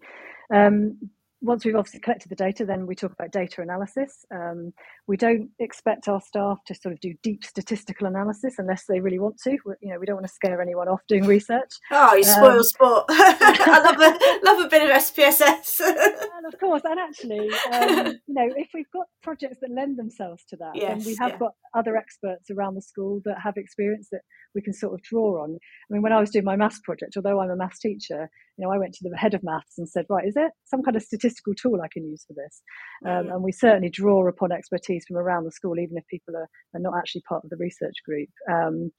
once 1.42 1.64
we've 1.64 1.76
obviously 1.76 2.00
collected 2.02 2.30
the 2.30 2.36
data, 2.36 2.66
then 2.66 2.86
we 2.86 2.96
talk 2.96 3.14
about 3.14 3.32
data 3.32 3.62
analysis. 3.62 4.26
Um, 4.34 4.74
we 5.08 5.16
don't 5.16 5.50
expect 5.60 6.08
our 6.08 6.20
staff 6.22 6.60
to 6.68 6.76
sort 6.76 6.94
of 6.94 7.00
do 7.00 7.14
deep 7.24 7.46
statistical 7.46 8.08
analysis 8.08 8.56
unless 8.58 8.84
they 8.88 9.00
really 9.00 9.20
want 9.20 9.38
to. 9.44 9.58
We're, 9.66 9.78
you 9.82 9.94
know, 9.94 10.00
we 10.00 10.06
don't 10.06 10.16
want 10.16 10.28
to 10.28 10.34
scare 10.34 10.62
anyone 10.62 10.88
off 10.88 11.02
doing 11.08 11.26
research. 11.26 11.72
Oh, 11.92 12.14
you 12.16 12.24
spoil 12.24 12.58
um, 12.58 12.64
sport! 12.64 13.06
I 13.10 13.82
love 13.84 14.00
a 14.00 14.46
love 14.46 14.66
a 14.66 14.70
bit 14.70 14.90
of 14.90 14.96
SPSS. 14.98 15.80
and 15.86 16.54
of 16.54 16.60
course, 16.60 16.82
and 16.84 17.00
actually, 17.00 17.50
um, 17.72 18.08
you 18.28 18.34
know, 18.34 18.50
if 18.56 18.70
we've 18.74 18.92
got 18.92 19.06
projects 19.24 19.58
that 19.62 19.72
lend 19.72 19.98
themselves 19.98 20.44
to 20.50 20.58
that, 20.58 20.76
yes, 20.76 20.90
then 20.90 21.06
we 21.06 21.16
have 21.20 21.32
yeah. 21.32 21.38
got 21.38 21.54
other 21.74 21.96
experts 21.96 22.50
around 22.50 22.76
the 22.76 22.82
school 22.82 23.22
that 23.26 23.40
have 23.42 23.56
experience 23.56 24.10
that 24.12 24.22
we 24.60 24.64
can 24.64 24.74
sort 24.74 24.94
of 24.94 25.02
draw 25.02 25.42
on. 25.42 25.56
I 25.56 25.94
mean, 25.94 26.02
when 26.02 26.12
I 26.12 26.20
was 26.20 26.30
doing 26.30 26.44
my 26.44 26.58
maths 26.58 26.82
project, 26.84 27.14
although 27.16 27.40
I'm 27.40 27.50
a 27.50 27.56
maths 27.56 27.80
teacher, 27.80 28.30
you 28.58 28.66
know, 28.66 28.74
I 28.74 28.78
went 28.78 28.94
to 28.96 29.10
the 29.10 29.16
head 29.16 29.34
of 29.34 29.42
maths 29.42 29.78
and 29.78 29.88
said, 29.88 30.06
right, 30.10 30.28
is 30.28 30.34
there 30.34 30.52
some 30.66 30.84
kind 30.84 30.98
of 30.98 31.04
statistical 31.04 31.54
tool 31.56 31.82
I 31.82 31.88
can 31.88 32.06
use 32.06 32.26
for 32.28 32.34
this? 32.34 32.62
Um, 33.06 33.28
mm. 33.28 33.34
and 33.34 33.44
we 33.44 33.54
certainly 33.54 33.90
draw 33.90 34.28
upon 34.28 34.52
expertise 34.52 35.06
from 35.08 35.18
around 35.18 35.46
the 35.46 35.52
school, 35.52 35.80
even 35.80 35.98
if 35.98 36.06
people 36.08 36.36
are, 36.36 36.50
are 36.74 36.82
not 36.82 36.98
actually 36.98 37.22
part 37.22 37.44
of 37.46 37.50
the 37.50 37.58
research 37.58 37.96
group. 38.06 38.30
Um, 38.52 38.92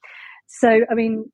so, 0.47 0.81
I 0.91 0.95
mean, 0.95 1.31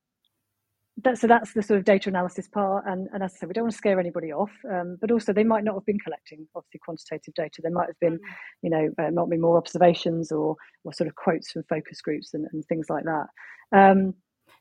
that, 1.05 1.19
so 1.19 1.27
that's 1.27 1.53
the 1.53 1.63
sort 1.63 1.79
of 1.79 1.85
data 1.85 2.09
analysis 2.09 2.49
part. 2.49 2.85
And, 2.87 3.09
and 3.13 3.23
as 3.23 3.35
I 3.35 3.39
said, 3.39 3.49
we 3.49 3.53
don't 3.53 3.65
want 3.65 3.73
to 3.73 3.79
scare 3.79 4.01
anybody 4.01 4.33
off, 4.33 4.53
um, 4.71 4.97
but 5.01 5.11
also 5.11 5.33
they 5.33 5.45
might 5.45 5.65
not 5.65 5.75
have 5.75 5.85
been 5.85 5.99
collecting 5.99 6.47
obviously 6.55 6.81
quantitative 6.85 7.35
data. 7.35 7.61
There 7.63 7.73
might 7.73 7.89
have 7.89 8.01
been, 8.01 8.15
mm. 8.15 8.21
you 8.63 8.71
know, 8.71 8.89
uh, 8.99 9.11
might 9.11 9.31
be 9.31 9.37
more 9.37 9.59
observations 9.59 10.33
or, 10.33 10.57
or 10.85 10.93
sort 10.93 11.09
of 11.09 11.15
quotes 11.15 11.53
from 11.53 11.65
focus 11.69 12.01
groups 12.01 12.33
and, 12.35 12.47
and 12.53 12.65
things 12.67 12.87
like 12.89 13.05
that. 13.05 13.27
Um, 13.73 14.15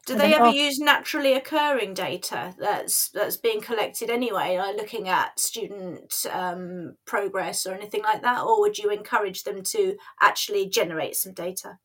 do 0.05 0.15
they 0.15 0.35
ever 0.35 0.49
use 0.49 0.77
naturally 0.77 1.33
occurring 1.33 1.95
data 1.95 2.53
that's 2.59 3.09
that's 3.09 3.37
being 3.37 3.59
collected 3.59 4.11
anyway, 4.11 4.57
like 4.57 4.77
looking 4.77 5.09
at 5.09 5.39
student 5.39 6.27
um, 6.31 6.95
progress 7.07 7.65
or 7.65 7.73
anything 7.73 8.03
like 8.03 8.21
that, 8.21 8.43
or 8.43 8.59
would 8.59 8.77
you 8.77 8.91
encourage 8.91 9.43
them 9.43 9.63
to 9.63 9.95
actually 10.21 10.69
generate 10.69 11.15
some 11.15 11.33
data? 11.33 11.79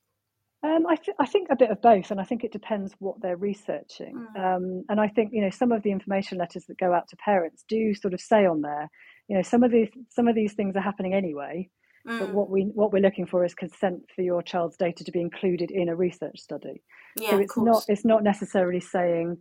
Um, 0.63 0.87
I, 0.87 0.97
th- 0.97 1.17
I, 1.19 1.27
think 1.27 1.49
a 1.51 1.57
bit 1.57 1.71
of 1.71 1.81
both, 1.81 2.11
and 2.11 2.21
I 2.21 2.25
think 2.25 2.45
it 2.45 2.53
depends 2.53 2.95
what 2.99 3.21
they're 3.23 3.37
researching. 3.37 4.27
Mm. 4.37 4.57
Um, 4.57 4.85
and 4.91 5.01
I 5.01 5.09
think 5.09 5.31
you 5.33 5.41
know 5.41 5.51
some 5.51 5.73
of 5.73 5.83
the 5.83 5.91
information 5.91 6.37
letters 6.37 6.67
that 6.67 6.79
go 6.79 6.93
out 6.93 7.09
to 7.09 7.17
parents 7.17 7.65
do 7.67 7.95
sort 7.95 8.13
of 8.13 8.21
say 8.21 8.45
on 8.45 8.61
there, 8.61 8.91
you 9.31 9.37
know, 9.37 9.43
some 9.43 9.63
of 9.63 9.71
these 9.71 9.89
some 10.09 10.27
of 10.27 10.35
these 10.35 10.55
things 10.55 10.77
are 10.77 10.83
happening 10.83 11.15
anyway. 11.15 11.69
Mm. 12.07 12.19
But 12.19 12.35
what 12.35 12.51
we 12.51 12.63
what 12.75 12.93
we're 12.93 13.01
looking 13.03 13.27
for 13.27 13.45
is 13.45 13.55
consent 13.55 14.03
for 14.15 14.23
your 14.23 14.43
child's 14.43 14.77
data 14.77 15.05
to 15.05 15.13
be 15.13 15.21
included 15.21 15.71
in 15.71 15.89
a 15.89 15.95
research 15.95 16.41
study. 16.41 16.83
Yeah, 17.17 17.31
so 17.31 17.39
it's 17.39 17.57
not 17.57 17.85
it's 17.89 18.05
not 18.05 18.25
necessarily 18.25 18.81
saying 18.81 19.39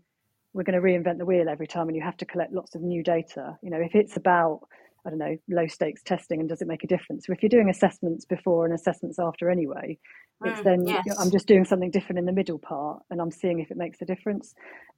we're 0.53 0.63
going 0.63 0.79
to 0.79 0.87
reinvent 0.87 1.17
the 1.17 1.25
wheel 1.25 1.49
every 1.49 1.67
time 1.67 1.87
and 1.87 1.95
you 1.95 2.03
have 2.03 2.17
to 2.17 2.25
collect 2.25 2.53
lots 2.53 2.75
of 2.75 2.81
new 2.81 3.03
data. 3.03 3.57
You 3.61 3.71
know, 3.71 3.79
if 3.79 3.95
it's 3.95 4.15
about 4.15 4.61
I 5.05 5.09
don't 5.09 5.19
know 5.19 5.37
low 5.49 5.67
stakes 5.67 6.03
testing 6.03 6.39
and 6.39 6.49
does 6.49 6.61
it 6.61 6.67
make 6.67 6.83
a 6.83 6.87
difference? 6.87 7.25
So 7.25 7.33
if 7.33 7.41
you're 7.41 7.49
doing 7.49 7.69
assessments 7.69 8.25
before 8.25 8.65
and 8.65 8.73
assessments 8.73 9.19
after 9.19 9.49
anyway, 9.49 9.97
mm, 10.43 10.51
it's 10.51 10.61
then 10.63 10.85
yes. 10.85 11.05
I'm 11.19 11.31
just 11.31 11.47
doing 11.47 11.65
something 11.65 11.91
different 11.91 12.19
in 12.19 12.25
the 12.25 12.31
middle 12.31 12.59
part 12.59 13.01
and 13.09 13.21
I'm 13.21 13.31
seeing 13.31 13.59
if 13.59 13.71
it 13.71 13.77
makes 13.77 14.01
a 14.01 14.05
difference. 14.05 14.53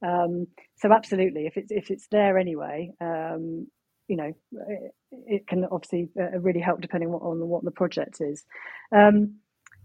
Um, 0.05 0.47
so 0.77 0.91
absolutely, 0.91 1.45
if 1.45 1.57
it's 1.57 1.71
if 1.71 1.91
it's 1.91 2.07
there 2.11 2.37
anyway, 2.37 2.91
um, 3.01 3.67
you 4.07 4.17
know, 4.17 4.33
it, 4.67 4.93
it 5.11 5.47
can 5.47 5.65
obviously 5.71 6.09
uh, 6.19 6.37
really 6.39 6.59
help 6.59 6.81
depending 6.81 7.09
on 7.09 7.47
what 7.47 7.63
the 7.63 7.71
project 7.71 8.17
is. 8.19 8.43
Um, 8.93 9.35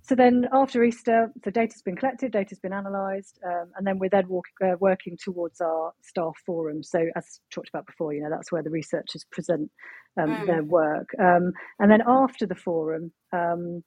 so 0.09 0.15
then 0.15 0.49
after 0.53 0.85
Easter, 0.85 1.33
the 1.43 1.51
data's 1.51 1.83
been 1.83 1.97
collected, 1.97 2.31
data's 2.31 2.61
been 2.61 2.73
analysed, 2.73 3.41
um, 3.45 3.73
and 3.77 3.85
then 3.85 3.99
we're 3.99 4.09
then 4.09 4.29
walk, 4.29 4.45
uh, 4.65 4.77
working 4.79 5.17
towards 5.23 5.61
our 5.61 5.93
staff 6.01 6.35
forum. 6.47 6.85
So 6.85 7.07
as 7.17 7.41
talked 7.51 7.69
about 7.69 7.87
before, 7.87 8.13
you 8.13 8.23
know 8.23 8.31
that's 8.31 8.53
where 8.53 8.63
the 8.63 8.71
researchers 8.71 9.27
present 9.33 9.69
um, 10.21 10.31
mm. 10.31 10.47
their 10.47 10.63
work. 10.63 11.09
Um, 11.19 11.53
and 11.81 11.91
then 11.91 12.03
after 12.07 12.47
the 12.47 12.55
forum, 12.55 13.11
um, 13.33 13.83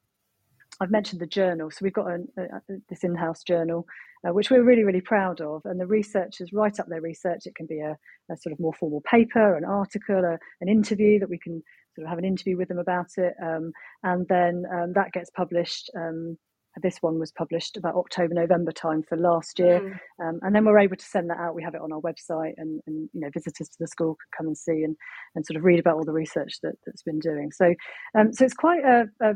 I've 0.80 0.90
mentioned 0.90 1.20
the 1.20 1.26
journal. 1.26 1.70
So 1.70 1.78
we've 1.82 1.92
got 1.92 2.06
a, 2.06 2.18
a, 2.38 2.60
this 2.88 3.04
in-house 3.04 3.42
journal, 3.42 3.86
uh, 4.26 4.32
which 4.32 4.50
we're 4.50 4.62
really, 4.62 4.84
really 4.84 5.00
proud 5.00 5.40
of. 5.40 5.62
And 5.64 5.78
the 5.78 5.86
researchers 5.86 6.52
write 6.52 6.80
up 6.80 6.88
their 6.88 7.02
research. 7.02 7.46
It 7.46 7.54
can 7.54 7.66
be 7.66 7.80
a, 7.80 7.96
a 8.30 8.36
sort 8.36 8.52
of 8.52 8.60
more 8.60 8.72
formal 8.72 9.02
paper, 9.02 9.56
an 9.56 9.64
article, 9.64 10.24
a, 10.24 10.38
an 10.60 10.68
interview 10.68 11.18
that 11.20 11.30
we 11.30 11.38
can 11.38 11.62
sort 11.94 12.06
of 12.06 12.08
have 12.08 12.18
an 12.18 12.24
interview 12.24 12.56
with 12.56 12.68
them 12.68 12.78
about 12.78 13.10
it. 13.18 13.34
Um, 13.42 13.72
and 14.02 14.26
then 14.28 14.64
um, 14.72 14.92
that 14.94 15.12
gets 15.12 15.30
published. 15.30 15.90
Um, 15.96 16.38
this 16.82 16.98
one 17.00 17.18
was 17.18 17.32
published 17.32 17.76
about 17.76 17.96
October, 17.96 18.32
November 18.32 18.72
time 18.72 19.02
for 19.02 19.18
last 19.18 19.58
year. 19.58 19.80
Mm. 19.80 20.28
Um, 20.28 20.38
and 20.42 20.54
then 20.54 20.64
we're 20.64 20.78
able 20.78 20.96
to 20.96 21.04
send 21.04 21.28
that 21.28 21.38
out. 21.38 21.54
We 21.54 21.64
have 21.64 21.74
it 21.74 21.80
on 21.80 21.92
our 21.92 22.00
website 22.00 22.54
and, 22.58 22.80
and, 22.86 23.08
you 23.12 23.20
know, 23.20 23.28
visitors 23.34 23.68
to 23.68 23.76
the 23.80 23.88
school 23.88 24.14
can 24.14 24.38
come 24.38 24.46
and 24.46 24.56
see 24.56 24.84
and, 24.84 24.96
and 25.34 25.44
sort 25.44 25.56
of 25.56 25.64
read 25.64 25.80
about 25.80 25.96
all 25.96 26.04
the 26.04 26.12
research 26.12 26.58
that, 26.62 26.74
that's 26.86 27.02
been 27.02 27.18
doing. 27.18 27.50
So, 27.50 27.74
um, 28.16 28.32
so 28.32 28.44
it's 28.44 28.54
quite 28.54 28.84
a, 28.84 29.06
a 29.20 29.34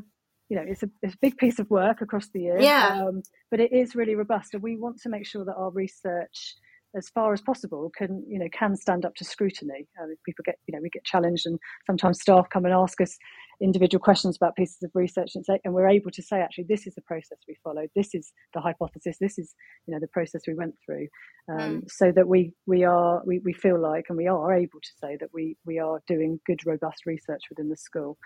you 0.49 0.57
know, 0.57 0.65
it's 0.67 0.83
a, 0.83 0.91
it's 1.03 1.15
a 1.15 1.19
big 1.21 1.37
piece 1.39 1.59
of 1.59 1.71
work 1.71 2.01
across 2.01 2.29
the 2.29 2.41
year. 2.41 2.61
Yeah. 2.61 3.03
Um, 3.03 3.23
but 3.51 3.61
it 3.61 3.73
is 3.73 3.95
really 3.95 4.15
robust, 4.15 4.55
and 4.55 4.63
we 4.63 4.77
want 4.77 5.01
to 5.03 5.09
make 5.09 5.27
sure 5.27 5.45
that 5.45 5.55
our 5.55 5.71
research, 5.71 6.55
as 6.97 7.09
far 7.09 7.33
as 7.33 7.41
possible, 7.41 7.91
can 7.97 8.23
you 8.29 8.39
know 8.39 8.49
can 8.53 8.77
stand 8.77 9.05
up 9.05 9.15
to 9.17 9.25
scrutiny. 9.25 9.89
Uh, 10.01 10.07
people 10.27 10.43
get 10.45 10.57
you 10.67 10.75
know 10.75 10.81
we 10.83 10.91
get 10.91 11.05
challenged, 11.05 11.47
and 11.47 11.59
sometimes 11.87 12.21
staff 12.21 12.47
come 12.51 12.67
and 12.67 12.75
ask 12.75 13.01
us 13.01 13.17
individual 13.63 14.03
questions 14.03 14.37
about 14.37 14.55
pieces 14.55 14.83
of 14.83 14.91
research, 14.95 15.31
and 15.35 15.47
say, 15.47 15.59
and 15.65 15.73
we're 15.73 15.89
able 15.89 16.11
to 16.11 16.23
say 16.23 16.41
actually 16.41 16.67
this 16.69 16.87
is 16.87 16.95
the 16.95 17.03
process 17.03 17.39
we 17.49 17.57
followed, 17.65 17.89
this 17.97 18.15
is 18.15 18.33
the 18.53 18.61
hypothesis, 18.61 19.17
this 19.21 19.39
is 19.39 19.55
you 19.87 19.95
know 19.95 20.01
the 20.01 20.09
process 20.09 20.43
we 20.47 20.55
went 20.55 20.75
through, 20.85 21.09
um, 21.51 21.59
mm. 21.59 21.91
so 21.91 22.13
that 22.13 22.29
we 22.29 22.53
we 22.67 22.85
are 22.85 23.23
we, 23.25 23.39
we 23.39 23.55
feel 23.55 23.81
like 23.81 24.05
and 24.11 24.19
we 24.19 24.27
are 24.27 24.53
able 24.53 24.81
to 24.83 24.93
say 25.01 25.17
that 25.21 25.31
we 25.33 25.57
we 25.65 25.79
are 25.79 26.03
doing 26.07 26.39
good 26.47 26.61
robust 26.67 27.07
research 27.07 27.43
within 27.49 27.71
the 27.71 27.77
school. 27.79 28.19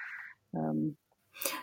Um, 0.56 0.96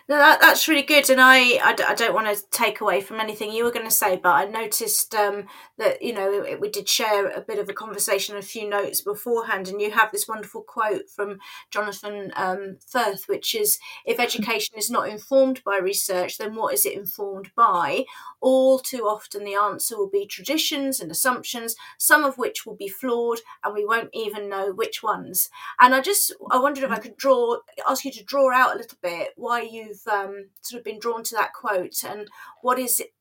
No, 0.08 0.16
that, 0.16 0.40
that's 0.40 0.68
really 0.68 0.82
good, 0.82 1.10
and 1.10 1.20
I, 1.20 1.58
I, 1.62 1.76
I, 1.88 1.94
don't 1.94 2.14
want 2.14 2.34
to 2.34 2.42
take 2.50 2.80
away 2.80 3.00
from 3.00 3.20
anything 3.20 3.52
you 3.52 3.64
were 3.64 3.72
going 3.72 3.86
to 3.86 3.90
say, 3.90 4.16
but 4.16 4.30
I 4.30 4.44
noticed 4.46 5.14
um, 5.14 5.46
that 5.78 6.00
you 6.00 6.14
know 6.14 6.32
it, 6.32 6.60
we 6.60 6.70
did 6.70 6.88
share 6.88 7.28
a 7.28 7.40
bit 7.40 7.58
of 7.58 7.68
a 7.68 7.74
conversation, 7.74 8.36
a 8.36 8.42
few 8.42 8.68
notes 8.68 9.02
beforehand, 9.02 9.68
and 9.68 9.80
you 9.80 9.90
have 9.90 10.12
this 10.12 10.26
wonderful 10.26 10.62
quote 10.62 11.10
from 11.10 11.38
Jonathan 11.70 12.32
um, 12.36 12.78
Firth, 12.86 13.28
which 13.28 13.54
is, 13.54 13.78
"If 14.06 14.18
education 14.20 14.78
is 14.78 14.90
not 14.90 15.08
informed 15.08 15.62
by 15.64 15.78
research, 15.78 16.38
then 16.38 16.54
what 16.54 16.72
is 16.72 16.86
it 16.86 16.94
informed 16.94 17.50
by? 17.54 18.04
All 18.40 18.78
too 18.78 19.02
often, 19.02 19.44
the 19.44 19.56
answer 19.56 19.98
will 19.98 20.08
be 20.08 20.26
traditions 20.26 21.00
and 21.00 21.10
assumptions, 21.10 21.74
some 21.98 22.24
of 22.24 22.38
which 22.38 22.64
will 22.64 22.76
be 22.76 22.88
flawed, 22.88 23.40
and 23.62 23.74
we 23.74 23.84
won't 23.84 24.10
even 24.14 24.48
know 24.48 24.72
which 24.72 25.02
ones." 25.02 25.50
And 25.80 25.94
I 25.94 26.00
just, 26.00 26.32
I 26.50 26.58
wondered 26.58 26.84
if 26.84 26.90
I 26.90 26.98
could 26.98 27.16
draw, 27.16 27.58
ask 27.86 28.04
you 28.04 28.12
to 28.12 28.24
draw 28.24 28.52
out 28.54 28.74
a 28.74 28.78
little 28.78 28.98
bit 29.02 29.30
why 29.36 29.65
you've 29.66 30.06
um, 30.06 30.48
sort 30.62 30.78
of 30.80 30.84
been 30.84 30.98
drawn 30.98 31.22
to 31.24 31.34
that 31.34 31.52
quote 31.52 32.04
and 32.04 32.28
what 32.62 32.78
is 32.78 33.00
it 33.00 33.12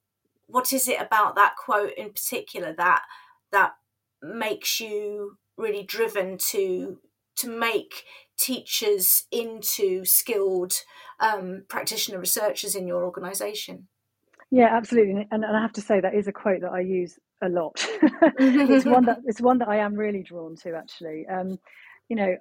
what 0.48 0.72
is 0.72 0.88
it 0.88 1.02
about 1.02 1.36
that 1.36 1.56
quote 1.56 1.94
in 1.98 2.10
particular 2.10 2.74
that 2.74 3.02
that 3.52 3.76
makes 4.22 4.80
you 4.80 5.38
really 5.58 5.84
driven 5.84 6.38
to 6.38 7.00
to 7.38 7.50
make 7.50 8.06
teachers 8.38 9.26
into 9.32 10.06
skilled 10.06 10.74
um, 11.20 11.64
practitioner 11.68 12.20
researchers 12.20 12.76
in 12.76 12.88
your 12.88 13.04
organization? 13.04 13.88
Yeah 14.52 14.70
absolutely 14.72 15.28
and, 15.32 15.44
and 15.44 15.58
i 15.58 15.62
have 15.62 15.74
to 15.74 15.82
say 15.82 16.00
that 16.00 16.14
is 16.14 16.28
a 16.28 16.32
quote 16.32 16.62
that 16.62 16.72
i 16.72 16.80
use 16.80 17.18
a 17.42 17.50
lot. 17.50 17.86
It's 18.40 18.86
one 18.86 19.06
that 19.06 19.20
it's 19.26 19.42
one 19.42 19.58
that 19.60 19.68
i 19.68 19.78
am 19.78 19.96
really 19.96 20.24
drawn 20.24 20.56
to 20.58 20.76
actually. 20.76 21.26
Um, 21.28 21.60
you 22.10 22.16
know 22.16 22.36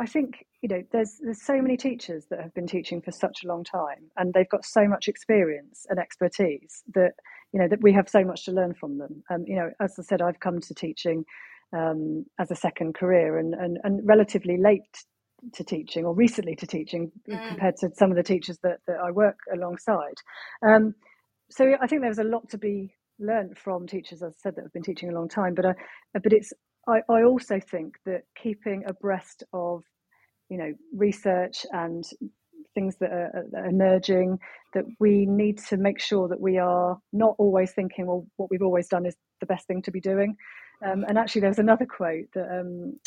I 0.00 0.06
think 0.06 0.44
you 0.62 0.68
know 0.68 0.82
there's 0.92 1.18
there's 1.22 1.42
so 1.42 1.60
many 1.60 1.76
teachers 1.76 2.26
that 2.30 2.40
have 2.40 2.54
been 2.54 2.66
teaching 2.66 3.00
for 3.00 3.10
such 3.10 3.44
a 3.44 3.48
long 3.48 3.64
time, 3.64 4.10
and 4.16 4.32
they've 4.32 4.48
got 4.48 4.64
so 4.64 4.86
much 4.86 5.08
experience 5.08 5.86
and 5.88 5.98
expertise 5.98 6.82
that 6.94 7.12
you 7.52 7.60
know 7.60 7.68
that 7.68 7.82
we 7.82 7.92
have 7.92 8.08
so 8.08 8.22
much 8.24 8.44
to 8.44 8.52
learn 8.52 8.74
from 8.74 8.98
them. 8.98 9.22
Um, 9.30 9.44
you 9.46 9.56
know, 9.56 9.70
as 9.80 9.94
I 9.98 10.02
said, 10.02 10.22
I've 10.22 10.40
come 10.40 10.60
to 10.60 10.74
teaching 10.74 11.24
um, 11.76 12.24
as 12.38 12.50
a 12.50 12.56
second 12.56 12.94
career 12.94 13.38
and, 13.38 13.54
and 13.54 13.78
and 13.82 14.00
relatively 14.06 14.56
late 14.56 15.04
to 15.54 15.64
teaching 15.64 16.04
or 16.04 16.14
recently 16.14 16.56
to 16.56 16.66
teaching 16.66 17.10
mm. 17.28 17.48
compared 17.48 17.76
to 17.76 17.90
some 17.94 18.10
of 18.10 18.16
the 18.16 18.22
teachers 18.22 18.58
that, 18.62 18.78
that 18.86 18.96
I 18.96 19.10
work 19.12 19.38
alongside. 19.54 20.16
Um, 20.66 20.94
so 21.50 21.76
I 21.80 21.86
think 21.86 22.02
there's 22.02 22.18
a 22.18 22.24
lot 22.24 22.48
to 22.50 22.58
be 22.58 22.92
learned 23.18 23.56
from 23.56 23.86
teachers, 23.86 24.22
as 24.22 24.32
I 24.32 24.38
said, 24.42 24.56
that 24.56 24.62
have 24.62 24.72
been 24.72 24.82
teaching 24.82 25.10
a 25.10 25.14
long 25.14 25.28
time. 25.28 25.54
But 25.54 25.66
I, 25.66 25.74
but 26.12 26.32
it's 26.32 26.52
I, 26.88 27.02
I 27.08 27.22
also 27.22 27.60
think 27.60 27.96
that 28.06 28.22
keeping 28.40 28.84
abreast 28.86 29.44
of, 29.52 29.82
you 30.48 30.58
know, 30.58 30.72
research 30.94 31.66
and 31.72 32.04
things 32.74 32.96
that 33.00 33.10
are, 33.10 33.44
are, 33.56 33.66
emerging, 33.66 34.38
that 34.74 34.84
we 34.98 35.26
need 35.26 35.58
to 35.58 35.76
make 35.76 36.00
sure 36.00 36.28
that 36.28 36.40
we 36.40 36.58
are 36.58 36.98
not 37.12 37.34
always 37.38 37.72
thinking, 37.72 38.06
well, 38.06 38.26
what 38.36 38.50
we've 38.50 38.62
always 38.62 38.88
done 38.88 39.06
is 39.06 39.16
the 39.40 39.46
best 39.46 39.66
thing 39.66 39.82
to 39.82 39.90
be 39.90 40.00
doing. 40.00 40.36
Um, 40.84 41.04
and 41.08 41.18
actually, 41.18 41.40
there 41.42 41.50
was 41.50 41.58
another 41.58 41.86
quote 41.86 42.26
that 42.34 42.60
um, 42.60 42.98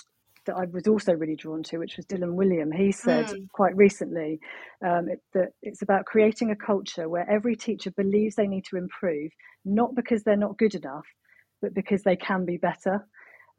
that 0.46 0.56
I 0.56 0.66
was 0.66 0.88
also 0.88 1.14
really 1.14 1.36
drawn 1.36 1.64
to, 1.64 1.78
which 1.78 1.98
was 1.98 2.06
Dylan 2.06 2.36
Wiliam. 2.36 2.76
He 2.76 2.92
said 2.92 3.28
mm. 3.28 3.48
quite 3.54 3.76
recently 3.76 4.40
um, 4.86 5.08
it, 5.08 5.20
that 5.34 5.50
it's 5.62 5.84
about 5.84 6.06
creating 6.06 6.52
a 6.52 6.56
culture 6.56 7.08
where 7.08 7.30
every 7.30 7.56
teacher 7.56 7.92
believes 7.92 8.36
they 8.36 8.48
need 8.48 8.66
to 8.66 8.78
improve, 8.78 9.32
not 9.66 9.96
because 9.96 10.24
they're 10.24 10.36
not 10.36 10.58
good 10.58 10.74
enough, 10.74 11.06
but 11.62 11.74
because 11.74 12.02
they 12.04 12.16
can 12.16 12.46
be 12.46 12.58
better. 12.58 13.08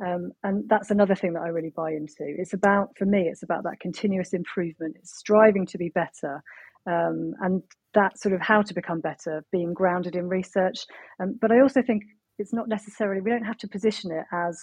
Um, 0.05 0.32
and 0.43 0.64
that's 0.68 0.90
another 0.90 1.14
thing 1.14 1.32
that 1.34 1.43
I 1.43 1.49
really 1.49 1.72
buy 1.74 1.90
into. 1.90 2.20
It's 2.20 2.53
about, 2.53 2.88
for 2.97 3.05
me, 3.05 3.28
it's 3.30 3.43
about 3.43 3.64
that 3.64 3.80
continuous 3.80 4.32
improvement, 4.32 4.97
it's 4.99 5.16
striving 5.16 5.66
to 5.66 5.78
be 5.78 5.90
better. 5.90 6.43
Um, 6.86 7.34
and 7.40 7.62
that 7.95 8.18
sort 8.18 8.34
of 8.34 8.40
how 8.40 8.62
to 8.62 8.74
become 8.74 9.01
better, 9.01 9.45
being 9.53 9.72
grounded 9.72 10.16
in 10.16 10.28
research. 10.28 10.78
Um, 11.20 11.38
but 11.40 11.53
I 11.53 11.61
also 11.61 11.82
think 11.82 12.03
it's 12.38 12.53
not 12.53 12.68
necessarily, 12.68 13.20
we 13.20 13.30
don't 13.30 13.45
have 13.45 13.59
to 13.59 13.68
position 13.68 14.11
it 14.11 14.24
as 14.32 14.61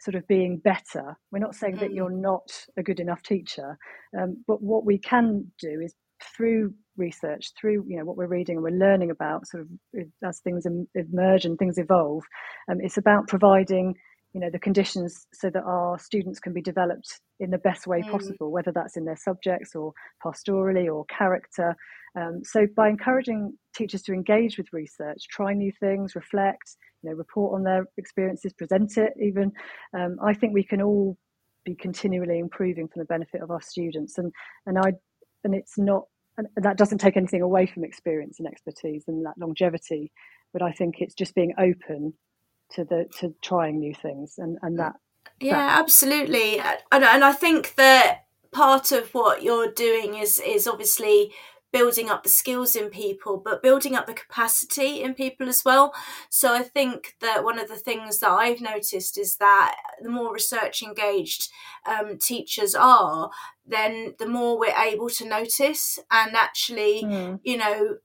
sort 0.00 0.14
of 0.14 0.26
being 0.26 0.58
better. 0.58 1.16
We're 1.32 1.38
not 1.38 1.54
saying 1.54 1.76
that 1.76 1.92
you're 1.92 2.10
mm. 2.10 2.20
not 2.20 2.50
a 2.76 2.82
good 2.82 3.00
enough 3.00 3.22
teacher. 3.22 3.78
Um, 4.18 4.44
but 4.46 4.60
what 4.60 4.84
we 4.84 4.98
can 4.98 5.50
do 5.58 5.80
is 5.82 5.94
through 6.36 6.72
research 6.96 7.52
through 7.60 7.84
you 7.88 7.98
know 7.98 8.04
what 8.04 8.16
we're 8.16 8.26
reading 8.26 8.56
and 8.56 8.62
we're 8.62 8.70
learning 8.70 9.10
about 9.10 9.46
sort 9.46 9.62
of 9.62 10.04
as 10.26 10.38
things 10.40 10.64
emerge 10.94 11.44
and 11.44 11.58
things 11.58 11.76
evolve 11.76 12.22
um, 12.70 12.78
it's 12.80 12.96
about 12.96 13.26
providing 13.26 13.94
you 14.34 14.40
know 14.40 14.50
the 14.50 14.58
conditions 14.58 15.26
so 15.32 15.48
that 15.48 15.62
our 15.62 15.98
students 15.98 16.40
can 16.40 16.52
be 16.52 16.60
developed 16.60 17.20
in 17.40 17.50
the 17.50 17.58
best 17.58 17.86
way 17.86 18.02
mm. 18.02 18.10
possible 18.10 18.50
whether 18.50 18.72
that's 18.72 18.96
in 18.96 19.04
their 19.04 19.16
subjects 19.16 19.74
or 19.74 19.92
pastorally 20.22 20.92
or 20.92 21.04
character 21.06 21.74
um, 22.16 22.42
so 22.44 22.66
by 22.76 22.88
encouraging 22.88 23.56
teachers 23.74 24.02
to 24.02 24.12
engage 24.12 24.58
with 24.58 24.66
research 24.72 25.26
try 25.30 25.54
new 25.54 25.72
things 25.80 26.14
reflect 26.14 26.76
you 27.02 27.10
know 27.10 27.16
report 27.16 27.54
on 27.54 27.62
their 27.62 27.86
experiences 27.96 28.52
present 28.52 28.98
it 28.98 29.12
even 29.22 29.52
um, 29.96 30.16
i 30.22 30.34
think 30.34 30.52
we 30.52 30.64
can 30.64 30.82
all 30.82 31.16
be 31.64 31.74
continually 31.74 32.38
improving 32.38 32.88
for 32.88 32.98
the 32.98 33.06
benefit 33.06 33.40
of 33.40 33.50
our 33.50 33.62
students 33.62 34.18
and 34.18 34.32
and 34.66 34.78
i 34.78 34.92
and 35.44 35.54
it's 35.54 35.78
not 35.78 36.04
and 36.36 36.48
that 36.56 36.76
doesn't 36.76 36.98
take 36.98 37.16
anything 37.16 37.42
away 37.42 37.66
from 37.66 37.84
experience 37.84 38.40
and 38.40 38.48
expertise 38.48 39.04
and 39.06 39.24
that 39.24 39.38
longevity 39.38 40.10
but 40.52 40.60
i 40.62 40.72
think 40.72 40.96
it's 40.98 41.14
just 41.14 41.34
being 41.34 41.54
open 41.58 42.12
to 42.70 42.84
the 42.84 43.06
to 43.18 43.34
trying 43.42 43.78
new 43.78 43.94
things 43.94 44.34
and 44.38 44.58
and 44.62 44.78
that 44.78 44.94
yeah 45.40 45.56
that. 45.56 45.80
absolutely 45.80 46.58
and, 46.58 47.04
and 47.04 47.24
i 47.24 47.32
think 47.32 47.74
that 47.76 48.24
part 48.52 48.92
of 48.92 49.12
what 49.14 49.42
you're 49.42 49.70
doing 49.70 50.14
is 50.14 50.40
is 50.40 50.66
obviously 50.66 51.32
building 51.72 52.08
up 52.08 52.22
the 52.22 52.28
skills 52.28 52.76
in 52.76 52.88
people 52.88 53.36
but 53.44 53.60
building 53.60 53.96
up 53.96 54.06
the 54.06 54.14
capacity 54.14 55.02
in 55.02 55.12
people 55.12 55.48
as 55.48 55.64
well 55.64 55.92
so 56.30 56.54
i 56.54 56.62
think 56.62 57.16
that 57.20 57.42
one 57.42 57.58
of 57.58 57.68
the 57.68 57.74
things 57.74 58.20
that 58.20 58.30
i've 58.30 58.60
noticed 58.60 59.18
is 59.18 59.36
that 59.38 59.74
the 60.00 60.08
more 60.08 60.32
research 60.32 60.82
engaged 60.82 61.48
um, 61.86 62.16
teachers 62.16 62.76
are 62.76 63.28
then 63.66 64.14
the 64.20 64.28
more 64.28 64.56
we're 64.56 64.78
able 64.78 65.08
to 65.08 65.28
notice 65.28 65.98
and 66.12 66.36
actually 66.36 67.02
mm. 67.02 67.40
you 67.42 67.56
know 67.56 67.96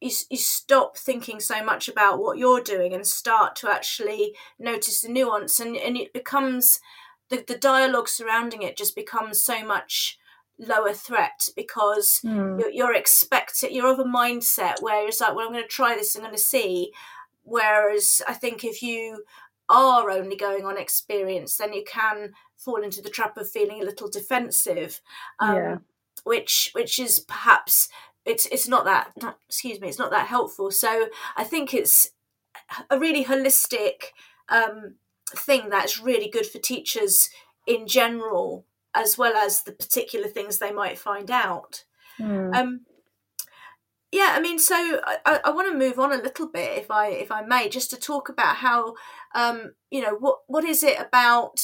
you, 0.00 0.10
you 0.30 0.36
stop 0.36 0.96
thinking 0.96 1.40
so 1.40 1.64
much 1.64 1.88
about 1.88 2.18
what 2.18 2.38
you're 2.38 2.60
doing 2.60 2.92
and 2.92 3.06
start 3.06 3.56
to 3.56 3.70
actually 3.70 4.34
notice 4.58 5.00
the 5.00 5.08
nuance 5.08 5.58
and, 5.58 5.76
and 5.76 5.96
it 5.96 6.12
becomes 6.12 6.80
the, 7.28 7.44
the 7.46 7.56
dialogue 7.56 8.08
surrounding 8.08 8.62
it 8.62 8.76
just 8.76 8.94
becomes 8.94 9.42
so 9.42 9.64
much 9.64 10.18
lower 10.58 10.92
threat 10.92 11.48
because 11.54 12.20
mm. 12.24 12.58
you're, 12.58 12.70
you're 12.70 12.94
expecting 12.94 13.74
you're 13.74 13.92
of 13.92 13.98
a 13.98 14.04
mindset 14.04 14.80
where 14.80 15.06
it's 15.06 15.20
like 15.20 15.34
well 15.34 15.46
i'm 15.46 15.52
going 15.52 15.62
to 15.62 15.68
try 15.68 15.94
this 15.94 16.14
i'm 16.14 16.22
going 16.22 16.34
to 16.34 16.40
see 16.40 16.92
whereas 17.42 18.22
i 18.26 18.32
think 18.32 18.64
if 18.64 18.82
you 18.82 19.24
are 19.68 20.10
only 20.10 20.36
going 20.36 20.64
on 20.64 20.78
experience 20.78 21.56
then 21.56 21.72
you 21.72 21.84
can 21.86 22.32
fall 22.56 22.82
into 22.82 23.02
the 23.02 23.10
trap 23.10 23.36
of 23.36 23.48
feeling 23.48 23.82
a 23.82 23.84
little 23.84 24.08
defensive 24.08 25.00
um, 25.40 25.56
yeah. 25.56 25.76
which 26.24 26.70
which 26.74 26.98
is 26.98 27.18
perhaps 27.20 27.88
it's 28.26 28.46
it's 28.46 28.68
not 28.68 28.84
that 28.84 29.10
not, 29.22 29.38
excuse 29.48 29.80
me 29.80 29.88
it's 29.88 29.98
not 29.98 30.10
that 30.10 30.26
helpful 30.26 30.70
so 30.70 31.08
i 31.36 31.44
think 31.44 31.72
it's 31.72 32.10
a 32.90 32.98
really 32.98 33.24
holistic 33.24 34.12
um, 34.48 34.94
thing 35.34 35.68
that's 35.68 36.00
really 36.00 36.28
good 36.28 36.46
for 36.46 36.58
teachers 36.58 37.30
in 37.66 37.86
general 37.86 38.64
as 38.94 39.18
well 39.18 39.36
as 39.36 39.62
the 39.62 39.72
particular 39.72 40.26
things 40.26 40.58
they 40.58 40.72
might 40.72 40.98
find 40.98 41.30
out 41.30 41.84
mm. 42.18 42.54
um, 42.54 42.80
yeah 44.12 44.32
i 44.32 44.40
mean 44.40 44.58
so 44.58 45.00
i, 45.24 45.40
I 45.44 45.50
want 45.50 45.70
to 45.70 45.78
move 45.78 45.98
on 45.98 46.12
a 46.12 46.22
little 46.22 46.48
bit 46.48 46.78
if 46.78 46.90
i 46.90 47.08
if 47.08 47.30
i 47.30 47.42
may 47.42 47.68
just 47.68 47.90
to 47.90 47.96
talk 47.96 48.28
about 48.28 48.56
how 48.56 48.94
um, 49.34 49.74
you 49.90 50.00
know 50.00 50.14
what 50.14 50.38
what 50.46 50.64
is 50.64 50.82
it 50.82 50.98
about 50.98 51.60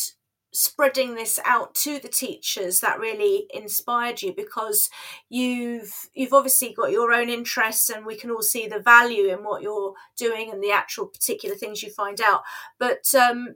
spreading 0.53 1.14
this 1.14 1.38
out 1.46 1.74
to 1.74 1.98
the 1.98 2.09
teachers 2.09 2.80
that 2.80 3.00
really 3.00 3.46
inspired 3.55 4.20
you 4.20 4.34
because 4.34 4.90
you've 5.30 6.11
you've 6.12 6.34
obviously 6.34 6.74
got 6.74 6.90
your 6.90 7.12
own 7.12 7.30
interests 7.30 7.88
and 7.88 8.05
we 8.05 8.16
can 8.16 8.30
all 8.30 8.42
see 8.42 8.66
the 8.66 8.78
value 8.78 9.28
in 9.28 9.44
what 9.44 9.62
you're 9.62 9.94
doing 10.16 10.50
and 10.50 10.62
the 10.62 10.70
actual 10.70 11.07
particular 11.07 11.57
things 11.57 11.82
you 11.82 11.90
find 11.90 12.20
out 12.20 12.42
but 12.78 13.14
um, 13.14 13.55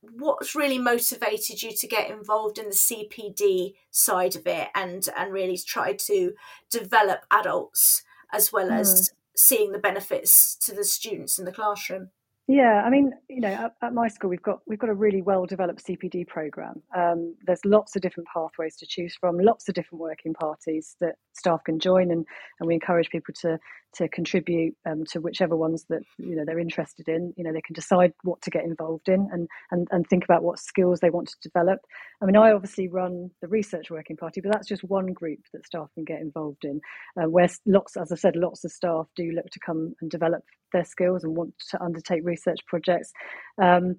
what's 0.00 0.54
really 0.54 0.78
motivated 0.78 1.62
you 1.62 1.74
to 1.74 1.86
get 1.86 2.10
involved 2.10 2.58
in 2.58 2.66
the 2.66 2.74
CPD 2.74 3.74
side 3.90 4.36
of 4.36 4.46
it 4.46 4.68
and 4.74 5.08
and 5.16 5.32
really 5.32 5.58
try 5.58 5.92
to 5.92 6.34
develop 6.70 7.20
adults 7.30 8.02
as 8.32 8.52
well 8.52 8.70
as 8.70 9.10
mm. 9.10 9.14
seeing 9.36 9.72
the 9.72 9.78
benefits 9.78 10.56
to 10.56 10.72
the 10.72 10.84
students 10.84 11.38
in 11.38 11.44
the 11.44 11.52
classroom 11.52 12.10
Yeah, 12.50 12.82
I 12.82 12.88
mean, 12.88 13.12
you 13.28 13.42
know, 13.42 13.48
at, 13.48 13.74
at, 13.82 13.92
my 13.92 14.08
school 14.08 14.30
we've 14.30 14.42
got 14.42 14.60
we've 14.66 14.78
got 14.78 14.88
a 14.88 14.94
really 14.94 15.20
well 15.20 15.44
developed 15.44 15.84
CPD 15.86 16.26
program. 16.26 16.82
Um, 16.96 17.34
there's 17.46 17.60
lots 17.66 17.94
of 17.94 18.00
different 18.00 18.26
pathways 18.32 18.74
to 18.76 18.86
choose 18.88 19.14
from, 19.20 19.36
lots 19.38 19.68
of 19.68 19.74
different 19.74 20.00
working 20.00 20.32
parties 20.32 20.96
that 21.02 21.16
staff 21.34 21.62
can 21.64 21.78
join, 21.78 22.10
and 22.10 22.24
and 22.58 22.66
we 22.66 22.72
encourage 22.72 23.10
people 23.10 23.34
to 23.42 23.58
to 23.96 24.08
contribute 24.08 24.74
um, 24.86 25.04
to 25.12 25.20
whichever 25.20 25.56
ones 25.56 25.84
that 25.90 26.00
you 26.16 26.34
know 26.34 26.44
they're 26.46 26.58
interested 26.58 27.06
in. 27.06 27.34
You 27.36 27.44
know, 27.44 27.52
they 27.52 27.60
can 27.60 27.74
decide 27.74 28.14
what 28.22 28.40
to 28.42 28.50
get 28.50 28.64
involved 28.64 29.10
in, 29.10 29.28
and 29.30 29.46
and 29.70 29.86
and 29.90 30.06
think 30.06 30.24
about 30.24 30.42
what 30.42 30.58
skills 30.58 31.00
they 31.00 31.10
want 31.10 31.28
to 31.28 31.36
develop. 31.42 31.80
I 32.22 32.24
mean, 32.24 32.36
I 32.36 32.52
obviously 32.52 32.88
run 32.88 33.30
the 33.42 33.48
research 33.48 33.90
working 33.90 34.16
party, 34.16 34.40
but 34.40 34.52
that's 34.52 34.68
just 34.68 34.84
one 34.84 35.12
group 35.12 35.40
that 35.52 35.66
staff 35.66 35.88
can 35.94 36.04
get 36.04 36.22
involved 36.22 36.64
in. 36.64 36.80
Uh, 37.20 37.28
where 37.28 37.50
lots, 37.66 37.98
as 37.98 38.10
I 38.10 38.16
said, 38.16 38.36
lots 38.36 38.64
of 38.64 38.72
staff 38.72 39.06
do 39.16 39.32
look 39.32 39.50
to 39.50 39.60
come 39.60 39.94
and 40.00 40.10
develop 40.10 40.44
their 40.72 40.84
skills 40.84 41.24
and 41.24 41.36
want 41.36 41.54
to 41.70 41.82
undertake 41.82 42.22
research 42.24 42.60
projects. 42.66 43.12
Um, 43.60 43.96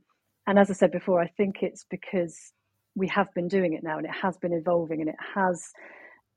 and 0.48 0.58
as 0.58 0.70
I 0.70 0.74
said 0.74 0.92
before, 0.92 1.22
I 1.22 1.28
think 1.28 1.58
it's 1.62 1.86
because 1.90 2.38
we 2.96 3.08
have 3.10 3.28
been 3.34 3.48
doing 3.48 3.74
it 3.74 3.84
now 3.84 3.98
and 3.98 4.06
it 4.06 4.16
has 4.22 4.38
been 4.38 4.54
evolving 4.54 5.02
and 5.02 5.10
it 5.10 5.16
has, 5.36 5.70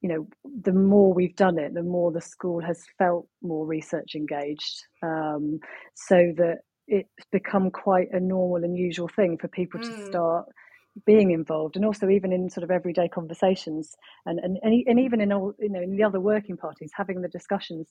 you 0.00 0.08
know, 0.08 0.28
the 0.62 0.72
more 0.72 1.14
we've 1.14 1.36
done 1.36 1.58
it, 1.58 1.74
the 1.74 1.82
more 1.82 2.12
the 2.12 2.20
school 2.20 2.60
has 2.60 2.84
felt 2.98 3.26
more 3.42 3.66
research 3.66 4.14
engaged. 4.14 4.84
Um, 5.02 5.60
so 5.94 6.32
that 6.36 6.58
it's 6.88 7.08
become 7.30 7.70
quite 7.70 8.08
a 8.12 8.20
normal 8.20 8.64
and 8.64 8.76
usual 8.76 9.08
thing 9.08 9.38
for 9.38 9.48
people 9.48 9.80
mm. 9.80 9.84
to 9.84 10.06
start 10.06 10.46
being 11.06 11.30
involved 11.30 11.76
and 11.76 11.84
also 11.84 12.08
even 12.08 12.32
in 12.32 12.50
sort 12.50 12.64
of 12.64 12.70
everyday 12.70 13.08
conversations 13.08 13.94
and 14.26 14.38
and, 14.40 14.58
and 14.62 15.00
even 15.00 15.22
in 15.22 15.32
all 15.32 15.54
you 15.58 15.70
know 15.70 15.80
in 15.80 15.96
the 15.96 16.02
other 16.02 16.20
working 16.20 16.56
parties 16.56 16.90
having 16.94 17.22
the 17.22 17.28
discussions 17.28 17.88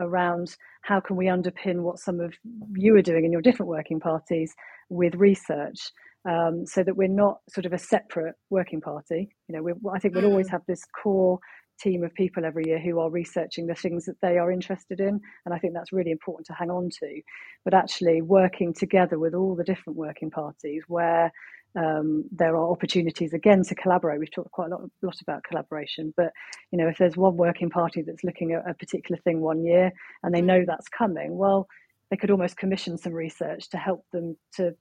around 0.00 0.56
how 0.82 1.00
can 1.00 1.16
we 1.16 1.26
underpin 1.26 1.82
what 1.82 1.98
some 1.98 2.20
of 2.20 2.34
you 2.74 2.96
are 2.96 3.02
doing 3.02 3.24
in 3.24 3.32
your 3.32 3.42
different 3.42 3.68
working 3.68 4.00
parties 4.00 4.54
with 4.88 5.14
research 5.14 5.92
um, 6.28 6.66
so 6.66 6.82
that 6.82 6.96
we're 6.96 7.08
not 7.08 7.38
sort 7.48 7.66
of 7.66 7.72
a 7.72 7.78
separate 7.78 8.34
working 8.50 8.80
party 8.80 9.30
you 9.48 9.54
know 9.54 9.90
i 9.94 9.98
think 9.98 10.14
we'll 10.14 10.26
always 10.26 10.48
mm. 10.48 10.52
have 10.52 10.62
this 10.66 10.84
core 11.02 11.38
team 11.80 12.04
of 12.04 12.12
people 12.14 12.44
every 12.44 12.64
year 12.66 12.78
who 12.78 12.98
are 12.98 13.10
researching 13.10 13.66
the 13.66 13.74
things 13.74 14.04
that 14.04 14.20
they 14.22 14.38
are 14.38 14.52
interested 14.52 15.00
in 15.00 15.20
and 15.44 15.54
i 15.54 15.58
think 15.58 15.74
that's 15.74 15.92
really 15.92 16.10
important 16.10 16.46
to 16.46 16.52
hang 16.52 16.70
on 16.70 16.88
to 16.90 17.20
but 17.64 17.74
actually 17.74 18.22
working 18.22 18.72
together 18.72 19.18
with 19.18 19.34
all 19.34 19.54
the 19.54 19.64
different 19.64 19.96
working 19.96 20.30
parties 20.30 20.82
where 20.88 21.32
um, 21.76 22.24
there 22.32 22.56
are 22.56 22.70
opportunities 22.70 23.32
again 23.32 23.62
to 23.62 23.74
collaborate. 23.74 24.18
We've 24.18 24.30
talked 24.30 24.50
quite 24.50 24.66
a 24.66 24.70
lot, 24.70 24.90
lot, 25.02 25.20
about 25.20 25.44
collaboration, 25.44 26.12
but 26.16 26.32
you 26.72 26.78
know, 26.78 26.88
if 26.88 26.98
there's 26.98 27.16
one 27.16 27.36
working 27.36 27.70
party 27.70 28.02
that's 28.02 28.24
looking 28.24 28.52
at 28.52 28.68
a 28.68 28.74
particular 28.74 29.20
thing 29.22 29.40
one 29.40 29.64
year 29.64 29.92
and 30.22 30.34
they 30.34 30.40
know 30.40 30.64
that's 30.66 30.88
coming, 30.88 31.36
well, 31.36 31.68
they 32.10 32.16
could 32.16 32.30
almost 32.30 32.56
commission 32.56 32.98
some 32.98 33.12
research 33.12 33.68
to 33.70 33.76
help 33.76 34.04
them 34.12 34.36
to 34.54 34.74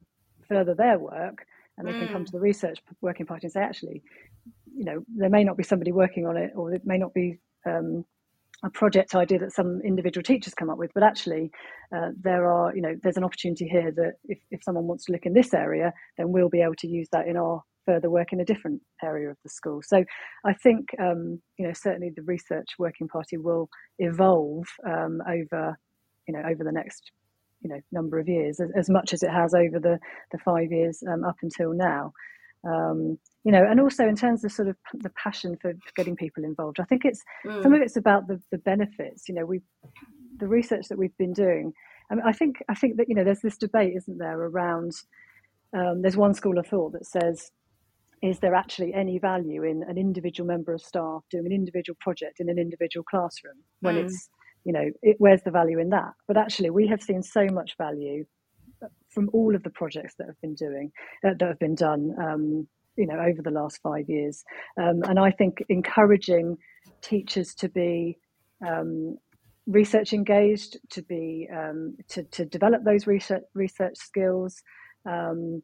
further 0.47 0.73
their 0.73 0.97
work, 0.97 1.45
and 1.77 1.87
they 1.87 1.91
mm. 1.91 1.99
can 1.99 2.07
come 2.11 2.23
mm. 2.23 2.25
to 2.25 2.31
the 2.31 2.39
research 2.39 2.79
working 3.01 3.27
party 3.27 3.45
and 3.45 3.53
say, 3.53 3.61
actually, 3.61 4.01
you 4.75 4.85
know, 4.85 5.03
there 5.15 5.29
may 5.29 5.43
not 5.43 5.57
be 5.57 5.63
somebody 5.63 5.91
working 5.91 6.25
on 6.25 6.37
it, 6.37 6.51
or 6.55 6.73
it 6.73 6.81
may 6.85 6.97
not 6.97 7.13
be 7.13 7.39
um, 7.65 8.05
a 8.63 8.69
project 8.69 9.15
idea 9.15 9.39
that 9.39 9.53
some 9.53 9.81
individual 9.83 10.23
teachers 10.23 10.53
come 10.53 10.69
up 10.69 10.77
with, 10.77 10.91
but 10.93 11.03
actually 11.03 11.51
uh, 11.95 12.09
there 12.21 12.51
are, 12.51 12.75
you 12.75 12.81
know, 12.81 12.95
there's 13.03 13.17
an 13.17 13.23
opportunity 13.23 13.67
here 13.67 13.91
that 13.91 14.13
if, 14.25 14.39
if 14.51 14.63
someone 14.63 14.85
wants 14.85 15.05
to 15.05 15.11
look 15.11 15.25
in 15.25 15.33
this 15.33 15.53
area, 15.53 15.93
then 16.17 16.31
we'll 16.31 16.49
be 16.49 16.61
able 16.61 16.75
to 16.75 16.87
use 16.87 17.07
that 17.11 17.27
in 17.27 17.37
our 17.37 17.61
further 17.85 18.09
work 18.09 18.33
in 18.33 18.41
a 18.41 18.45
different 18.45 18.81
area 19.01 19.29
of 19.29 19.37
the 19.43 19.49
school. 19.49 19.81
So 19.81 20.03
I 20.45 20.53
think, 20.53 20.89
um, 20.99 21.41
you 21.57 21.65
know, 21.65 21.73
certainly 21.73 22.11
the 22.15 22.21
research 22.23 22.67
working 22.77 23.07
party 23.07 23.37
will 23.37 23.69
evolve 23.97 24.65
um, 24.85 25.21
over, 25.27 25.77
you 26.27 26.33
know, 26.33 26.43
over 26.47 26.63
the 26.63 26.71
next, 26.71 27.11
you 27.61 27.69
know, 27.69 27.79
number 27.91 28.19
of 28.19 28.27
years 28.27 28.59
as, 28.59 28.69
as 28.75 28.89
much 28.89 29.13
as 29.13 29.23
it 29.23 29.31
has 29.31 29.53
over 29.53 29.79
the, 29.79 29.97
the 30.31 30.37
five 30.39 30.71
years 30.71 31.01
um, 31.11 31.23
up 31.23 31.37
until 31.41 31.73
now. 31.73 32.11
Um, 32.67 33.17
you 33.45 33.51
know, 33.51 33.63
and 33.63 33.79
also 33.79 34.07
in 34.07 34.15
terms 34.15 34.43
of 34.43 34.51
sort 34.51 34.67
of 34.67 34.75
the 34.93 35.11
passion 35.11 35.57
for 35.61 35.73
getting 35.95 36.15
people 36.15 36.43
involved, 36.43 36.79
I 36.79 36.83
think 36.83 37.05
it's 37.05 37.23
mm. 37.45 37.63
some 37.63 37.73
of 37.73 37.81
it's 37.81 37.95
about 37.95 38.27
the, 38.27 38.41
the 38.51 38.57
benefits. 38.57 39.29
You 39.29 39.35
know, 39.35 39.45
we 39.45 39.61
the 40.39 40.47
research 40.47 40.87
that 40.89 40.97
we've 40.97 41.15
been 41.17 41.33
doing. 41.33 41.73
I, 42.11 42.15
mean, 42.15 42.23
I 42.25 42.33
think 42.33 42.57
I 42.67 42.75
think 42.75 42.97
that 42.97 43.07
you 43.07 43.15
know 43.15 43.23
there's 43.23 43.41
this 43.41 43.57
debate, 43.57 43.93
isn't 43.95 44.17
there, 44.17 44.39
around 44.39 44.91
um, 45.73 46.01
there's 46.01 46.17
one 46.17 46.33
school 46.33 46.57
of 46.57 46.67
thought 46.67 46.93
that 46.93 47.05
says, 47.05 47.51
is 48.21 48.39
there 48.39 48.55
actually 48.55 48.93
any 48.93 49.19
value 49.19 49.63
in 49.63 49.83
an 49.87 49.97
individual 49.97 50.47
member 50.47 50.73
of 50.73 50.81
staff 50.81 51.23
doing 51.29 51.45
an 51.45 51.51
individual 51.51 51.95
project 52.01 52.39
in 52.39 52.49
an 52.49 52.57
individual 52.59 53.03
classroom 53.09 53.55
when 53.81 53.95
mm. 53.95 54.05
it's 54.05 54.29
you 54.65 54.73
know 54.73 54.89
it, 55.01 55.15
where's 55.19 55.43
the 55.43 55.51
value 55.51 55.79
in 55.79 55.89
that? 55.91 56.11
But 56.27 56.37
actually, 56.37 56.71
we 56.71 56.87
have 56.87 57.01
seen 57.01 57.23
so 57.23 57.47
much 57.51 57.77
value 57.77 58.25
from 59.09 59.29
all 59.33 59.55
of 59.55 59.63
the 59.63 59.69
projects 59.69 60.15
that 60.17 60.27
have 60.27 60.39
been 60.41 60.55
doing 60.55 60.91
uh, 61.25 61.33
that 61.39 61.47
have 61.47 61.59
been 61.59 61.75
done 61.75 62.15
um, 62.21 62.67
you 62.95 63.07
know 63.07 63.19
over 63.19 63.41
the 63.41 63.51
last 63.51 63.79
five 63.81 64.09
years. 64.09 64.43
Um, 64.77 65.01
and 65.03 65.19
i 65.19 65.31
think 65.31 65.63
encouraging 65.69 66.57
teachers 67.01 67.53
to 67.55 67.69
be 67.69 68.17
um, 68.65 69.17
research 69.67 70.13
engaged 70.13 70.77
to 70.89 71.01
be 71.03 71.47
um, 71.53 71.95
to, 72.09 72.23
to 72.23 72.45
develop 72.45 72.83
those 72.83 73.07
research 73.07 73.43
research 73.53 73.97
skills 73.97 74.61
um, 75.05 75.61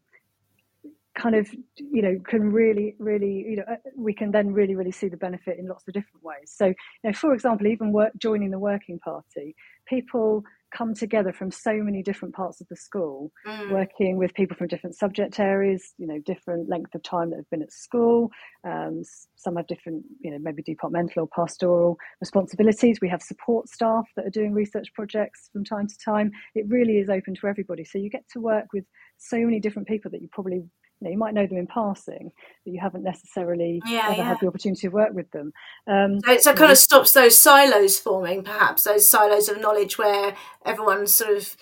kind 1.16 1.36
of 1.36 1.50
you 1.78 2.02
know 2.02 2.16
can 2.28 2.52
really 2.52 2.96
really 3.00 3.46
you 3.50 3.56
know 3.58 3.64
uh, 3.72 3.78
we 3.96 4.14
can 4.14 4.32
then 4.32 4.52
really 4.52 4.76
really 4.76 4.92
see 4.92 5.08
the 5.08 5.18
benefit 5.18 5.58
in 5.58 5.68
lots 5.68 5.88
of 5.88 5.94
different 5.94 6.24
ways. 6.24 6.54
So 6.54 6.68
you 6.68 6.76
know 7.04 7.14
for 7.14 7.34
example 7.34 7.68
even 7.68 7.92
work 7.92 8.12
joining 8.18 8.52
the 8.52 8.60
working 8.60 9.00
party 9.00 9.56
people 9.88 10.44
come 10.76 10.94
together 10.94 11.32
from 11.32 11.52
so 11.52 11.74
many 11.76 12.04
different 12.04 12.34
parts 12.34 12.62
of 12.62 12.68
the 12.68 12.76
school, 12.76 13.32
mm. 13.46 13.72
working 13.72 14.18
with 14.18 14.34
people 14.34 14.56
from 14.58 14.68
different 14.68 14.96
subject 14.96 15.40
areas, 15.40 15.94
you 15.98 16.08
know, 16.08 16.20
different 16.26 16.70
length 16.70 16.94
of 16.96 17.04
time 17.04 17.30
that 17.30 17.38
have 17.38 17.50
been 17.50 17.62
at 17.62 17.72
school. 17.72 18.30
Um, 18.64 19.04
some 19.36 19.56
have 19.56 19.68
different, 19.68 20.04
you 20.22 20.32
know, 20.32 20.38
maybe 20.40 20.64
departmental 20.64 21.24
or 21.24 21.28
pastoral 21.28 21.98
responsibilities. 22.20 23.00
We 23.02 23.10
have 23.10 23.22
support 23.22 23.70
staff 23.70 24.06
that 24.16 24.26
are 24.26 24.32
doing 24.32 24.54
research 24.54 24.94
projects 24.94 25.50
from 25.54 25.64
time 25.64 25.88
to 25.88 25.96
time. 26.04 26.32
It 26.56 26.66
really 26.68 26.98
is 26.98 27.10
open 27.10 27.36
to 27.36 27.48
everybody. 27.48 27.84
So 27.84 27.98
you 27.98 28.10
get 28.10 28.26
to 28.34 28.40
work 28.40 28.66
with 28.74 28.86
so 29.18 29.38
many 29.38 29.60
different 29.60 29.88
people 29.88 30.12
that 30.12 30.22
you 30.22 30.28
probably 30.32 30.64
know, 31.06 31.12
you 31.12 31.18
might 31.18 31.34
know 31.34 31.48
them 31.48 31.58
in 31.58 31.68
passing, 31.68 32.32
but 32.64 32.74
you 32.74 32.80
haven't 32.80 33.04
necessarily 33.04 33.82
yeah, 33.86 34.08
ever 34.08 34.18
yeah. 34.18 34.24
had 34.24 34.40
the 34.42 34.48
opportunity 34.48 34.82
to 34.82 34.90
work 34.90 35.14
with 35.14 35.30
them. 35.32 35.54
Um, 35.88 36.20
so 36.22 36.32
it 36.32 36.44
so 36.44 36.54
kind 36.54 36.72
of 36.72 36.78
stops 36.78 37.14
those 37.14 37.38
silos 37.38 37.98
forming, 38.00 38.44
perhaps 38.44 38.84
those 38.84 39.08
silos 39.08 39.50
of 39.50 39.62
knowledge 39.62 39.98
where 39.98 40.36
everyone's 40.66 41.14
sort 41.14 41.38
of 41.38 41.56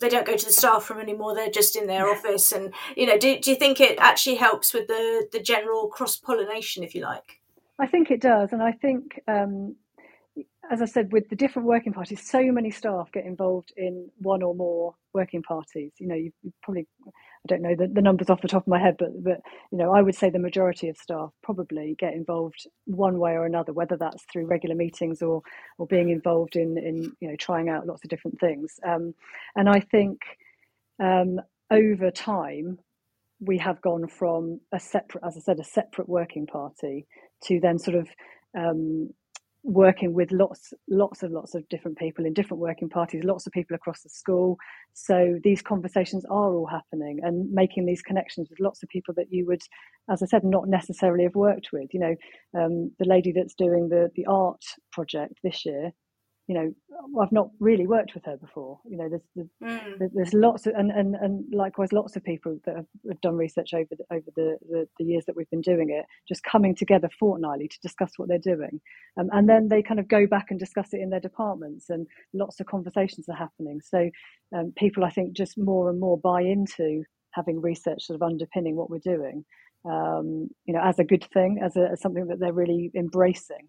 they 0.00 0.08
don't 0.08 0.26
go 0.26 0.36
to 0.36 0.44
the 0.44 0.52
staff 0.52 0.88
room 0.90 1.00
anymore; 1.00 1.34
they're 1.34 1.50
just 1.50 1.76
in 1.76 1.86
their 1.86 2.08
office. 2.08 2.52
And 2.52 2.72
you 2.96 3.06
know, 3.06 3.18
do, 3.18 3.38
do 3.38 3.50
you 3.50 3.56
think 3.56 3.80
it 3.80 3.98
actually 3.98 4.36
helps 4.36 4.72
with 4.72 4.86
the 4.86 5.28
the 5.32 5.40
general 5.40 5.88
cross 5.88 6.16
pollination, 6.16 6.84
if 6.84 6.94
you 6.94 7.02
like? 7.02 7.40
I 7.78 7.86
think 7.86 8.10
it 8.10 8.20
does, 8.20 8.52
and 8.52 8.62
I 8.62 8.72
think 8.72 9.20
um, 9.26 9.74
as 10.70 10.80
I 10.80 10.86
said, 10.86 11.12
with 11.12 11.28
the 11.28 11.36
different 11.36 11.68
working 11.68 11.92
parties, 11.92 12.22
so 12.22 12.42
many 12.50 12.70
staff 12.70 13.10
get 13.12 13.26
involved 13.26 13.72
in 13.76 14.10
one 14.18 14.42
or 14.42 14.54
more 14.54 14.94
working 15.12 15.42
parties. 15.42 15.92
You 15.98 16.08
know, 16.08 16.14
you, 16.14 16.32
you 16.42 16.52
probably, 16.62 16.86
I 17.44 17.48
don't 17.48 17.62
know 17.62 17.74
the, 17.74 17.88
the, 17.88 18.02
numbers 18.02 18.30
off 18.30 18.40
the 18.40 18.48
top 18.48 18.62
of 18.62 18.68
my 18.68 18.78
head, 18.78 18.96
but 18.98 19.22
but 19.22 19.40
you 19.72 19.78
know, 19.78 19.92
I 19.92 20.00
would 20.00 20.14
say 20.14 20.30
the 20.30 20.38
majority 20.38 20.88
of 20.88 20.96
staff 20.96 21.30
probably 21.42 21.96
get 21.98 22.14
involved 22.14 22.66
one 22.84 23.18
way 23.18 23.32
or 23.32 23.46
another, 23.46 23.72
whether 23.72 23.96
that's 23.96 24.22
through 24.32 24.46
regular 24.46 24.76
meetings 24.76 25.22
or 25.22 25.42
or 25.78 25.86
being 25.86 26.10
involved 26.10 26.54
in 26.54 26.78
in 26.78 27.12
you 27.20 27.28
know 27.28 27.36
trying 27.36 27.68
out 27.68 27.86
lots 27.86 28.04
of 28.04 28.10
different 28.10 28.38
things. 28.38 28.78
Um, 28.86 29.14
and 29.56 29.68
I 29.68 29.80
think 29.80 30.20
um, 31.02 31.40
over 31.70 32.12
time 32.12 32.78
we 33.40 33.58
have 33.58 33.82
gone 33.82 34.06
from 34.06 34.60
a 34.70 34.78
separate, 34.78 35.24
as 35.24 35.36
I 35.36 35.40
said, 35.40 35.58
a 35.58 35.64
separate 35.64 36.08
working 36.08 36.46
party 36.46 37.06
to 37.44 37.58
then 37.58 37.78
sort 37.78 37.96
of 37.96 38.08
um, 38.56 39.10
working 39.64 40.12
with 40.12 40.32
lots 40.32 40.72
lots 40.88 41.22
and 41.22 41.32
lots 41.32 41.54
of 41.54 41.68
different 41.68 41.96
people 41.96 42.26
in 42.26 42.32
different 42.32 42.60
working 42.60 42.88
parties 42.88 43.22
lots 43.22 43.46
of 43.46 43.52
people 43.52 43.74
across 43.74 44.02
the 44.02 44.08
school. 44.08 44.56
So 44.94 45.38
these 45.44 45.62
conversations 45.62 46.24
are 46.24 46.54
all 46.54 46.66
happening 46.66 47.20
and 47.22 47.50
making 47.52 47.86
these 47.86 48.02
connections 48.02 48.48
with 48.50 48.60
lots 48.60 48.82
of 48.82 48.88
people 48.88 49.14
that 49.14 49.30
you 49.30 49.46
would 49.46 49.62
as 50.10 50.22
i 50.22 50.26
said 50.26 50.44
not 50.44 50.68
necessarily 50.68 51.24
have 51.24 51.34
worked 51.34 51.68
with. 51.72 51.94
You 51.94 52.00
know 52.00 52.16
um, 52.60 52.90
the 52.98 53.06
lady 53.06 53.32
that's 53.32 53.54
doing 53.54 53.88
the 53.88 54.10
the 54.16 54.26
art 54.26 54.62
project 54.92 55.34
this 55.42 55.64
year 55.64 55.92
you 56.48 56.54
know 56.54 56.74
I've 57.20 57.32
not 57.32 57.50
really 57.58 57.86
worked 57.86 58.14
with 58.14 58.24
her 58.24 58.36
before. 58.36 58.78
You 58.88 58.96
know, 58.96 59.08
there's 59.08 59.22
there's, 59.34 59.48
mm. 59.62 60.10
there's 60.14 60.34
lots 60.34 60.66
of 60.66 60.74
and, 60.74 60.90
and 60.90 61.14
and 61.16 61.44
likewise 61.52 61.92
lots 61.92 62.16
of 62.16 62.24
people 62.24 62.58
that 62.64 62.76
have, 62.76 62.86
have 63.08 63.20
done 63.20 63.36
research 63.36 63.74
over 63.74 63.88
the, 63.90 64.04
over 64.10 64.26
the, 64.36 64.58
the, 64.68 64.88
the 64.98 65.04
years 65.04 65.24
that 65.26 65.36
we've 65.36 65.50
been 65.50 65.60
doing 65.60 65.90
it, 65.90 66.04
just 66.28 66.42
coming 66.44 66.74
together 66.74 67.08
fortnightly 67.18 67.68
to 67.68 67.78
discuss 67.80 68.12
what 68.16 68.28
they're 68.28 68.38
doing, 68.38 68.80
um, 69.18 69.28
and 69.32 69.48
then 69.48 69.68
they 69.68 69.82
kind 69.82 70.00
of 70.00 70.08
go 70.08 70.26
back 70.26 70.46
and 70.50 70.58
discuss 70.58 70.92
it 70.92 71.00
in 71.00 71.10
their 71.10 71.20
departments, 71.20 71.90
and 71.90 72.06
lots 72.32 72.60
of 72.60 72.66
conversations 72.66 73.28
are 73.28 73.36
happening. 73.36 73.80
So 73.80 74.10
um, 74.56 74.72
people, 74.76 75.04
I 75.04 75.10
think, 75.10 75.32
just 75.36 75.58
more 75.58 75.90
and 75.90 75.98
more 75.98 76.18
buy 76.18 76.42
into 76.42 77.04
having 77.32 77.60
research 77.60 78.04
sort 78.04 78.20
of 78.20 78.22
underpinning 78.22 78.76
what 78.76 78.90
we're 78.90 78.98
doing. 78.98 79.44
Um, 79.84 80.48
you 80.64 80.74
know, 80.74 80.80
as 80.82 80.98
a 80.98 81.04
good 81.04 81.26
thing, 81.32 81.60
as, 81.62 81.76
a, 81.76 81.88
as 81.92 82.00
something 82.00 82.28
that 82.28 82.38
they're 82.38 82.52
really 82.52 82.90
embracing. 82.94 83.68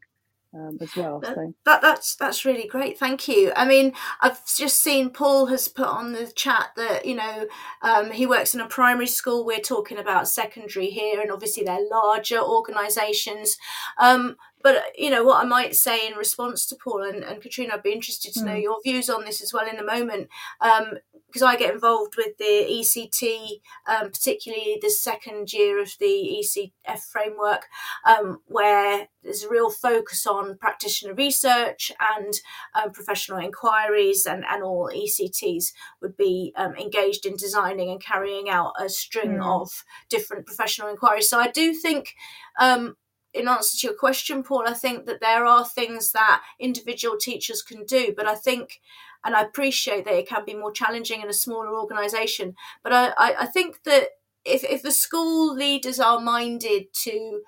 Um, 0.53 0.77
as 0.81 0.95
well. 0.95 1.19
That, 1.19 1.35
so 1.35 1.53
that, 1.65 1.81
that's 1.81 2.15
that's 2.15 2.45
really 2.45 2.67
great. 2.67 2.97
Thank 2.97 3.27
you. 3.27 3.51
I 3.55 3.65
mean, 3.65 3.93
I've 4.21 4.39
just 4.45 4.81
seen 4.81 5.09
Paul 5.09 5.47
has 5.47 5.67
put 5.67 5.87
on 5.87 6.13
the 6.13 6.27
chat 6.27 6.69
that 6.77 7.05
you 7.05 7.15
know 7.15 7.47
um, 7.81 8.11
he 8.11 8.25
works 8.25 8.53
in 8.53 8.61
a 8.61 8.67
primary 8.67 9.07
school. 9.07 9.45
We're 9.45 9.59
talking 9.59 9.97
about 9.97 10.27
secondary 10.27 10.89
here, 10.89 11.21
and 11.21 11.31
obviously 11.31 11.63
they're 11.63 11.87
larger 11.89 12.39
organisations. 12.39 13.57
Um, 13.97 14.37
but 14.63 14.81
you 14.97 15.09
know 15.09 15.23
what 15.23 15.43
I 15.43 15.47
might 15.47 15.75
say 15.75 16.07
in 16.07 16.15
response 16.15 16.65
to 16.67 16.77
Paul 16.81 17.03
and, 17.03 17.23
and 17.23 17.41
Katrina, 17.41 17.73
I'd 17.73 17.83
be 17.83 17.91
interested 17.91 18.33
to 18.33 18.39
mm. 18.39 18.45
know 18.45 18.55
hmm. 18.55 18.61
your 18.61 18.77
views 18.83 19.09
on 19.09 19.25
this 19.25 19.41
as 19.41 19.53
well 19.53 19.67
in 19.67 19.77
a 19.77 19.83
moment, 19.83 20.29
because 20.59 21.41
um, 21.41 21.47
I 21.47 21.57
get 21.57 21.73
involved 21.73 22.15
with 22.15 22.37
the 22.37 22.65
ECT, 22.69 23.59
um, 23.87 24.09
particularly 24.09 24.79
the 24.81 24.89
second 24.89 25.51
year 25.51 25.81
of 25.81 25.91
the 25.99 26.41
ECF 26.41 26.99
framework, 27.11 27.65
um, 28.07 28.39
where 28.45 29.09
there's 29.21 29.43
a 29.43 29.49
real 29.49 29.69
focus 29.69 30.25
on 30.25 30.57
practitioner 30.57 31.13
research 31.13 31.91
and 32.17 32.33
um, 32.73 32.91
professional 32.91 33.39
inquiries, 33.39 34.25
and, 34.25 34.45
and 34.49 34.63
all 34.63 34.89
ECTs 34.93 35.73
would 36.01 36.15
be 36.15 36.53
um, 36.55 36.73
engaged 36.75 37.25
in 37.25 37.35
designing 37.35 37.89
and 37.89 38.01
carrying 38.01 38.49
out 38.49 38.73
a 38.79 38.87
string 38.87 39.39
mm. 39.39 39.45
of 39.45 39.83
different 40.09 40.45
professional 40.45 40.87
inquiries. 40.87 41.29
So 41.29 41.37
I 41.37 41.49
do 41.49 41.73
think 41.73 42.15
um, 42.59 42.95
in 43.33 43.47
answer 43.47 43.77
to 43.77 43.87
your 43.87 43.95
question, 43.95 44.43
Paul, 44.43 44.67
I 44.67 44.73
think 44.73 45.05
that 45.05 45.21
there 45.21 45.45
are 45.45 45.65
things 45.65 46.11
that 46.11 46.43
individual 46.59 47.17
teachers 47.17 47.61
can 47.61 47.85
do, 47.85 48.13
but 48.15 48.27
I 48.27 48.35
think, 48.35 48.79
and 49.23 49.35
I 49.35 49.41
appreciate 49.41 50.05
that 50.05 50.13
it 50.13 50.27
can 50.27 50.45
be 50.45 50.53
more 50.53 50.71
challenging 50.71 51.21
in 51.21 51.29
a 51.29 51.33
smaller 51.33 51.75
organisation, 51.75 52.55
but 52.83 52.93
I, 52.93 53.07
I, 53.17 53.35
I 53.41 53.45
think 53.47 53.83
that 53.83 54.09
if, 54.45 54.63
if 54.63 54.83
the 54.83 54.91
school 54.91 55.55
leaders 55.55 55.99
are 55.99 56.19
minded 56.19 56.93
to 57.03 57.41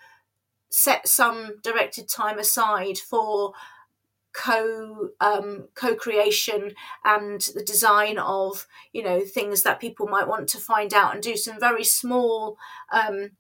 set 0.69 1.07
some 1.07 1.55
directed 1.63 2.09
time 2.09 2.39
aside 2.39 2.97
for 2.97 3.53
co 4.33 5.09
um, 5.21 5.69
co-creation 5.75 6.73
and 7.05 7.41
the 7.53 7.63
design 7.63 8.17
of 8.17 8.67
you 8.91 9.01
know 9.01 9.21
things 9.21 9.63
that 9.63 9.79
people 9.79 10.07
might 10.07 10.27
want 10.27 10.49
to 10.49 10.57
find 10.57 10.93
out 10.93 11.13
and 11.13 11.23
do 11.23 11.37
some 11.37 11.59
very 11.59 11.83
small 11.83 12.57
um, 12.91 13.31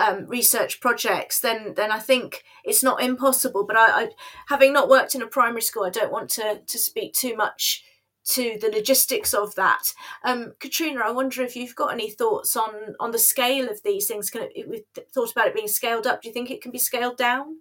um, 0.00 0.26
research 0.26 0.80
projects, 0.80 1.40
then 1.40 1.74
then 1.74 1.90
I 1.90 1.98
think 1.98 2.42
it's 2.64 2.82
not 2.82 3.02
impossible. 3.02 3.64
But 3.66 3.76
I, 3.76 4.02
I, 4.02 4.08
having 4.48 4.72
not 4.72 4.88
worked 4.88 5.14
in 5.14 5.22
a 5.22 5.26
primary 5.26 5.62
school, 5.62 5.84
I 5.84 5.90
don't 5.90 6.12
want 6.12 6.30
to 6.30 6.60
to 6.66 6.78
speak 6.78 7.12
too 7.12 7.36
much 7.36 7.84
to 8.24 8.58
the 8.60 8.68
logistics 8.68 9.34
of 9.34 9.54
that. 9.54 9.92
Um, 10.24 10.52
Katrina, 10.60 11.00
I 11.04 11.10
wonder 11.10 11.42
if 11.42 11.56
you've 11.56 11.74
got 11.74 11.92
any 11.92 12.10
thoughts 12.10 12.56
on 12.56 12.94
on 12.98 13.10
the 13.10 13.18
scale 13.18 13.68
of 13.68 13.82
these 13.82 14.06
things. 14.06 14.30
Can 14.30 14.48
it, 14.54 14.68
we've 14.68 14.84
thought 15.12 15.32
about 15.32 15.48
it 15.48 15.54
being 15.54 15.68
scaled 15.68 16.06
up. 16.06 16.22
Do 16.22 16.28
you 16.28 16.32
think 16.32 16.50
it 16.50 16.62
can 16.62 16.72
be 16.72 16.78
scaled 16.78 17.16
down? 17.16 17.58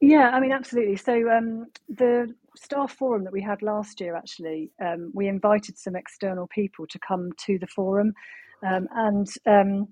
Yeah, 0.00 0.30
I 0.30 0.40
mean, 0.40 0.50
absolutely. 0.50 0.96
So 0.96 1.30
um, 1.30 1.66
the 1.88 2.34
staff 2.56 2.92
forum 2.92 3.22
that 3.22 3.32
we 3.32 3.40
had 3.40 3.62
last 3.62 4.00
year, 4.00 4.16
actually, 4.16 4.72
um, 4.84 5.12
we 5.14 5.28
invited 5.28 5.78
some 5.78 5.94
external 5.94 6.48
people 6.48 6.86
to 6.88 6.98
come 6.98 7.30
to 7.46 7.56
the 7.58 7.68
forum, 7.68 8.12
um, 8.66 8.88
and 8.96 9.28
um, 9.46 9.88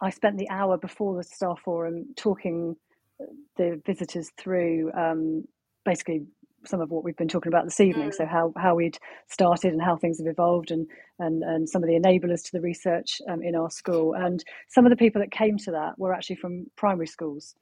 I 0.00 0.10
spent 0.10 0.38
the 0.38 0.48
hour 0.50 0.76
before 0.76 1.16
the 1.16 1.24
staff 1.24 1.60
forum 1.64 2.14
talking 2.16 2.76
the 3.56 3.80
visitors 3.84 4.30
through 4.36 4.92
um, 4.92 5.44
basically 5.84 6.22
some 6.64 6.80
of 6.80 6.90
what 6.90 7.04
we've 7.04 7.16
been 7.16 7.28
talking 7.28 7.52
about 7.52 7.64
this 7.64 7.80
evening. 7.80 8.10
Mm. 8.10 8.14
So 8.14 8.26
how 8.26 8.52
how 8.56 8.74
we'd 8.74 8.98
started 9.28 9.72
and 9.72 9.82
how 9.82 9.96
things 9.96 10.18
have 10.18 10.26
evolved, 10.26 10.70
and 10.70 10.86
and 11.18 11.42
and 11.42 11.68
some 11.68 11.82
of 11.82 11.88
the 11.88 11.98
enablers 11.98 12.44
to 12.44 12.52
the 12.52 12.60
research 12.60 13.20
um, 13.28 13.42
in 13.42 13.54
our 13.54 13.70
school. 13.70 14.14
And 14.14 14.44
some 14.68 14.86
of 14.86 14.90
the 14.90 14.96
people 14.96 15.20
that 15.20 15.30
came 15.30 15.56
to 15.58 15.70
that 15.72 15.98
were 15.98 16.14
actually 16.14 16.36
from 16.36 16.66
primary 16.76 17.06
schools. 17.06 17.54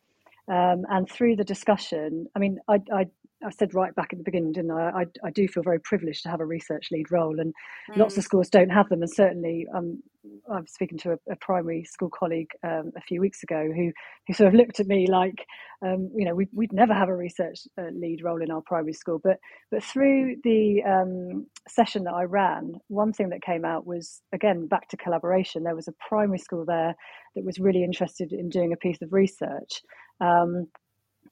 Um, 0.49 0.85
and 0.89 1.11
through 1.11 1.37
the 1.37 1.45
discussion, 1.45 2.27
I 2.37 2.39
mean, 2.39 2.59
I, 2.69 2.81
I 2.93 3.07
I 3.45 3.51
said 3.51 3.75
right 3.75 3.95
back 3.95 4.13
at 4.13 4.19
the 4.19 4.25
beginning, 4.25 4.53
didn't 4.53 4.71
I? 4.71 4.91
I, 4.91 5.05
I 5.25 5.31
do 5.31 5.47
feel 5.47 5.63
very 5.63 5.79
privileged 5.79 6.23
to 6.23 6.31
have 6.31 6.41
a 6.41 6.47
research 6.47 6.89
lead 6.91 7.11
role, 7.11 7.39
and 7.39 7.55
mm. 7.91 7.97
lots 7.97 8.17
of 8.17 8.23
mm. 8.23 8.27
schools 8.27 8.49
don't 8.49 8.71
have 8.71 8.89
them. 8.89 9.03
And 9.03 9.13
certainly, 9.13 9.67
um, 9.75 10.03
I 10.51 10.61
was 10.61 10.73
speaking 10.73 10.97
to 10.99 11.13
a, 11.13 11.33
a 11.33 11.37
primary 11.37 11.85
school 11.85 12.09
colleague 12.09 12.51
um, 12.65 12.93
a 12.97 13.01
few 13.01 13.21
weeks 13.21 13.43
ago 13.43 13.71
who 13.75 13.93
who 14.27 14.33
sort 14.33 14.49
of 14.49 14.55
looked 14.55 14.81
at 14.81 14.87
me 14.87 15.07
like, 15.07 15.47
um, 15.85 16.11
you 16.17 16.25
know, 16.25 16.35
we, 16.35 16.49
would 16.53 16.73
never 16.73 16.95
have 16.95 17.11
a 17.11 17.15
research 17.15 17.61
uh, 17.79 17.91
lead 17.93 18.23
role 18.25 18.41
in 18.41 18.51
our 18.51 18.63
primary 18.63 18.95
school. 18.95 19.21
But 19.23 19.39
but 19.71 19.85
through 19.85 20.37
the 20.43 20.83
um, 20.85 21.47
session 21.69 22.05
that 22.05 22.15
I 22.15 22.23
ran, 22.23 22.81
one 22.89 23.13
thing 23.13 23.29
that 23.31 23.43
came 23.43 23.67
out 23.67 23.87
was 23.87 24.23
again 24.33 24.67
back 24.67 24.89
to 24.89 24.97
collaboration. 24.97 25.63
There 25.63 25.77
was 25.77 25.89
a 25.89 25.95
primary 26.09 26.39
school 26.39 26.65
there 26.65 26.95
that 27.35 27.45
was 27.45 27.59
really 27.59 27.85
interested 27.85 28.33
in 28.33 28.49
doing 28.49 28.73
a 28.73 28.79
piece 28.79 29.03
of 29.03 29.13
research. 29.13 29.83
Um, 30.21 30.69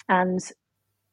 and 0.08 0.40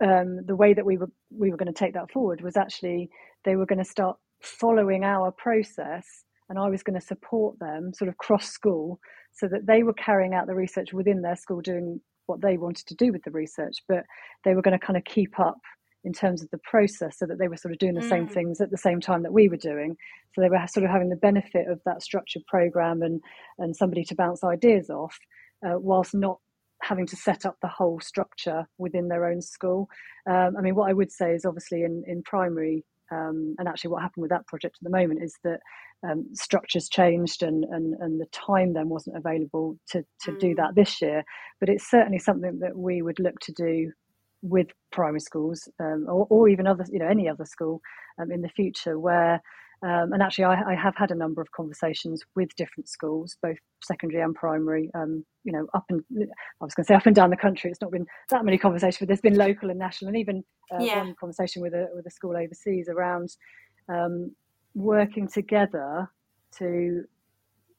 um, 0.01 0.45
the 0.45 0.55
way 0.55 0.73
that 0.73 0.85
we 0.85 0.97
were 0.97 1.11
we 1.29 1.51
were 1.51 1.57
going 1.57 1.71
to 1.71 1.79
take 1.79 1.93
that 1.93 2.11
forward 2.11 2.41
was 2.41 2.57
actually 2.57 3.09
they 3.45 3.55
were 3.55 3.65
going 3.65 3.79
to 3.79 3.85
start 3.85 4.17
following 4.41 5.03
our 5.03 5.31
process 5.31 6.05
and 6.49 6.57
I 6.59 6.69
was 6.69 6.83
going 6.83 6.99
to 6.99 7.05
support 7.05 7.59
them 7.59 7.93
sort 7.93 8.09
of 8.09 8.17
cross 8.17 8.49
school 8.49 8.99
so 9.31 9.47
that 9.47 9.67
they 9.67 9.83
were 9.83 9.93
carrying 9.93 10.33
out 10.33 10.47
the 10.47 10.55
research 10.55 10.91
within 10.91 11.21
their 11.21 11.35
school 11.35 11.61
doing 11.61 12.01
what 12.25 12.41
they 12.41 12.57
wanted 12.57 12.87
to 12.87 12.95
do 12.95 13.11
with 13.11 13.23
the 13.23 13.31
research 13.31 13.75
but 13.87 14.03
they 14.43 14.55
were 14.55 14.61
going 14.61 14.77
to 14.77 14.85
kind 14.85 14.97
of 14.97 15.03
keep 15.03 15.39
up 15.39 15.59
in 16.03 16.13
terms 16.13 16.41
of 16.41 16.49
the 16.49 16.59
process 16.63 17.19
so 17.19 17.27
that 17.27 17.37
they 17.37 17.47
were 17.47 17.57
sort 17.57 17.71
of 17.71 17.77
doing 17.77 17.93
the 17.93 18.01
mm. 18.01 18.09
same 18.09 18.27
things 18.27 18.59
at 18.59 18.71
the 18.71 18.77
same 18.77 18.99
time 18.99 19.21
that 19.21 19.33
we 19.33 19.47
were 19.47 19.57
doing 19.57 19.95
so 20.33 20.41
they 20.41 20.49
were 20.49 20.65
sort 20.67 20.83
of 20.83 20.89
having 20.89 21.09
the 21.09 21.15
benefit 21.15 21.67
of 21.67 21.79
that 21.85 22.01
structured 22.01 22.43
program 22.47 23.01
and 23.01 23.21
and 23.59 23.75
somebody 23.75 24.03
to 24.03 24.15
bounce 24.15 24.43
ideas 24.43 24.89
off 24.89 25.17
uh, 25.65 25.77
whilst 25.77 26.15
not 26.15 26.39
having 26.81 27.05
to 27.07 27.15
set 27.15 27.45
up 27.45 27.57
the 27.61 27.67
whole 27.67 27.99
structure 27.99 28.67
within 28.77 29.07
their 29.07 29.25
own 29.25 29.41
school. 29.41 29.89
Um, 30.29 30.55
I 30.57 30.61
mean, 30.61 30.75
what 30.75 30.89
I 30.89 30.93
would 30.93 31.11
say 31.11 31.33
is 31.33 31.45
obviously 31.45 31.83
in, 31.83 32.03
in 32.07 32.23
primary, 32.23 32.83
um, 33.11 33.55
and 33.59 33.67
actually 33.67 33.91
what 33.91 34.01
happened 34.01 34.21
with 34.21 34.31
that 34.31 34.47
project 34.47 34.77
at 34.79 34.83
the 34.83 34.97
moment 34.97 35.21
is 35.21 35.37
that 35.43 35.59
um, 36.09 36.25
structures 36.33 36.89
changed 36.89 37.43
and, 37.43 37.65
and, 37.65 37.93
and 37.99 38.19
the 38.19 38.25
time 38.27 38.73
then 38.73 38.89
wasn't 38.89 39.17
available 39.17 39.77
to, 39.89 40.03
to 40.21 40.31
mm. 40.31 40.39
do 40.39 40.55
that 40.55 40.75
this 40.75 41.01
year. 41.01 41.23
But 41.59 41.69
it's 41.69 41.89
certainly 41.89 42.19
something 42.19 42.59
that 42.59 42.75
we 42.75 43.01
would 43.01 43.19
look 43.19 43.39
to 43.41 43.51
do 43.51 43.91
with 44.41 44.67
primary 44.91 45.19
schools 45.19 45.67
um, 45.79 46.05
or, 46.09 46.25
or, 46.29 46.49
even 46.49 46.65
other, 46.65 46.85
you 46.91 46.97
know, 46.97 47.07
any 47.07 47.29
other 47.29 47.45
school 47.45 47.79
um, 48.19 48.31
in 48.31 48.41
the 48.41 48.49
future 48.49 48.97
where 48.97 49.39
um, 49.83 50.13
and 50.13 50.21
actually, 50.21 50.43
I, 50.45 50.61
I, 50.61 50.75
have 50.75 50.95
had 50.95 51.09
a 51.09 51.15
number 51.15 51.41
of 51.41 51.51
conversations 51.53 52.21
with 52.35 52.55
different 52.55 52.87
schools, 52.87 53.35
both 53.41 53.57
secondary 53.83 54.21
and 54.21 54.35
primary. 54.35 54.91
Um, 54.93 55.25
you 55.43 55.51
know, 55.51 55.65
up 55.73 55.85
and 55.89 56.03
I 56.21 56.63
was 56.63 56.75
going 56.75 56.85
to 56.85 56.87
say 56.87 56.93
up 56.93 57.07
and 57.07 57.15
down 57.15 57.31
the 57.31 57.37
country. 57.37 57.71
It's 57.71 57.81
not 57.81 57.91
been 57.91 58.05
that 58.29 58.45
many 58.45 58.59
conversations, 58.59 58.99
but 58.99 59.07
there's 59.07 59.21
been 59.21 59.37
local 59.37 59.71
and 59.71 59.79
national, 59.79 60.09
and 60.09 60.17
even 60.17 60.43
uh, 60.71 60.83
yeah. 60.83 60.97
one 60.97 61.15
conversation 61.19 61.63
with 61.63 61.73
a 61.73 61.87
with 61.95 62.05
a 62.05 62.11
school 62.11 62.37
overseas 62.37 62.89
around 62.89 63.35
um, 63.89 64.35
working 64.75 65.27
together 65.27 66.07
to, 66.59 67.03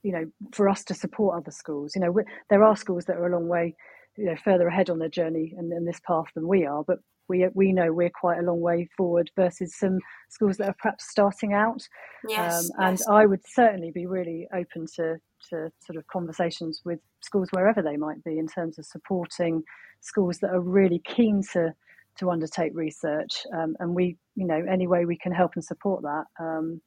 you 0.03 0.13
know, 0.13 0.25
for 0.53 0.69
us 0.69 0.83
to 0.85 0.95
support 0.95 1.37
other 1.37 1.53
schools. 1.53 1.95
You 1.95 2.03
know, 2.03 2.21
there 2.51 2.65
are 2.65 2.77
schools 2.77 3.05
that 3.05 3.17
are 3.17 3.29
a 3.29 3.33
long 3.33 3.47
way, 3.47 3.77
you 4.17 4.25
know, 4.25 4.37
further 4.45 4.67
ahead 4.67 4.91
on 4.91 4.99
their 4.99 5.09
journey 5.09 5.55
and 5.57 5.73
in 5.73 5.85
this 5.85 6.01
path 6.05 6.27
than 6.35 6.49
we 6.49 6.67
are, 6.67 6.83
but 6.83 6.99
we 7.33 7.49
we 7.55 7.73
know 7.73 7.93
we're 7.93 8.11
quite 8.11 8.39
a 8.39 8.43
long 8.43 8.61
way 8.61 8.89
forward 8.97 9.31
versus 9.37 9.75
some 9.79 9.99
schools 10.29 10.59
that 10.59 10.69
are 10.69 10.77
perhaps 10.79 11.11
starting 11.11 11.55
out. 11.55 11.83
Yes, 12.29 12.71
um, 12.77 12.87
and 12.87 12.99
yes. 12.99 13.09
I 13.09 13.25
would 13.25 13.41
certainly 13.47 13.91
be 13.91 14.07
really 14.07 14.47
open 14.55 14.87
to 14.97 15.17
to 15.51 15.73
sort 15.81 15.97
of 15.97 16.07
conversations 16.07 16.83
with 16.85 17.01
schools 17.21 17.49
wherever 17.51 17.83
they 17.83 17.97
might 17.97 18.23
be 18.23 18.39
in 18.39 18.47
terms 18.47 18.79
of 18.79 18.85
supporting 18.85 19.63
schools 20.01 20.39
that 20.43 20.51
are 20.51 20.61
really 20.61 21.01
keen 21.05 21.41
to 21.55 21.73
to 22.19 22.31
undertake 22.31 22.73
research. 22.75 23.47
Um, 23.57 23.75
and 23.81 23.95
we, 23.95 24.19
you 24.35 24.47
know, 24.47 24.63
any 24.71 24.87
way 24.87 25.07
we 25.07 25.17
can 25.17 25.33
help 25.33 25.53
and 25.55 25.65
support 25.65 26.03
that. 26.03 26.25
Um, 26.39 26.83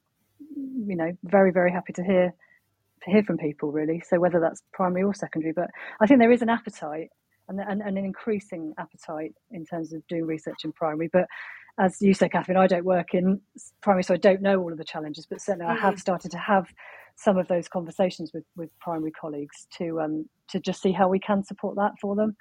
you 0.56 0.96
know, 0.96 1.12
very 1.24 1.52
very 1.52 1.72
happy 1.72 1.94
to 1.94 2.04
hear 2.04 2.34
to 3.04 3.12
hear 3.12 3.24
from 3.24 3.38
people 3.38 3.72
really. 3.72 4.02
So 4.08 4.20
whether 4.20 4.40
that's 4.40 4.62
primary 4.74 5.04
or 5.04 5.14
secondary, 5.14 5.54
but 5.54 5.70
I 6.00 6.06
think 6.06 6.20
there 6.20 6.32
is 6.32 6.44
an 6.44 6.50
appetite 6.50 7.10
and, 7.50 7.60
and, 7.60 7.82
and, 7.82 7.98
an 7.98 8.06
increasing 8.06 8.74
appetite 8.78 9.34
in 9.52 9.66
terms 9.66 9.94
of 9.94 10.06
doing 10.08 10.26
research 10.26 10.64
in 10.64 10.72
primary. 10.72 11.10
But 11.12 11.28
as 11.78 12.02
you 12.02 12.14
say, 12.14 12.30
Kathryn, 12.30 12.58
I 12.58 12.68
don't 12.68 12.86
work 12.86 13.14
in 13.14 13.42
primary, 13.82 14.04
so 14.04 14.14
I 14.14 14.18
don't 14.18 14.42
know 14.42 14.60
all 14.60 14.72
of 14.72 14.78
the 14.78 14.84
challenges. 14.84 15.26
But 15.26 15.42
certainly, 15.42 15.66
mm-hmm. 15.66 15.78
I 15.78 15.88
have 15.88 15.96
mm. 15.96 16.00
started 16.00 16.32
to 16.32 16.38
have 16.38 16.68
some 17.16 17.38
of 17.38 17.48
those 17.48 17.68
conversations 17.68 18.32
with, 18.34 18.44
with 18.56 18.70
primary 18.80 19.12
colleagues 19.12 19.68
to 19.78 20.02
um, 20.02 20.30
to 20.50 20.60
just 20.60 20.82
see 20.82 20.92
how 20.92 21.08
we 21.08 21.20
can 21.20 21.44
support 21.44 21.76
that 21.76 21.94
for 22.00 22.16
them. 22.16 22.36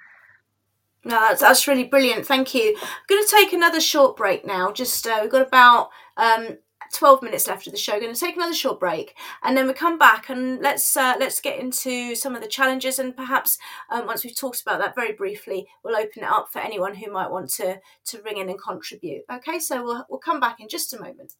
No, 1.03 1.19
that's, 1.19 1.41
that's 1.41 1.67
really 1.67 1.83
brilliant. 1.83 2.25
Thank 2.25 2.55
you. 2.55 2.75
I'm 2.81 2.89
going 3.07 3.23
to 3.23 3.29
take 3.29 3.53
another 3.53 3.79
short 3.79 4.17
break 4.17 4.45
now. 4.45 4.71
Just 4.71 5.05
uh, 5.05 5.19
we've 5.21 5.29
got 5.29 5.47
about 5.47 5.89
um, 6.17 6.57
12 6.93 7.21
minutes 7.21 7.47
left 7.47 7.67
of 7.67 7.73
the 7.73 7.77
show. 7.77 7.93
We're 7.93 8.01
going 8.01 8.13
to 8.13 8.19
take 8.19 8.35
another 8.35 8.53
short 8.53 8.79
break 8.79 9.15
and 9.43 9.55
then 9.55 9.67
we 9.67 9.73
come 9.73 9.97
back 9.97 10.29
and 10.29 10.61
let's 10.61 10.95
uh, 10.95 11.15
let's 11.19 11.41
get 11.41 11.59
into 11.59 12.15
some 12.15 12.35
of 12.35 12.41
the 12.41 12.47
challenges 12.47 12.99
and 12.99 13.15
perhaps 13.15 13.57
um, 13.89 14.05
once 14.05 14.23
we've 14.23 14.35
talked 14.35 14.61
about 14.61 14.79
that 14.79 14.95
very 14.95 15.13
briefly, 15.13 15.67
we'll 15.83 15.95
open 15.95 16.23
it 16.23 16.29
up 16.29 16.49
for 16.51 16.59
anyone 16.59 16.95
who 16.95 17.11
might 17.11 17.31
want 17.31 17.49
to 17.53 17.79
to 18.05 18.21
ring 18.21 18.37
in 18.37 18.49
and 18.49 18.61
contribute. 18.61 19.23
Okay, 19.31 19.59
so 19.59 19.83
we'll 19.83 20.05
we'll 20.09 20.19
come 20.19 20.39
back 20.39 20.59
in 20.59 20.67
just 20.67 20.93
a 20.93 20.99
moment. 20.99 21.33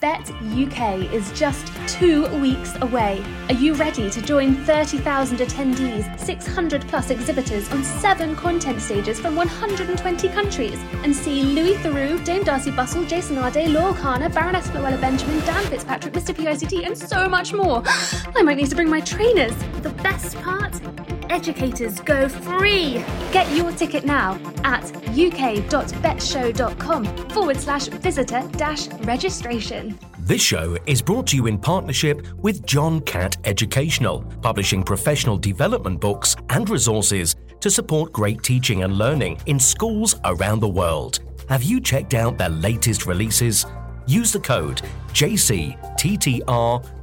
Bett 0.00 0.30
UK 0.30 1.12
is 1.12 1.30
just 1.32 1.70
two 1.86 2.26
weeks 2.38 2.74
away. 2.80 3.22
Are 3.50 3.54
you 3.54 3.74
ready 3.74 4.08
to 4.08 4.22
join 4.22 4.54
30,000 4.64 5.38
attendees, 5.38 6.18
600 6.18 6.88
plus 6.88 7.10
exhibitors 7.10 7.70
on 7.70 7.84
seven 7.84 8.34
content 8.34 8.80
stages 8.80 9.20
from 9.20 9.36
120 9.36 10.28
countries, 10.30 10.78
and 11.04 11.14
see 11.14 11.42
Louis 11.42 11.74
Theroux, 11.74 12.24
Dame 12.24 12.44
Darcey 12.44 12.74
Bussell, 12.74 13.06
Jason 13.06 13.36
Arday, 13.36 13.70
Laurel 13.70 13.92
Kana, 13.92 14.30
Baroness 14.30 14.68
Floella 14.68 14.98
Benjamin, 14.98 15.38
Dan 15.40 15.64
Fitzpatrick, 15.66 16.14
Mr. 16.14 16.34
PICT, 16.34 16.86
and 16.86 16.96
so 16.96 17.28
much 17.28 17.52
more? 17.52 17.82
I 18.34 18.42
might 18.42 18.56
need 18.56 18.70
to 18.70 18.76
bring 18.76 18.88
my 18.88 19.02
trainers. 19.02 19.54
The 19.82 19.90
best 19.90 20.34
part? 20.38 20.80
Educators 21.30 22.00
go 22.00 22.28
free! 22.28 23.04
Get 23.30 23.48
your 23.56 23.70
ticket 23.70 24.04
now 24.04 24.34
at 24.64 24.84
uk.bettshow.com 25.10 27.04
forward 27.28 27.56
slash 27.56 27.86
visitor 27.86 28.42
dash 28.56 28.88
registration. 29.04 29.96
This 30.18 30.42
show 30.42 30.76
is 30.86 31.00
brought 31.00 31.28
to 31.28 31.36
you 31.36 31.46
in 31.46 31.56
partnership 31.56 32.26
with 32.38 32.66
John 32.66 33.00
Catt 33.02 33.36
Educational, 33.44 34.22
publishing 34.42 34.82
professional 34.82 35.38
development 35.38 36.00
books 36.00 36.34
and 36.48 36.68
resources 36.68 37.36
to 37.60 37.70
support 37.70 38.12
great 38.12 38.42
teaching 38.42 38.82
and 38.82 38.98
learning 38.98 39.40
in 39.46 39.60
schools 39.60 40.16
around 40.24 40.58
the 40.58 40.68
world. 40.68 41.20
Have 41.48 41.62
you 41.62 41.80
checked 41.80 42.14
out 42.14 42.38
their 42.38 42.48
latest 42.48 43.06
releases? 43.06 43.66
Use 44.06 44.32
the 44.32 44.40
code 44.40 44.82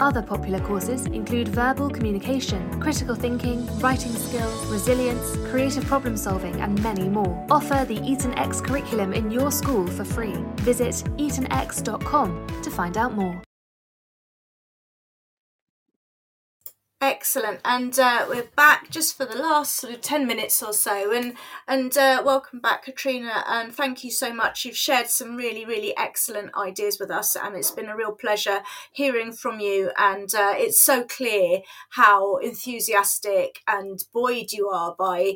Other 0.00 0.22
popular 0.22 0.60
courses 0.60 1.06
include 1.06 1.48
verbal 1.48 1.88
communication, 1.88 2.80
critical 2.80 3.14
thinking, 3.14 3.66
writing 3.78 4.12
skills, 4.12 4.66
resilience, 4.66 5.36
creative 5.50 5.84
problem 5.84 6.16
solving, 6.16 6.60
and 6.60 6.82
many 6.82 7.08
more. 7.08 7.46
Offer 7.50 7.86
the 7.86 8.00
Eton 8.04 8.36
X 8.38 8.60
curriculum 8.60 9.12
in 9.14 9.30
your 9.30 9.50
school 9.50 9.86
for 9.86 10.04
free. 10.04 10.34
Visit 10.56 10.94
etonx.com 11.16 12.62
to 12.62 12.70
find 12.70 12.96
out 12.98 13.14
more. 13.14 13.45
Excellent, 17.02 17.60
and 17.62 17.98
uh, 17.98 18.24
we're 18.26 18.48
back 18.56 18.88
just 18.88 19.18
for 19.18 19.26
the 19.26 19.36
last 19.36 19.76
sort 19.76 19.92
of 19.92 20.00
ten 20.00 20.26
minutes 20.26 20.62
or 20.62 20.72
so, 20.72 21.12
and 21.12 21.34
and 21.68 21.94
uh, 21.98 22.22
welcome 22.24 22.58
back, 22.58 22.84
Katrina, 22.84 23.44
and 23.46 23.70
thank 23.70 24.02
you 24.02 24.10
so 24.10 24.32
much. 24.32 24.64
You've 24.64 24.78
shared 24.78 25.08
some 25.08 25.36
really, 25.36 25.66
really 25.66 25.94
excellent 25.98 26.56
ideas 26.56 26.98
with 26.98 27.10
us, 27.10 27.36
and 27.36 27.54
it's 27.54 27.70
been 27.70 27.90
a 27.90 27.96
real 27.96 28.12
pleasure 28.12 28.62
hearing 28.92 29.32
from 29.32 29.60
you. 29.60 29.90
And 29.98 30.34
uh, 30.34 30.54
it's 30.56 30.80
so 30.80 31.04
clear 31.04 31.60
how 31.90 32.38
enthusiastic 32.38 33.60
and 33.68 34.02
buoyed 34.14 34.52
you 34.52 34.68
are 34.70 34.94
by 34.98 35.34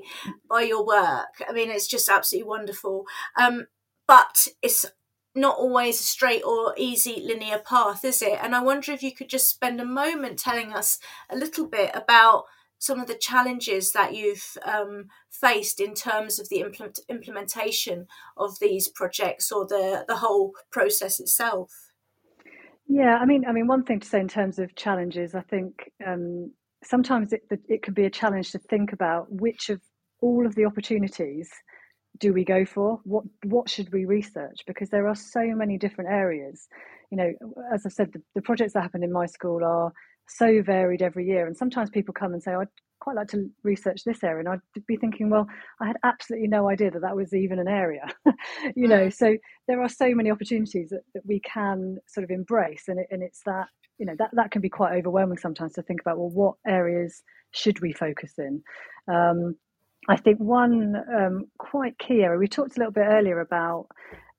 by 0.49 0.63
your 0.63 0.85
work. 0.87 1.43
I 1.47 1.53
mean, 1.53 1.71
it's 1.71 1.87
just 1.87 2.09
absolutely 2.09 2.49
wonderful. 2.49 3.05
Um, 3.39 3.67
but 4.09 4.49
it's 4.63 4.87
not 5.35 5.57
always 5.59 6.01
a 6.01 6.05
straight 6.05 6.43
or 6.45 6.74
easy 6.76 7.22
linear 7.24 7.59
path, 7.59 8.05
is 8.05 8.22
it? 8.22 8.39
And 8.43 8.55
I 8.55 8.62
wonder 8.62 8.93
if 8.93 9.03
you 9.03 9.14
could 9.14 9.28
just 9.28 9.49
spend 9.49 9.81
a 9.81 9.85
moment 9.85 10.39
telling 10.39 10.72
us 10.72 10.99
a 11.28 11.37
little 11.37 11.66
bit 11.66 11.91
about 11.95 12.45
some 12.78 12.99
of 12.99 13.07
the 13.07 13.14
challenges 13.14 13.93
that 13.93 14.14
you've 14.14 14.57
um, 14.64 15.09
faced 15.31 15.81
in 15.81 15.95
terms 15.95 16.41
of 16.41 16.49
the 16.49 16.61
implement- 16.61 17.01
implementation 17.09 18.07
of 18.37 18.59
these 18.59 18.89
projects 18.89 19.53
or 19.53 19.66
the, 19.66 20.05
the 20.09 20.16
whole 20.16 20.53
process 20.72 21.20
itself. 21.20 21.91
Yeah, 22.89 23.18
I 23.18 23.26
mean, 23.26 23.45
I 23.47 23.53
mean, 23.53 23.68
one 23.68 23.85
thing 23.85 24.01
to 24.01 24.09
say 24.09 24.18
in 24.18 24.28
terms 24.28 24.59
of 24.59 24.74
challenges, 24.74 25.35
I 25.35 25.43
think 25.43 25.93
um, 26.05 26.53
sometimes 26.83 27.33
it 27.33 27.43
it 27.68 27.83
can 27.83 27.95
be 27.95 28.07
a 28.07 28.11
challenge 28.11 28.51
to 28.51 28.59
think 28.59 28.93
about 28.93 29.31
which 29.31 29.70
of 29.70 29.81
all 30.20 30.45
of 30.45 30.55
the 30.55 30.64
opportunities 30.64 31.51
do 32.21 32.33
we 32.33 32.45
go 32.45 32.64
for? 32.64 33.01
What 33.05 33.25
what 33.45 33.68
should 33.68 33.93
we 33.93 34.05
research? 34.05 34.59
Because 34.66 34.91
there 34.91 35.09
are 35.09 35.14
so 35.14 35.41
many 35.55 35.79
different 35.79 36.11
areas. 36.11 36.68
You 37.11 37.16
know, 37.16 37.33
as 37.75 37.85
I 37.85 37.89
said, 37.89 38.12
the, 38.12 38.23
the 38.35 38.43
projects 38.43 38.75
that 38.75 38.83
happen 38.83 39.03
in 39.03 39.12
my 39.12 39.27
school 39.27 39.64
are 39.64 39.93
so 40.29 40.62
varied 40.62 41.03
every 41.03 41.27
year, 41.27 41.47
and 41.47 41.57
sometimes 41.57 41.91
people 41.91 42.14
come 42.14 42.35
and 42.35 42.43
say, 42.43 42.53
"I'd 42.53 42.68
quite 43.01 43.16
like 43.16 43.29
to 43.29 43.49
research 43.64 44.05
this 44.05 44.23
area," 44.23 44.41
and 44.41 44.49
I'd 44.49 44.87
be 44.87 44.97
thinking, 44.97 45.31
"Well, 45.31 45.47
I 45.81 45.87
had 45.87 45.97
absolutely 46.05 46.49
no 46.49 46.68
idea 46.68 46.91
that 46.91 47.01
that 47.01 47.16
was 47.16 47.33
even 47.33 47.59
an 47.59 47.68
area." 47.68 48.07
you 48.77 48.87
know, 48.87 49.07
mm. 49.07 49.12
so 49.12 49.37
there 49.66 49.83
are 49.83 49.89
so 49.89 50.14
many 50.14 50.31
opportunities 50.31 50.91
that, 50.91 51.03
that 51.14 51.27
we 51.27 51.41
can 51.41 51.99
sort 52.07 52.25
of 52.25 52.31
embrace, 52.31 52.85
and 52.87 53.01
it, 53.01 53.07
and 53.11 53.23
it's 53.23 53.41
that 53.47 53.66
you 53.99 54.07
know 54.07 54.14
that 54.18 54.31
that 54.35 54.51
can 54.51 54.61
be 54.61 54.68
quite 54.68 54.93
overwhelming 54.93 55.39
sometimes 55.39 55.73
to 55.75 55.83
think 55.83 56.03
about. 56.03 56.18
Well, 56.18 56.31
what 56.31 56.55
areas 56.66 57.23
should 57.53 57.81
we 57.81 57.93
focus 57.93 58.35
in? 58.39 58.62
Um, 59.12 59.57
I 60.09 60.17
think 60.17 60.39
one 60.39 60.97
um, 61.15 61.45
quite 61.59 61.99
key 61.99 62.23
area, 62.23 62.39
we 62.39 62.49
talked 62.49 62.77
a 62.77 62.81
little 62.81 62.93
bit 62.93 63.07
earlier 63.07 63.41
about 63.41 63.87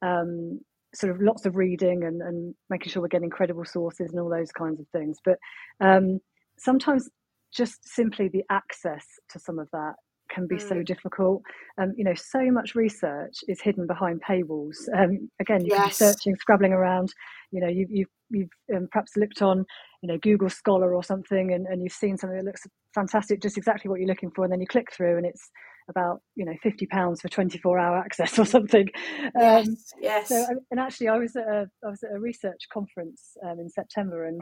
um, 0.02 0.60
sort 0.94 1.14
of 1.14 1.22
lots 1.22 1.46
of 1.46 1.56
reading 1.56 2.04
and, 2.04 2.22
and, 2.22 2.56
making 2.70 2.92
sure 2.92 3.02
we're 3.02 3.08
getting 3.08 3.30
credible 3.30 3.66
sources 3.66 4.10
and 4.12 4.20
all 4.20 4.30
those 4.30 4.52
kinds 4.52 4.80
of 4.80 4.88
things. 4.90 5.18
But 5.24 5.38
um, 5.80 6.20
sometimes 6.58 7.08
just 7.54 7.88
simply 7.88 8.28
the 8.28 8.44
access 8.50 9.06
to 9.30 9.40
some 9.40 9.60
of 9.60 9.70
that 9.72 9.94
can 10.34 10.48
be 10.48 10.56
mm. 10.56 10.68
so 10.68 10.82
difficult. 10.84 11.42
Um, 11.80 11.94
you 11.96 12.04
know, 12.04 12.14
so 12.16 12.52
much 12.52 12.76
research 12.76 13.38
is 13.48 13.62
hidden 13.62 13.88
behind 13.88 14.22
paywalls. 14.28 14.78
Um, 14.96 15.30
again, 15.40 15.62
you 15.62 15.72
yes. 15.72 15.80
can 15.80 15.88
be 15.88 15.94
searching, 15.94 16.36
scrabbling 16.36 16.74
around. 16.74 17.14
You 17.52 17.62
know, 17.62 17.68
you, 17.68 17.86
you've 17.90 18.10
you've 18.30 18.50
um, 18.76 18.88
perhaps 18.92 19.18
looked 19.18 19.42
on, 19.42 19.66
you 20.02 20.08
know, 20.08 20.18
Google 20.22 20.50
Scholar 20.50 20.96
or 20.96 21.04
something, 21.04 21.54
and, 21.54 21.68
and 21.68 21.84
you've 21.84 21.94
seen 21.94 22.18
something 22.18 22.38
that 22.38 22.46
looks 22.46 22.66
fantastic, 22.96 23.42
just 23.42 23.58
exactly 23.58 23.90
what 23.90 24.00
you're 24.00 24.08
looking 24.08 24.32
for, 24.36 24.44
and 24.44 24.52
then 24.52 24.62
you 24.62 24.68
click 24.68 24.92
through, 24.92 25.18
and 25.18 25.26
it's 25.26 25.50
about 25.90 26.22
you 26.36 26.46
know 26.46 26.54
fifty 26.64 26.86
pounds 26.86 27.22
for 27.22 27.28
twenty 27.28 27.58
four 27.58 27.78
hour 27.78 27.98
access 27.98 28.40
or 28.40 28.46
something. 28.46 28.88
Yes, 29.36 29.68
um, 29.68 29.76
yes. 30.00 30.30
So, 30.30 30.46
and 30.72 30.80
actually, 30.80 31.10
I 31.10 31.18
was 31.18 31.36
at 31.36 31.48
a 31.48 31.70
I 31.86 31.90
was 31.90 32.04
at 32.04 32.16
a 32.16 32.20
research 32.20 32.68
conference 32.74 33.36
um, 33.46 33.60
in 33.60 33.70
September, 33.70 34.26
and 34.26 34.42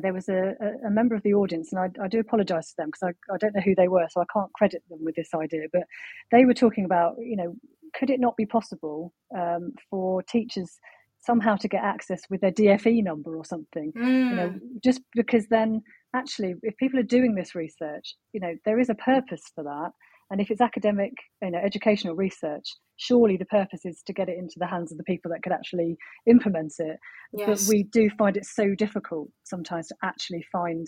there 0.00 0.12
was 0.12 0.28
a, 0.28 0.54
a, 0.86 0.90
member 0.90 1.14
of 1.14 1.22
the 1.22 1.34
audience, 1.34 1.72
and 1.72 1.80
I, 1.80 2.04
I 2.04 2.08
do 2.08 2.20
apologise 2.20 2.70
to 2.70 2.76
them 2.78 2.88
because 2.88 3.14
I, 3.30 3.34
I 3.34 3.38
don't 3.38 3.54
know 3.54 3.62
who 3.62 3.74
they 3.74 3.88
were, 3.88 4.06
so 4.10 4.20
I 4.20 4.26
can't 4.32 4.52
credit 4.52 4.82
them 4.88 4.98
with 5.02 5.14
this 5.14 5.30
idea. 5.34 5.66
But 5.72 5.84
they 6.30 6.44
were 6.44 6.54
talking 6.54 6.84
about, 6.84 7.16
you 7.18 7.36
know, 7.36 7.54
could 7.94 8.10
it 8.10 8.20
not 8.20 8.36
be 8.36 8.46
possible 8.46 9.12
um, 9.36 9.72
for 9.90 10.22
teachers 10.22 10.78
somehow 11.20 11.56
to 11.56 11.68
get 11.68 11.82
access 11.82 12.22
with 12.30 12.40
their 12.40 12.52
DFE 12.52 13.02
number 13.02 13.36
or 13.36 13.44
something? 13.44 13.92
Mm. 13.96 14.30
You 14.30 14.36
know, 14.36 14.48
mm. 14.48 14.60
just 14.84 15.00
because 15.14 15.46
then 15.48 15.82
actually, 16.14 16.54
if 16.62 16.76
people 16.76 16.98
are 16.98 17.04
doing 17.04 17.34
this 17.34 17.54
research, 17.54 18.14
you 18.32 18.40
know, 18.40 18.54
there 18.64 18.78
is 18.78 18.90
a 18.90 18.94
purpose 18.94 19.42
for 19.54 19.64
that. 19.64 19.90
And 20.30 20.40
if 20.40 20.50
it's 20.50 20.60
academic, 20.60 21.12
you 21.42 21.50
know, 21.50 21.58
educational 21.58 22.14
research, 22.14 22.76
surely 22.96 23.36
the 23.36 23.46
purpose 23.46 23.84
is 23.84 24.02
to 24.06 24.12
get 24.12 24.28
it 24.28 24.36
into 24.38 24.56
the 24.58 24.66
hands 24.66 24.92
of 24.92 24.98
the 24.98 25.04
people 25.04 25.30
that 25.30 25.42
could 25.42 25.52
actually 25.52 25.96
implement 26.26 26.74
it. 26.78 26.98
Yes. 27.32 27.64
But 27.64 27.68
we 27.68 27.84
do 27.84 28.10
find 28.18 28.36
it 28.36 28.44
so 28.44 28.74
difficult 28.74 29.28
sometimes 29.44 29.88
to 29.88 29.94
actually 30.02 30.44
find 30.52 30.86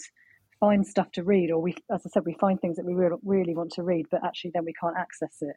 find 0.61 0.87
stuff 0.87 1.11
to 1.13 1.25
read, 1.25 1.51
or 1.51 1.59
we, 1.59 1.75
as 1.91 2.03
I 2.05 2.11
said, 2.11 2.25
we 2.27 2.37
find 2.39 2.61
things 2.61 2.77
that 2.77 2.85
we 2.85 2.93
really, 2.93 3.17
really 3.25 3.57
want 3.57 3.73
to 3.73 3.83
read, 3.83 4.05
but 4.11 4.23
actually 4.23 4.51
then 4.53 4.67
we 4.67 4.75
can't 4.75 4.95
access 4.99 5.37
it. 5.41 5.57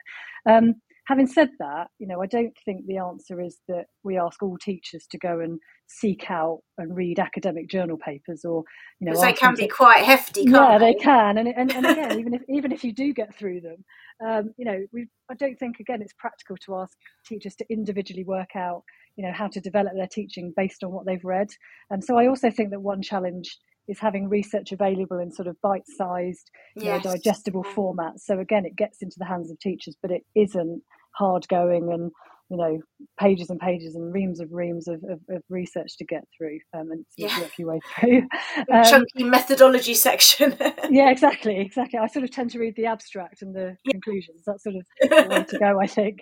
Um, 0.49 0.75
having 1.05 1.27
said 1.27 1.49
that, 1.59 1.87
you 1.99 2.07
know, 2.07 2.21
I 2.21 2.27
don't 2.27 2.53
think 2.65 2.85
the 2.85 2.97
answer 2.97 3.41
is 3.41 3.59
that 3.67 3.85
we 4.03 4.17
ask 4.17 4.41
all 4.41 4.57
teachers 4.57 5.05
to 5.11 5.17
go 5.17 5.39
and 5.39 5.59
seek 5.87 6.31
out 6.31 6.59
and 6.77 6.95
read 6.95 7.19
academic 7.19 7.69
journal 7.69 7.97
papers, 7.97 8.45
or 8.45 8.63
you 8.99 9.05
know, 9.07 9.11
Because 9.11 9.21
they 9.21 9.33
can 9.33 9.55
be 9.55 9.67
to, 9.67 9.73
quite 9.73 10.03
hefty. 10.03 10.43
yeah, 10.47 10.77
they? 10.77 10.93
they? 10.93 10.99
can, 10.99 11.37
and, 11.37 11.47
and 11.49 11.71
and 11.71 11.85
again, 11.85 12.19
even 12.19 12.33
if 12.33 12.41
even 12.49 12.71
if 12.71 12.83
you 12.83 12.93
do 12.93 13.13
get 13.13 13.35
through 13.35 13.61
them, 13.61 13.83
um, 14.25 14.53
you 14.57 14.65
know, 14.65 14.85
we 14.93 15.07
I 15.29 15.35
don't 15.35 15.57
think 15.59 15.79
again 15.79 16.01
it's 16.01 16.13
practical 16.17 16.55
to 16.65 16.75
ask 16.77 16.97
teachers 17.25 17.55
to 17.57 17.65
individually 17.69 18.23
work 18.23 18.55
out, 18.55 18.83
you 19.15 19.25
know, 19.25 19.33
how 19.33 19.47
to 19.49 19.59
develop 19.59 19.93
their 19.95 20.07
teaching 20.07 20.53
based 20.55 20.83
on 20.83 20.91
what 20.91 21.05
they've 21.05 21.23
read, 21.23 21.49
and 21.89 22.03
so 22.03 22.17
I 22.17 22.27
also 22.27 22.49
think 22.49 22.71
that 22.71 22.81
one 22.81 23.01
challenge 23.01 23.57
is 23.87 23.99
having 23.99 24.29
research 24.29 24.71
available 24.71 25.19
in 25.19 25.31
sort 25.31 25.47
of 25.47 25.59
bite-sized, 25.61 26.49
yes. 26.75 27.03
know, 27.03 27.11
digestible 27.11 27.63
formats. 27.63 28.21
So 28.21 28.39
again, 28.39 28.65
it 28.65 28.75
gets 28.75 29.01
into 29.01 29.15
the 29.17 29.25
hands 29.25 29.51
of 29.51 29.59
teachers, 29.59 29.95
but 30.01 30.11
it 30.11 30.23
isn't 30.35 30.81
hard 31.15 31.47
going 31.47 31.91
and 31.91 32.11
you 32.49 32.57
know 32.57 32.79
pages 33.19 33.49
and 33.49 33.59
pages 33.59 33.95
and 33.95 34.13
reams 34.13 34.39
of 34.39 34.51
reams 34.51 34.87
of, 34.87 35.03
of, 35.05 35.19
of 35.29 35.41
research 35.49 35.97
to 35.97 36.05
get 36.05 36.23
through 36.37 36.59
um, 36.73 36.91
and 36.91 37.05
yeah. 37.17 37.39
work 37.39 37.51
your 37.57 37.69
way 37.69 37.79
through 37.99 38.27
um, 38.71 38.83
chunky 38.83 39.23
methodology 39.23 39.93
section 39.93 40.55
yeah 40.89 41.09
exactly 41.09 41.59
exactly 41.59 41.97
i 41.99 42.07
sort 42.07 42.23
of 42.23 42.31
tend 42.31 42.49
to 42.49 42.59
read 42.59 42.75
the 42.75 42.85
abstract 42.85 43.41
and 43.41 43.55
the 43.55 43.75
yeah. 43.85 43.91
conclusions 43.91 44.43
that's 44.45 44.63
sort 44.63 44.75
of 44.75 44.85
the 45.01 45.27
way 45.29 45.43
to 45.43 45.57
go 45.59 45.79
i 45.79 45.87
think 45.87 46.19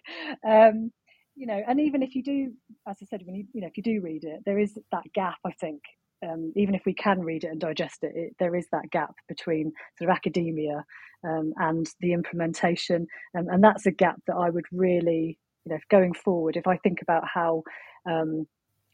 um, 0.47 0.91
you 1.35 1.47
know 1.47 1.61
and 1.67 1.81
even 1.81 2.03
if 2.03 2.15
you 2.15 2.23
do 2.23 2.51
as 2.87 2.97
i 3.01 3.05
said 3.05 3.21
when 3.25 3.35
you 3.35 3.45
you 3.53 3.61
know 3.61 3.67
if 3.67 3.75
you 3.75 3.83
do 3.83 3.99
read 4.01 4.23
it 4.23 4.41
there 4.45 4.59
is 4.59 4.77
that 4.91 5.03
gap 5.13 5.37
i 5.45 5.51
think 5.59 5.81
um, 6.27 6.53
even 6.55 6.75
if 6.75 6.83
we 6.85 6.93
can 6.93 7.19
read 7.21 7.43
it 7.43 7.51
and 7.51 7.59
digest 7.59 8.03
it, 8.03 8.11
it, 8.15 8.35
there 8.39 8.55
is 8.55 8.67
that 8.71 8.89
gap 8.91 9.13
between 9.27 9.71
sort 9.97 10.09
of 10.09 10.15
academia 10.15 10.83
um, 11.27 11.53
and 11.57 11.87
the 11.99 12.13
implementation, 12.13 13.07
um, 13.37 13.47
and 13.49 13.63
that's 13.63 13.85
a 13.85 13.91
gap 13.91 14.17
that 14.27 14.35
I 14.35 14.49
would 14.49 14.65
really 14.71 15.37
you 15.65 15.73
know, 15.73 15.79
going 15.89 16.13
forward, 16.13 16.57
if 16.57 16.67
I 16.67 16.77
think 16.77 17.01
about 17.01 17.23
how 17.31 17.63
um, 18.09 18.47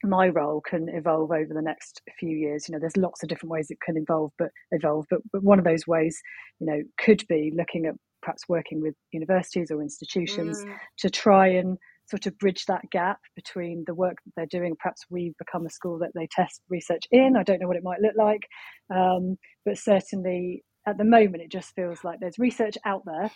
my 0.03 0.27
role 0.27 0.61
can 0.61 0.89
evolve 0.89 1.31
over 1.31 1.53
the 1.53 1.61
next 1.61 2.01
few 2.19 2.35
years, 2.35 2.67
you 2.67 2.73
know, 2.73 2.79
there's 2.79 2.97
lots 2.97 3.23
of 3.23 3.29
different 3.29 3.51
ways 3.51 3.67
it 3.69 3.79
can 3.81 3.97
evolve, 3.97 4.31
but 4.37 4.49
evolve. 4.71 5.05
But, 5.09 5.21
but 5.31 5.43
one 5.43 5.59
of 5.59 5.65
those 5.65 5.87
ways, 5.87 6.21
you 6.59 6.67
know, 6.67 6.81
could 6.97 7.25
be 7.27 7.53
looking 7.55 7.85
at 7.85 7.95
perhaps 8.21 8.43
working 8.49 8.81
with 8.81 8.95
universities 9.11 9.71
or 9.71 9.81
institutions 9.81 10.63
mm. 10.63 10.75
to 10.99 11.09
try 11.09 11.47
and 11.47 11.77
sort 12.09 12.25
of 12.25 12.37
bridge 12.37 12.65
that 12.65 12.83
gap 12.91 13.19
between 13.35 13.83
the 13.85 13.95
work 13.95 14.17
that 14.25 14.31
they're 14.35 14.59
doing. 14.59 14.75
Perhaps 14.79 15.05
we've 15.09 15.37
become 15.37 15.65
a 15.65 15.69
school 15.69 15.99
that 15.99 16.11
they 16.15 16.27
test 16.31 16.61
research 16.69 17.03
in. 17.11 17.35
I 17.37 17.43
don't 17.43 17.61
know 17.61 17.67
what 17.67 17.77
it 17.77 17.83
might 17.83 18.01
look 18.01 18.15
like, 18.17 18.47
um, 18.93 19.37
but 19.65 19.77
certainly 19.77 20.63
at 20.87 20.97
the 20.97 21.03
moment, 21.03 21.43
it 21.43 21.51
just 21.51 21.75
feels 21.75 22.03
like 22.03 22.19
there's 22.19 22.39
research 22.39 22.77
out 22.85 23.03
there 23.05 23.29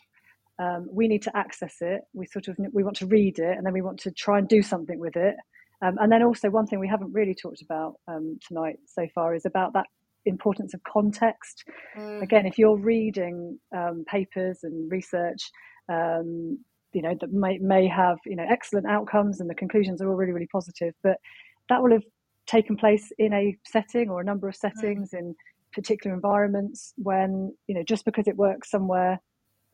um, 0.62 0.88
we 0.92 1.08
need 1.08 1.22
to 1.24 1.36
access 1.36 1.76
it 1.82 2.02
we 2.14 2.26
sort 2.26 2.48
of 2.48 2.58
we 2.74 2.84
want 2.84 2.98
to 2.98 3.06
read 3.08 3.40
it 3.40 3.58
and 3.58 3.66
then 3.66 3.74
we 3.74 3.82
want 3.82 4.00
to 4.00 4.12
try 4.12 4.38
and 4.38 4.48
do 4.48 4.62
something 4.62 5.00
with 5.00 5.16
it 5.16 5.36
um, 5.84 5.98
and 6.00 6.12
then 6.12 6.24
also 6.24 6.50
one 6.50 6.68
thing 6.68 6.80
we 6.80 6.88
haven't 6.88 7.14
really 7.14 7.36
talked 7.36 7.62
about 7.62 7.96
um, 8.08 8.38
tonight 8.48 8.78
so 8.86 9.08
far 9.16 9.34
is 9.34 9.46
about 9.46 9.74
that 9.74 9.88
importance 10.26 10.74
of 10.74 10.82
context 10.84 11.64
mm. 11.98 12.22
again 12.22 12.46
if 12.46 12.58
you're 12.58 12.78
reading 12.78 13.58
um, 13.76 14.04
papers 14.08 14.60
and 14.64 14.92
research 14.92 15.50
um, 15.92 16.60
you 16.94 17.02
know 17.02 17.16
that 17.20 17.32
may, 17.32 17.58
may 17.60 17.88
have 17.88 18.18
you 18.26 18.36
know 18.36 18.46
excellent 18.50 18.88
outcomes 18.88 19.40
and 19.40 19.50
the 19.50 19.56
conclusions 19.56 20.02
are 20.02 20.10
all 20.10 20.16
really 20.16 20.34
really 20.34 20.48
positive 20.48 20.94
but 21.04 21.18
that 21.70 21.82
will 21.82 21.92
have 21.92 22.04
taken 22.48 22.76
place 22.76 23.12
in 23.18 23.34
a 23.34 23.56
setting 23.66 24.10
or 24.10 24.22
a 24.22 24.26
number 24.26 24.48
of 24.48 24.56
mm. 24.56 24.60
settings 24.60 25.14
in 25.14 25.36
particular 25.74 26.14
environments 26.14 26.94
when 26.98 27.54
you 27.68 27.76
know 27.76 27.84
just 27.84 28.06
because 28.06 28.28
it 28.28 28.36
works 28.36 28.70
somewhere 28.70 29.20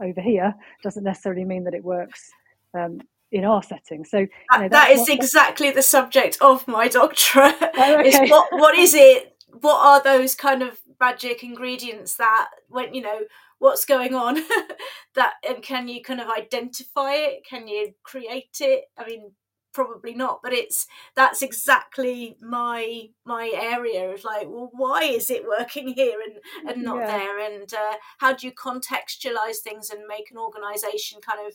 over 0.01 0.21
here 0.21 0.53
doesn't 0.83 1.03
necessarily 1.03 1.43
mean 1.43 1.63
that 1.63 1.73
it 1.73 1.83
works 1.83 2.29
um, 2.77 2.99
in 3.31 3.43
our 3.43 3.63
setting. 3.63 4.05
So 4.05 4.19
you 4.19 4.29
know, 4.57 4.69
that 4.69 4.91
is 4.91 4.99
what, 4.99 5.09
exactly 5.09 5.71
the 5.71 5.81
subject 5.81 6.37
of 6.41 6.67
my 6.67 6.87
doctorate. 6.99 7.55
Oh, 7.61 7.99
okay. 7.99 8.23
is 8.23 8.29
what 8.29 8.47
what 8.51 8.77
is 8.77 8.93
it? 8.93 9.33
What 9.47 9.85
are 9.85 10.03
those 10.03 10.35
kind 10.35 10.61
of 10.61 10.79
magic 10.99 11.43
ingredients 11.43 12.15
that 12.15 12.49
when 12.69 12.93
you 12.93 13.01
know 13.01 13.21
what's 13.59 13.85
going 13.85 14.13
on 14.13 14.35
that 15.15 15.33
and 15.47 15.63
can 15.63 15.87
you 15.87 16.01
kind 16.01 16.21
of 16.21 16.27
identify 16.29 17.13
it? 17.13 17.45
Can 17.47 17.67
you 17.67 17.93
create 18.03 18.57
it? 18.59 18.85
I 18.97 19.05
mean, 19.05 19.31
probably 19.77 20.15
not 20.15 20.39
but 20.41 20.53
it's 20.53 20.87
that's 21.15 21.43
exactly 21.43 22.35
my 22.41 23.03
my 23.25 23.51
area 23.53 24.09
of 24.09 24.23
like 24.23 24.47
well 24.47 24.71
why 24.73 25.03
is 25.03 25.29
it 25.29 25.45
working 25.47 25.89
here 25.89 26.17
and 26.19 26.67
and 26.67 26.83
not 26.83 26.97
yeah. 26.97 27.05
there 27.05 27.39
and 27.39 27.71
uh, 27.75 27.93
how 28.17 28.33
do 28.33 28.47
you 28.47 28.53
contextualize 28.53 29.57
things 29.63 29.91
and 29.91 30.07
make 30.07 30.31
an 30.31 30.37
organization 30.37 31.19
kind 31.21 31.45
of 31.45 31.53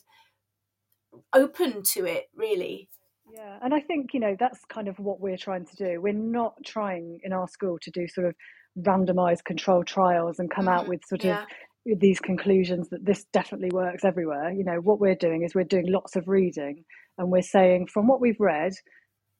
open 1.32 1.82
to 1.82 2.04
it 2.04 2.26
really 2.36 2.88
yeah 3.32 3.58
and 3.62 3.74
i 3.74 3.80
think 3.80 4.12
you 4.12 4.20
know 4.20 4.36
that's 4.38 4.60
kind 4.68 4.88
of 4.88 4.98
what 4.98 5.20
we're 5.20 5.36
trying 5.36 5.64
to 5.64 5.76
do 5.76 6.00
we're 6.00 6.12
not 6.12 6.54
trying 6.64 7.18
in 7.22 7.32
our 7.32 7.48
school 7.48 7.78
to 7.80 7.90
do 7.90 8.06
sort 8.06 8.26
of 8.26 8.34
randomized 8.78 9.44
controlled 9.44 9.86
trials 9.86 10.38
and 10.38 10.50
come 10.50 10.66
mm-hmm. 10.66 10.74
out 10.74 10.88
with 10.88 11.00
sort 11.06 11.24
yeah. 11.24 11.44
of 11.90 12.00
these 12.00 12.20
conclusions 12.20 12.88
that 12.90 13.04
this 13.04 13.24
definitely 13.32 13.70
works 13.72 14.04
everywhere 14.04 14.50
you 14.50 14.64
know 14.64 14.76
what 14.76 15.00
we're 15.00 15.14
doing 15.14 15.42
is 15.42 15.54
we're 15.54 15.64
doing 15.64 15.90
lots 15.90 16.16
of 16.16 16.28
reading 16.28 16.84
and 17.18 17.30
we're 17.30 17.42
saying 17.42 17.86
from 17.86 18.06
what 18.06 18.20
we've 18.20 18.40
read 18.40 18.72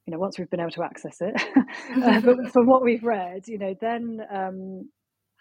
you 0.05 0.11
know 0.11 0.19
once 0.19 0.37
we've 0.37 0.49
been 0.49 0.59
able 0.59 0.71
to 0.71 0.83
access 0.83 1.17
it 1.21 1.41
uh, 2.03 2.19
but 2.21 2.51
from 2.51 2.67
what 2.67 2.83
we've 2.83 3.03
read 3.03 3.47
you 3.47 3.57
know 3.57 3.75
then 3.79 4.21
um, 4.31 4.89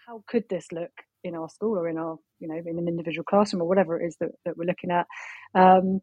how 0.06 0.22
could 0.28 0.44
this 0.48 0.66
look 0.72 0.92
in 1.24 1.34
our 1.34 1.48
school 1.48 1.78
or 1.78 1.88
in 1.88 1.98
our 1.98 2.16
you 2.40 2.48
know 2.48 2.60
in 2.66 2.78
an 2.78 2.88
individual 2.88 3.24
classroom 3.24 3.62
or 3.62 3.68
whatever 3.68 4.00
it 4.00 4.06
is 4.06 4.16
that, 4.20 4.30
that 4.44 4.56
we're 4.56 4.64
looking 4.66 4.90
at 4.90 5.06
um, 5.54 6.00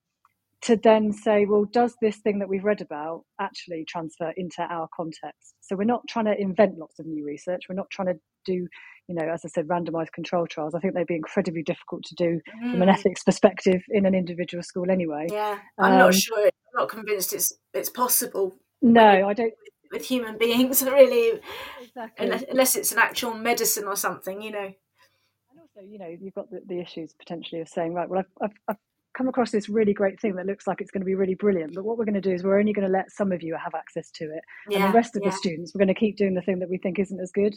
to 0.62 0.76
then 0.76 1.12
say 1.12 1.46
well 1.46 1.66
does 1.66 1.96
this 2.02 2.18
thing 2.18 2.40
that 2.40 2.50
we've 2.50 2.64
read 2.64 2.82
about 2.82 3.24
actually 3.40 3.86
transfer 3.88 4.34
into 4.38 4.62
our 4.64 4.88
context 4.96 5.56
so 5.62 5.76
we're 5.76 5.84
not 5.84 6.02
trying 6.08 6.26
to 6.26 6.40
invent 6.40 6.78
lots 6.78 7.00
of 7.00 7.06
new 7.06 7.26
research 7.26 7.64
we're 7.70 7.76
not 7.76 7.90
trying 7.90 8.08
to 8.08 8.20
do 8.46 8.68
you 9.10 9.16
know, 9.16 9.28
as 9.28 9.42
I 9.44 9.50
said, 9.50 9.68
randomized 9.68 10.12
control 10.14 10.46
trials. 10.46 10.76
I 10.76 10.80
think 10.80 10.94
they'd 10.94 11.08
be 11.08 11.16
incredibly 11.16 11.64
difficult 11.64 12.04
to 12.04 12.16
do 12.16 12.40
mm. 12.64 12.72
from 12.72 12.84
an 12.84 12.90
mm. 12.90 12.94
ethics 12.94 13.24
perspective 13.24 13.82
in 13.90 14.06
an 14.06 14.14
individual 14.14 14.62
school 14.62 14.92
anyway. 14.92 15.26
Yeah, 15.32 15.58
I'm 15.80 15.94
um, 15.94 15.98
not 15.98 16.14
sure. 16.14 16.46
I'm 16.46 16.82
not 16.82 16.90
convinced 16.90 17.34
it's 17.34 17.52
it's 17.74 17.90
possible. 17.90 18.56
No, 18.82 19.28
I 19.28 19.34
don't. 19.34 19.54
With 19.92 20.06
human 20.06 20.38
beings, 20.38 20.84
really, 20.84 21.42
exactly. 21.82 22.24
unless, 22.24 22.44
unless 22.48 22.76
it's 22.76 22.92
an 22.92 23.00
actual 23.00 23.34
medicine 23.34 23.86
or 23.86 23.96
something, 23.96 24.40
you 24.40 24.52
know. 24.52 24.60
And 24.60 25.60
also, 25.60 25.82
you 25.84 25.98
know, 25.98 26.16
you've 26.22 26.36
got 26.36 26.52
the, 26.52 26.62
the 26.68 26.80
issues 26.80 27.16
potentially 27.18 27.62
of 27.62 27.68
saying, 27.68 27.96
right, 27.96 28.08
well, 28.08 28.20
I've, 28.20 28.52
I've, 28.52 28.58
I've 28.68 28.78
come 29.20 29.28
across 29.28 29.52
this 29.52 29.68
really 29.68 29.94
great 29.94 30.18
thing 30.22 30.34
that 30.36 30.46
looks 30.46 30.66
like 30.66 30.80
it's 30.80 30.92
going 30.92 31.02
to 31.02 31.06
be 31.06 31.14
really 31.14 31.36
brilliant 31.36 31.76
but 31.76 31.84
what 31.84 31.98
we're 31.98 32.06
going 32.06 32.14
to 32.16 32.22
do 32.22 32.32
is 32.32 32.42
we're 32.42 32.58
only 32.58 32.72
going 32.72 32.88
to 32.88 32.92
let 32.92 33.12
some 33.12 33.34
of 33.34 33.44
you 33.44 33.54
have 33.62 33.76
access 33.76 34.10
to 34.12 34.24
it 34.24 34.42
yeah, 34.70 34.86
and 34.86 34.94
the 34.94 34.98
rest 34.98 35.14
of 35.18 35.22
yeah. 35.22 35.30
the 35.30 35.36
students 35.36 35.74
we're 35.76 35.80
going 35.80 35.94
to 35.94 36.00
keep 36.00 36.16
doing 36.16 36.34
the 36.34 36.42
thing 36.42 36.58
that 36.58 36.70
we 36.70 36.78
think 36.78 36.98
isn't 36.98 37.20
as 37.20 37.30
good 37.34 37.54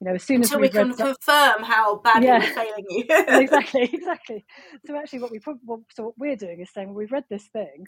you 0.00 0.06
know 0.06 0.14
as 0.14 0.22
soon 0.22 0.36
Until 0.36 0.58
as 0.58 0.60
we 0.60 0.68
can 0.68 0.94
confirm 0.94 1.64
how 1.64 1.96
badly 1.96 2.28
yeah. 2.28 2.38
we're 2.38 2.54
failing 2.54 2.84
you 2.90 3.04
exactly 3.10 3.82
exactly 3.92 4.44
so 4.86 4.96
actually 4.96 5.18
what 5.18 5.32
we 5.32 5.40
so 5.40 6.04
what 6.04 6.14
we're 6.16 6.36
doing 6.36 6.60
is 6.60 6.70
saying 6.72 6.86
well, 6.90 6.96
we've 6.96 7.10
read 7.10 7.24
this 7.28 7.48
thing 7.52 7.86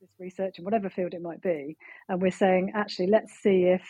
this 0.00 0.10
research 0.20 0.60
in 0.60 0.64
whatever 0.64 0.88
field 0.88 1.14
it 1.14 1.20
might 1.20 1.42
be 1.42 1.76
and 2.08 2.22
we're 2.22 2.30
saying 2.30 2.70
actually 2.76 3.08
let's 3.08 3.32
see 3.42 3.64
if 3.64 3.82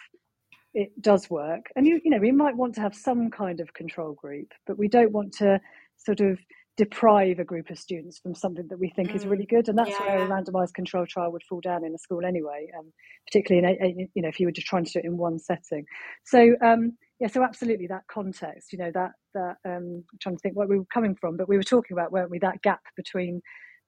it 0.73 0.91
does 1.03 1.29
work 1.29 1.67
and 1.77 1.87
you 1.87 2.01
you 2.03 2.11
know 2.11 2.19
we 2.19 2.33
might 2.33 2.57
want 2.57 2.75
to 2.75 2.81
have 2.81 2.95
some 2.95 3.31
kind 3.31 3.61
of 3.61 3.75
control 3.75 4.15
group 4.15 4.49
but 4.67 4.79
we 4.79 4.89
don't 4.89 5.13
want 5.13 5.31
to 5.31 5.61
sort 5.99 6.21
of 6.21 6.39
deprive 6.77 7.39
a 7.39 7.45
group 7.45 7.71
of 7.71 7.79
students 7.79 8.19
from 8.19 8.35
something 8.35 8.67
that 8.69 8.79
we 8.79 8.91
think 8.91 9.11
mm. 9.11 9.15
is 9.15 9.27
really 9.27 9.47
good 9.47 9.69
and 9.69 9.79
that's 9.79 9.91
yeah, 9.91 10.01
where 10.01 10.25
a 10.25 10.29
randomized 10.29 10.75
control 10.75 11.07
trial 11.07 11.31
would 11.31 11.43
fall 11.45 11.61
down 11.61 11.85
in 11.85 11.95
a 11.95 11.99
school 11.99 12.25
anyway 12.25 12.69
um, 12.77 12.93
particularly 13.27 13.67
in 13.67 13.77
a, 13.81 14.09
you 14.15 14.23
know 14.23 14.29
if 14.29 14.41
you 14.41 14.47
were 14.47 14.53
just 14.53 14.67
trying 14.67 14.85
to 14.85 14.93
do 14.93 14.99
it 14.99 15.05
in 15.05 15.17
one 15.17 15.39
setting 15.39 15.85
so 16.25 16.55
um, 16.65 16.93
yeah 17.21 17.29
so 17.29 17.45
absolutely 17.45 17.87
that 17.87 18.03
context 18.11 18.73
you 18.73 18.79
know 18.79 18.91
that 18.93 19.13
that 19.35 19.57
um, 19.65 20.03
I'm 20.13 20.19
trying 20.21 20.37
to 20.37 20.41
think 20.41 20.57
where 20.57 20.67
we 20.67 20.79
were 20.79 20.87
coming 20.93 21.15
from 21.15 21.37
but 21.37 21.49
we 21.49 21.57
were 21.57 21.63
talking 21.63 21.97
about 21.97 22.11
weren't 22.11 22.31
we 22.31 22.41
that 22.41 22.63
gap 22.63 22.83
between 22.97 23.41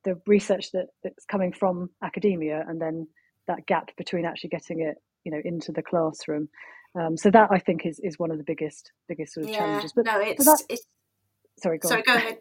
the 0.05 0.21
research 0.27 0.71
that 0.73 0.87
that's 1.03 1.25
coming 1.25 1.53
from 1.53 1.91
academia 2.03 2.65
and 2.69 2.81
then 2.81 3.09
that 3.49 3.67
gap 3.67 3.91
between 3.97 4.25
actually 4.25 4.51
getting 4.51 4.81
it 4.81 4.97
you 5.25 5.33
know 5.33 5.41
into 5.45 5.73
the 5.73 5.83
classroom 5.83 6.49
um, 6.99 7.17
so 7.17 7.31
that 7.31 7.49
I 7.51 7.59
think 7.59 7.85
is 7.85 8.01
is 8.05 8.17
one 8.17 8.31
of 8.31 8.39
the 8.39 8.45
biggest 8.45 8.93
biggest 9.09 9.35
sort 9.35 9.47
of 9.47 9.51
yeah. 9.51 9.59
challenges 9.59 9.93
but 9.93 10.07
no 10.07 10.21
it's, 10.21 10.45
but 10.45 10.63
it's 10.69 10.87
sorry, 11.59 11.79
go 11.79 11.89
sorry, 11.89 12.03
go 12.03 12.15
ahead. 12.15 12.39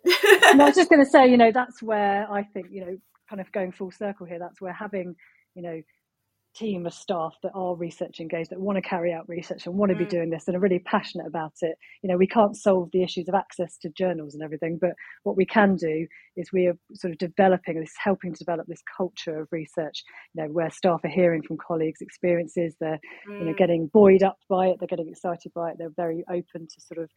no, 0.56 0.66
I 0.66 0.68
was 0.68 0.76
just 0.76 0.90
going 0.92 1.04
to 1.04 1.10
say, 1.10 1.30
you 1.30 1.38
know, 1.38 1.52
that's 1.52 1.82
where 1.82 2.30
I 2.32 2.44
think, 2.44 2.68
you 2.72 2.86
know, 2.86 2.98
kind 3.30 3.42
of 3.42 3.52
going 3.52 3.72
full 3.72 3.92
circle 3.92 4.26
here, 4.26 4.40
that's 4.40 4.62
where 4.62 4.74
having, 4.74 5.16
you 5.56 5.62
know, 5.62 5.82
team 6.56 6.86
of 6.86 6.94
staff 6.94 7.36
that 7.44 7.52
are 7.54 7.76
research 7.76 8.20
engaged 8.20 8.50
that 8.50 8.60
want 8.60 8.78
to 8.78 8.82
carry 8.82 9.12
out 9.12 9.28
research 9.28 9.66
and 9.66 9.76
want 9.76 9.90
to 9.90 9.96
mm. 9.96 10.00
be 10.00 10.06
doing 10.06 10.30
this 10.30 10.48
and 10.48 10.56
are 10.56 10.62
really 10.62 10.80
passionate 10.80 11.28
about 11.28 11.52
it 11.62 11.78
you 12.02 12.10
know 12.10 12.18
we 12.18 12.28
can't 12.28 12.56
solve 12.56 12.90
the 12.94 13.04
issues 13.04 13.28
of 13.28 13.36
access 13.36 13.78
to 13.78 13.90
journals 13.90 14.34
and 14.34 14.42
everything 14.42 14.78
but 14.80 14.92
what 15.24 15.36
we 15.36 15.46
can 15.46 15.76
do 15.76 16.08
is 16.38 16.50
we 16.54 16.68
are 16.68 16.78
sort 16.94 17.12
of 17.12 17.18
developing 17.18 17.80
this 17.80 17.94
helping 18.02 18.34
to 18.34 18.40
develop 18.40 18.66
this 18.68 18.82
culture 18.98 19.42
of 19.42 19.48
research 19.52 20.04
you 20.34 20.42
know 20.42 20.50
where 20.50 20.70
staff 20.70 21.02
are 21.04 21.10
hearing 21.10 21.42
from 21.42 21.58
colleagues 21.58 22.02
experiences 22.02 22.76
they're 22.80 23.00
mm. 23.30 23.40
you 23.40 23.46
know 23.46 23.54
mm. 23.54 23.58
getting 23.58 23.90
buoyed 23.92 24.24
up 24.24 24.38
by 24.50 24.68
it 24.68 24.78
they're 24.80 24.88
getting 24.88 25.10
excited 25.10 25.52
by 25.54 25.72
it 25.72 25.76
they're 25.78 25.90
very 25.98 26.24
open 26.30 26.68
to 26.68 26.80
sort 26.80 27.04
of 27.04 27.10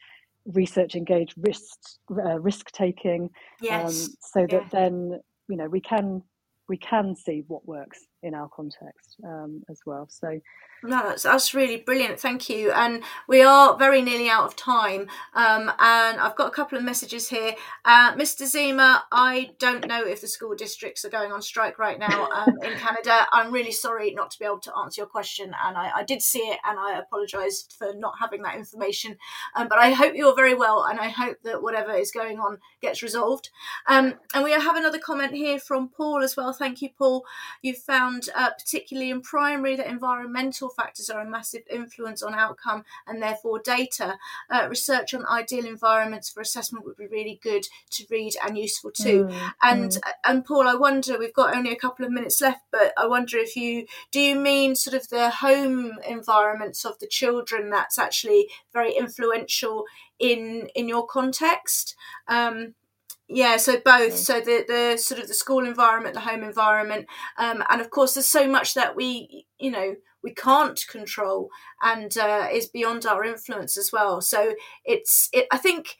research 0.52 0.94
engaged 0.94 1.34
risk 1.38 1.76
uh, 2.10 2.40
risk 2.40 2.70
taking 2.72 3.30
yes. 3.60 4.06
um, 4.06 4.14
so 4.20 4.46
that 4.50 4.62
yeah. 4.62 4.68
then 4.72 5.20
you 5.48 5.56
know 5.56 5.66
we 5.68 5.80
can 5.80 6.22
we 6.68 6.76
can 6.76 7.14
see 7.14 7.42
what 7.46 7.66
works 7.66 8.00
in 8.22 8.34
our 8.34 8.48
context 8.48 9.16
um, 9.24 9.62
as 9.70 9.80
well. 9.86 10.06
So 10.10 10.40
no, 10.82 11.02
that's, 11.02 11.24
that's 11.24 11.54
really 11.54 11.78
brilliant. 11.78 12.20
Thank 12.20 12.48
you. 12.48 12.70
And 12.70 13.02
we 13.26 13.42
are 13.42 13.76
very 13.76 14.00
nearly 14.00 14.28
out 14.28 14.44
of 14.44 14.54
time. 14.54 15.08
Um, 15.34 15.72
and 15.78 16.20
I've 16.20 16.36
got 16.36 16.46
a 16.46 16.52
couple 16.52 16.78
of 16.78 16.84
messages 16.84 17.28
here. 17.28 17.54
Uh, 17.84 18.14
Mr. 18.14 18.46
Zima, 18.46 19.04
I 19.10 19.50
don't 19.58 19.86
know 19.88 20.06
if 20.06 20.20
the 20.20 20.28
school 20.28 20.54
districts 20.54 21.04
are 21.04 21.10
going 21.10 21.32
on 21.32 21.42
strike 21.42 21.78
right 21.78 21.98
now 21.98 22.28
um, 22.28 22.58
in 22.62 22.78
Canada. 22.78 23.26
I'm 23.32 23.52
really 23.52 23.72
sorry 23.72 24.12
not 24.12 24.30
to 24.32 24.38
be 24.38 24.44
able 24.44 24.60
to 24.60 24.76
answer 24.76 25.00
your 25.00 25.08
question. 25.08 25.52
And 25.64 25.76
I, 25.76 25.90
I 25.96 26.04
did 26.04 26.22
see 26.22 26.40
it 26.40 26.58
and 26.64 26.78
I 26.78 26.98
apologise 26.98 27.66
for 27.76 27.92
not 27.94 28.14
having 28.20 28.42
that 28.42 28.56
information. 28.56 29.16
Um, 29.56 29.68
but 29.68 29.78
I 29.78 29.90
hope 29.90 30.14
you're 30.14 30.36
very 30.36 30.54
well 30.54 30.84
and 30.84 31.00
I 31.00 31.08
hope 31.08 31.38
that 31.42 31.62
whatever 31.62 31.92
is 31.92 32.12
going 32.12 32.38
on 32.38 32.58
gets 32.80 33.02
resolved. 33.02 33.50
Um, 33.88 34.14
and 34.32 34.44
we 34.44 34.52
have 34.52 34.76
another 34.76 34.98
comment 34.98 35.34
here 35.34 35.58
from 35.58 35.88
Paul 35.88 36.22
as 36.22 36.36
well. 36.36 36.52
Thank 36.52 36.82
you, 36.82 36.90
Paul. 36.96 37.24
You 37.62 37.74
found, 37.74 38.07
uh, 38.34 38.50
particularly 38.50 39.10
in 39.10 39.20
primary, 39.20 39.76
that 39.76 39.86
environmental 39.86 40.68
factors 40.68 41.10
are 41.10 41.20
a 41.20 41.28
massive 41.28 41.62
influence 41.70 42.22
on 42.22 42.34
outcome 42.34 42.84
and 43.06 43.22
therefore 43.22 43.60
data. 43.60 44.18
Uh, 44.50 44.66
research 44.68 45.14
on 45.14 45.26
ideal 45.26 45.66
environments 45.66 46.30
for 46.30 46.40
assessment 46.40 46.84
would 46.84 46.96
be 46.96 47.06
really 47.06 47.38
good 47.42 47.64
to 47.90 48.04
read 48.10 48.34
and 48.44 48.56
useful 48.56 48.90
too. 48.90 49.24
Mm, 49.24 49.52
and 49.62 49.90
mm. 49.90 50.00
and 50.24 50.44
Paul, 50.44 50.68
I 50.68 50.74
wonder 50.74 51.18
we've 51.18 51.32
got 51.32 51.56
only 51.56 51.72
a 51.72 51.76
couple 51.76 52.04
of 52.04 52.12
minutes 52.12 52.40
left, 52.40 52.62
but 52.70 52.92
I 52.96 53.06
wonder 53.06 53.38
if 53.38 53.56
you 53.56 53.86
do 54.10 54.20
you 54.20 54.36
mean 54.36 54.74
sort 54.74 54.94
of 54.94 55.08
the 55.08 55.30
home 55.30 55.92
environments 56.06 56.84
of 56.84 56.98
the 56.98 57.06
children 57.06 57.70
that's 57.70 57.98
actually 57.98 58.48
very 58.72 58.94
influential 58.94 59.84
in 60.18 60.68
in 60.74 60.88
your 60.88 61.06
context. 61.06 61.94
Um, 62.26 62.74
yeah, 63.28 63.58
so 63.58 63.78
both. 63.78 64.16
So 64.16 64.40
the 64.40 64.64
the 64.66 64.96
sort 64.96 65.20
of 65.20 65.28
the 65.28 65.34
school 65.34 65.66
environment, 65.66 66.14
the 66.14 66.20
home 66.20 66.42
environment, 66.42 67.06
um, 67.36 67.62
and 67.68 67.80
of 67.80 67.90
course, 67.90 68.14
there's 68.14 68.26
so 68.26 68.48
much 68.48 68.74
that 68.74 68.96
we, 68.96 69.46
you 69.58 69.70
know, 69.70 69.96
we 70.22 70.32
can't 70.32 70.82
control 70.88 71.50
and 71.82 72.16
uh, 72.16 72.48
is 72.50 72.66
beyond 72.66 73.06
our 73.06 73.24
influence 73.24 73.76
as 73.76 73.92
well. 73.92 74.20
So 74.20 74.54
it's 74.84 75.28
it. 75.32 75.46
I 75.52 75.58
think 75.58 75.96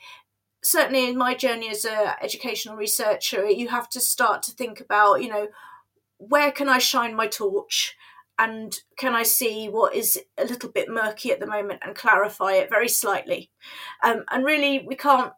certainly 0.62 1.08
in 1.08 1.18
my 1.18 1.34
journey 1.34 1.68
as 1.68 1.84
a 1.84 2.16
educational 2.22 2.76
researcher, 2.76 3.46
you 3.46 3.68
have 3.68 3.88
to 3.90 4.00
start 4.00 4.42
to 4.44 4.52
think 4.52 4.80
about, 4.80 5.22
you 5.22 5.28
know, 5.28 5.48
where 6.16 6.50
can 6.50 6.68
I 6.68 6.78
shine 6.78 7.14
my 7.14 7.26
torch 7.26 7.94
and 8.38 8.74
can 8.96 9.14
I 9.14 9.22
see 9.22 9.68
what 9.68 9.94
is 9.94 10.18
a 10.38 10.44
little 10.44 10.70
bit 10.70 10.88
murky 10.88 11.30
at 11.30 11.40
the 11.40 11.46
moment 11.46 11.80
and 11.84 11.94
clarify 11.94 12.54
it 12.54 12.70
very 12.70 12.88
slightly? 12.88 13.50
Um, 14.02 14.24
and 14.30 14.44
really, 14.44 14.84
we 14.86 14.96
can't 14.96 15.32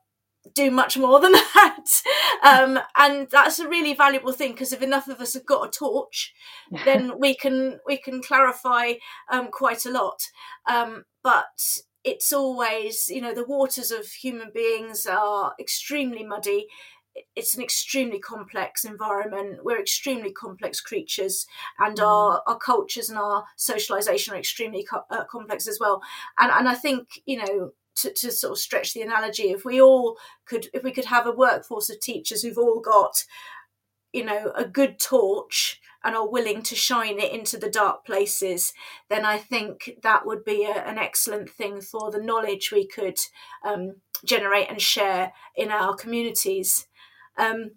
do 0.55 0.71
much 0.71 0.97
more 0.97 1.21
than 1.21 1.33
that. 1.55 2.03
Um, 2.43 2.79
and 2.97 3.29
that's 3.31 3.59
a 3.59 3.69
really 3.69 3.95
valuable 3.95 4.33
thing 4.33 4.53
because 4.53 4.73
if 4.73 4.83
enough 4.83 5.09
of 5.09 5.21
us 5.21 5.35
have 5.35 5.47
got 5.47 5.67
a 5.67 5.71
torch, 5.71 6.33
then 6.85 7.19
we 7.19 7.35
can 7.35 7.81
we 7.87 7.97
can 7.97 8.23
clarify 8.23 8.95
um, 9.31 9.49
quite 9.51 9.85
a 9.85 9.91
lot. 9.91 10.23
Um, 10.69 11.05
but 11.23 11.47
it's 12.03 12.33
always 12.33 13.09
you 13.09 13.21
know 13.21 13.35
the 13.35 13.47
waters 13.47 13.91
of 13.91 14.07
human 14.07 14.51
beings 14.55 15.07
are 15.07 15.55
extremely 15.61 16.25
muddy. 16.25 16.67
It's 17.35 17.57
an 17.57 17.63
extremely 17.63 18.21
complex 18.21 18.85
environment. 18.85 19.65
We're 19.65 19.81
extremely 19.81 20.33
complex 20.33 20.81
creatures, 20.81 21.47
and 21.79 21.99
mm. 21.99 22.07
our, 22.07 22.43
our 22.47 22.57
cultures 22.57 23.11
and 23.11 23.19
our 23.19 23.45
socialization 23.57 24.33
are 24.33 24.39
extremely 24.39 24.85
co- 24.85 25.05
uh, 25.11 25.25
complex 25.25 25.67
as 25.67 25.79
well. 25.81 26.01
And 26.39 26.51
and 26.51 26.69
I 26.69 26.75
think 26.75 27.21
you 27.27 27.39
know 27.39 27.73
to, 28.03 28.13
to 28.13 28.31
sort 28.31 28.53
of 28.53 28.59
stretch 28.59 28.95
the 28.95 29.03
analogy, 29.03 29.51
if 29.51 29.65
we 29.65 29.81
all 29.81 30.17
could, 30.47 30.69
if 30.73 30.83
we 30.83 30.93
could 30.93 31.07
have 31.07 31.27
a 31.27 31.33
workforce 31.33 31.91
of 31.91 32.01
teachers 32.01 32.43
who've 32.43 32.59
all 32.59 32.81
got, 32.81 33.25
you 34.13 34.25
know, 34.25 34.53
a 34.57 34.65
good 34.65 34.99
torch 34.99 35.81
and 36.03 36.17
are 36.17 36.29
willing 36.29 36.63
to 36.63 36.75
shine 36.75 37.19
it 37.19 37.33
into 37.33 37.59
the 37.59 37.71
dark 37.71 38.05
places, 38.07 38.73
then 39.09 39.25
I 39.25 39.39
think 39.39 39.99
that 40.03 40.27
would 40.27 40.45
be 40.45 40.65
a, 40.65 40.73
an 40.73 40.99
excellent 40.99 41.51
thing 41.51 41.81
for 41.81 42.11
the 42.11 42.23
knowledge 42.23 42.71
we 42.73 42.87
could 42.87 43.19
um, 43.65 43.97
generate 44.25 44.71
and 44.71 44.81
share 44.81 45.33
in 45.57 45.71
our 45.71 45.95
communities. 45.95 46.87
Um, 47.39 47.73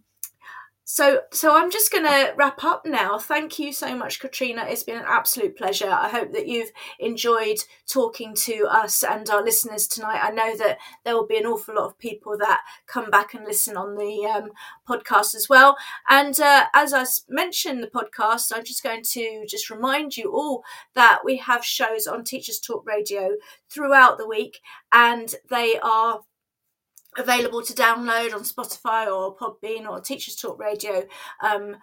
so, 0.85 1.21
so 1.31 1.55
I'm 1.55 1.71
just 1.71 1.91
going 1.91 2.05
to 2.05 2.33
wrap 2.35 2.63
up 2.63 2.85
now. 2.85 3.17
Thank 3.17 3.57
you 3.57 3.71
so 3.71 3.95
much, 3.95 4.19
Katrina. 4.19 4.65
It's 4.67 4.83
been 4.83 4.97
an 4.97 5.05
absolute 5.07 5.55
pleasure. 5.55 5.89
I 5.89 6.09
hope 6.09 6.33
that 6.33 6.47
you've 6.47 6.71
enjoyed 6.99 7.57
talking 7.87 8.35
to 8.35 8.67
us 8.69 9.01
and 9.03 9.29
our 9.29 9.43
listeners 9.43 9.87
tonight. 9.87 10.19
I 10.21 10.31
know 10.31 10.57
that 10.57 10.79
there 11.05 11.15
will 11.15 11.25
be 11.25 11.37
an 11.37 11.45
awful 11.45 11.75
lot 11.75 11.85
of 11.85 11.97
people 11.99 12.37
that 12.39 12.61
come 12.85 13.09
back 13.09 13.33
and 13.33 13.45
listen 13.45 13.77
on 13.77 13.95
the 13.95 14.25
um, 14.25 14.49
podcast 14.87 15.35
as 15.35 15.47
well. 15.49 15.77
And 16.09 16.37
uh, 16.39 16.65
as 16.73 16.93
I 16.93 17.05
mentioned 17.29 17.81
the 17.81 17.87
podcast, 17.87 18.51
I'm 18.53 18.65
just 18.65 18.83
going 18.83 19.03
to 19.11 19.45
just 19.47 19.69
remind 19.69 20.17
you 20.17 20.33
all 20.33 20.63
that 20.95 21.19
we 21.23 21.37
have 21.37 21.63
shows 21.63 22.07
on 22.07 22.23
Teachers 22.23 22.59
Talk 22.59 22.85
Radio 22.85 23.31
throughout 23.69 24.17
the 24.17 24.27
week, 24.27 24.59
and 24.91 25.33
they 25.49 25.79
are 25.81 26.21
available 27.17 27.63
to 27.63 27.73
download 27.73 28.33
on 28.33 28.41
Spotify 28.41 29.07
or 29.07 29.35
Podbean 29.35 29.87
or 29.87 30.01
teacherstalkradio.org 30.01 31.07
um, 31.41 31.77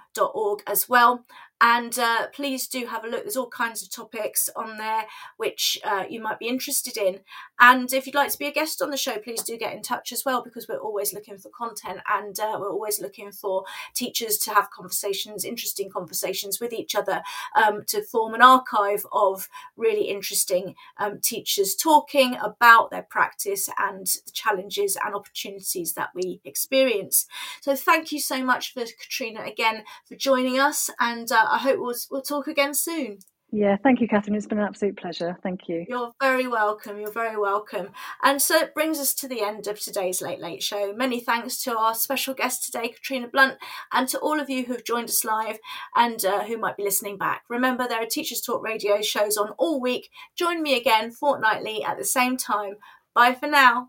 as 0.67 0.89
well. 0.89 1.25
And 1.61 1.99
uh, 1.99 2.29
please 2.29 2.67
do 2.67 2.87
have 2.87 3.05
a 3.05 3.09
look. 3.09 3.23
There's 3.23 3.37
all 3.37 3.49
kinds 3.49 3.83
of 3.83 3.91
topics 3.91 4.49
on 4.57 4.79
there 4.79 5.05
which 5.37 5.79
uh, 5.85 6.05
you 6.09 6.21
might 6.21 6.39
be 6.39 6.49
interested 6.49 6.97
in. 6.97 7.21
And 7.59 7.93
if 7.93 8.07
you'd 8.07 8.15
like 8.15 8.31
to 8.31 8.39
be 8.39 8.47
a 8.47 8.53
guest 8.53 8.81
on 8.81 8.91
the 8.91 8.97
show, 8.97 9.19
please 9.19 9.43
do 9.43 9.59
get 9.59 9.75
in 9.75 9.83
touch 9.83 10.13
as 10.13 10.25
well 10.25 10.43
because 10.43 10.67
we're 10.67 10.79
always 10.79 11.13
looking 11.13 11.37
for 11.37 11.51
content 11.51 12.01
and 12.11 12.39
uh, 12.41 12.57
we're 12.59 12.71
always 12.71 13.01
looking 13.01 13.31
for 13.31 13.65
teachers 13.95 14.39
to 14.39 14.55
have 14.55 14.71
conversations, 14.71 15.45
interesting 15.45 15.91
conversations 15.91 16.61
with 16.61 16.73
each 16.73 16.95
other 16.95 17.23
um, 17.55 17.85
to 17.89 18.03
form 18.03 18.33
an 18.35 18.43
archive 18.43 19.05
of 19.13 19.49
really 19.77 20.05
interesting 20.05 20.75
um, 20.99 21.21
teachers 21.21 21.75
talking 21.75 22.37
about 22.43 22.91
their 22.91 23.03
practice 23.03 23.69
and 23.79 24.07
the 24.07 24.33
challenges 24.33 24.97
and 25.05 25.15
opportunities 25.15 25.93
that 25.93 26.11
we 26.15 26.41
experience. 26.45 27.27
So 27.61 27.77
thank 27.77 28.13
you 28.13 28.21
so 28.21 28.43
much 28.43 28.73
for 28.73 28.85
Katrina 28.85 29.43
again 29.43 29.85
for 30.07 30.15
joining 30.15 30.59
us 30.59 30.89
and 30.99 31.31
uh, 31.31 31.49
I 31.51 31.59
hope 31.59 31.81
we'll, 31.81 31.95
we'll 32.11 32.23
talk 32.23 32.47
again 32.47 32.75
soon. 32.75 33.19
Yeah, 33.53 33.77
thank 33.83 34.01
you, 34.01 34.07
Kathryn. 34.07 34.37
It's 34.37 34.47
been 34.47 34.59
an 34.59 34.65
absolute 34.65 34.97
pleasure. 34.97 35.37
Thank 35.43 35.69
you. 35.69 35.85
You're 35.89 36.13
very 36.23 36.47
welcome. 36.47 37.01
You're 37.01 37.11
very 37.11 37.37
welcome. 37.37 37.89
And 38.23 38.41
so 38.41 38.57
it 38.57 38.75
brings 38.75 39.01
us 39.01 39.13
to 39.15 39.29
the 39.29 39.43
end 39.43 39.67
of 39.67 39.81
today's 39.81 40.23
Late 40.23 40.41
Late 40.41 40.63
Show. 40.63 40.93
Many 40.95 41.19
thanks 41.19 41.61
to 41.65 41.77
our 41.77 41.95
special 41.97 42.33
guest 42.33 42.65
today, 42.65 42.89
Katrina 42.89 43.27
Blunt, 43.27 43.59
and 43.93 44.07
to 44.09 44.19
all 44.21 44.39
of 44.39 44.49
you 44.49 44.67
who've 44.67 44.85
joined 44.85 45.09
us 45.09 45.25
live 45.25 45.59
and 45.97 46.25
uh, 46.25 46.45
who 46.45 46.59
might 46.59 46.77
be 46.77 46.85
listening 46.85 47.19
back. 47.19 47.43
Remember, 47.49 47.89
there 47.89 48.01
are 48.01 48.07
Teachers 48.07 48.41
Talk 48.41 48.63
radio 48.63 49.03
shows 49.03 49.37
on 49.37 49.51
all 49.59 49.81
week. 49.81 50.11
Join 50.37 50.63
me 50.63 50.77
again 50.77 51.11
fortnightly 51.11 51.83
at 51.83 51.99
the 51.99 52.05
same 52.05 52.37
time. 52.37 52.75
Bye 53.17 53.35
for 53.35 53.49
now. 53.49 53.89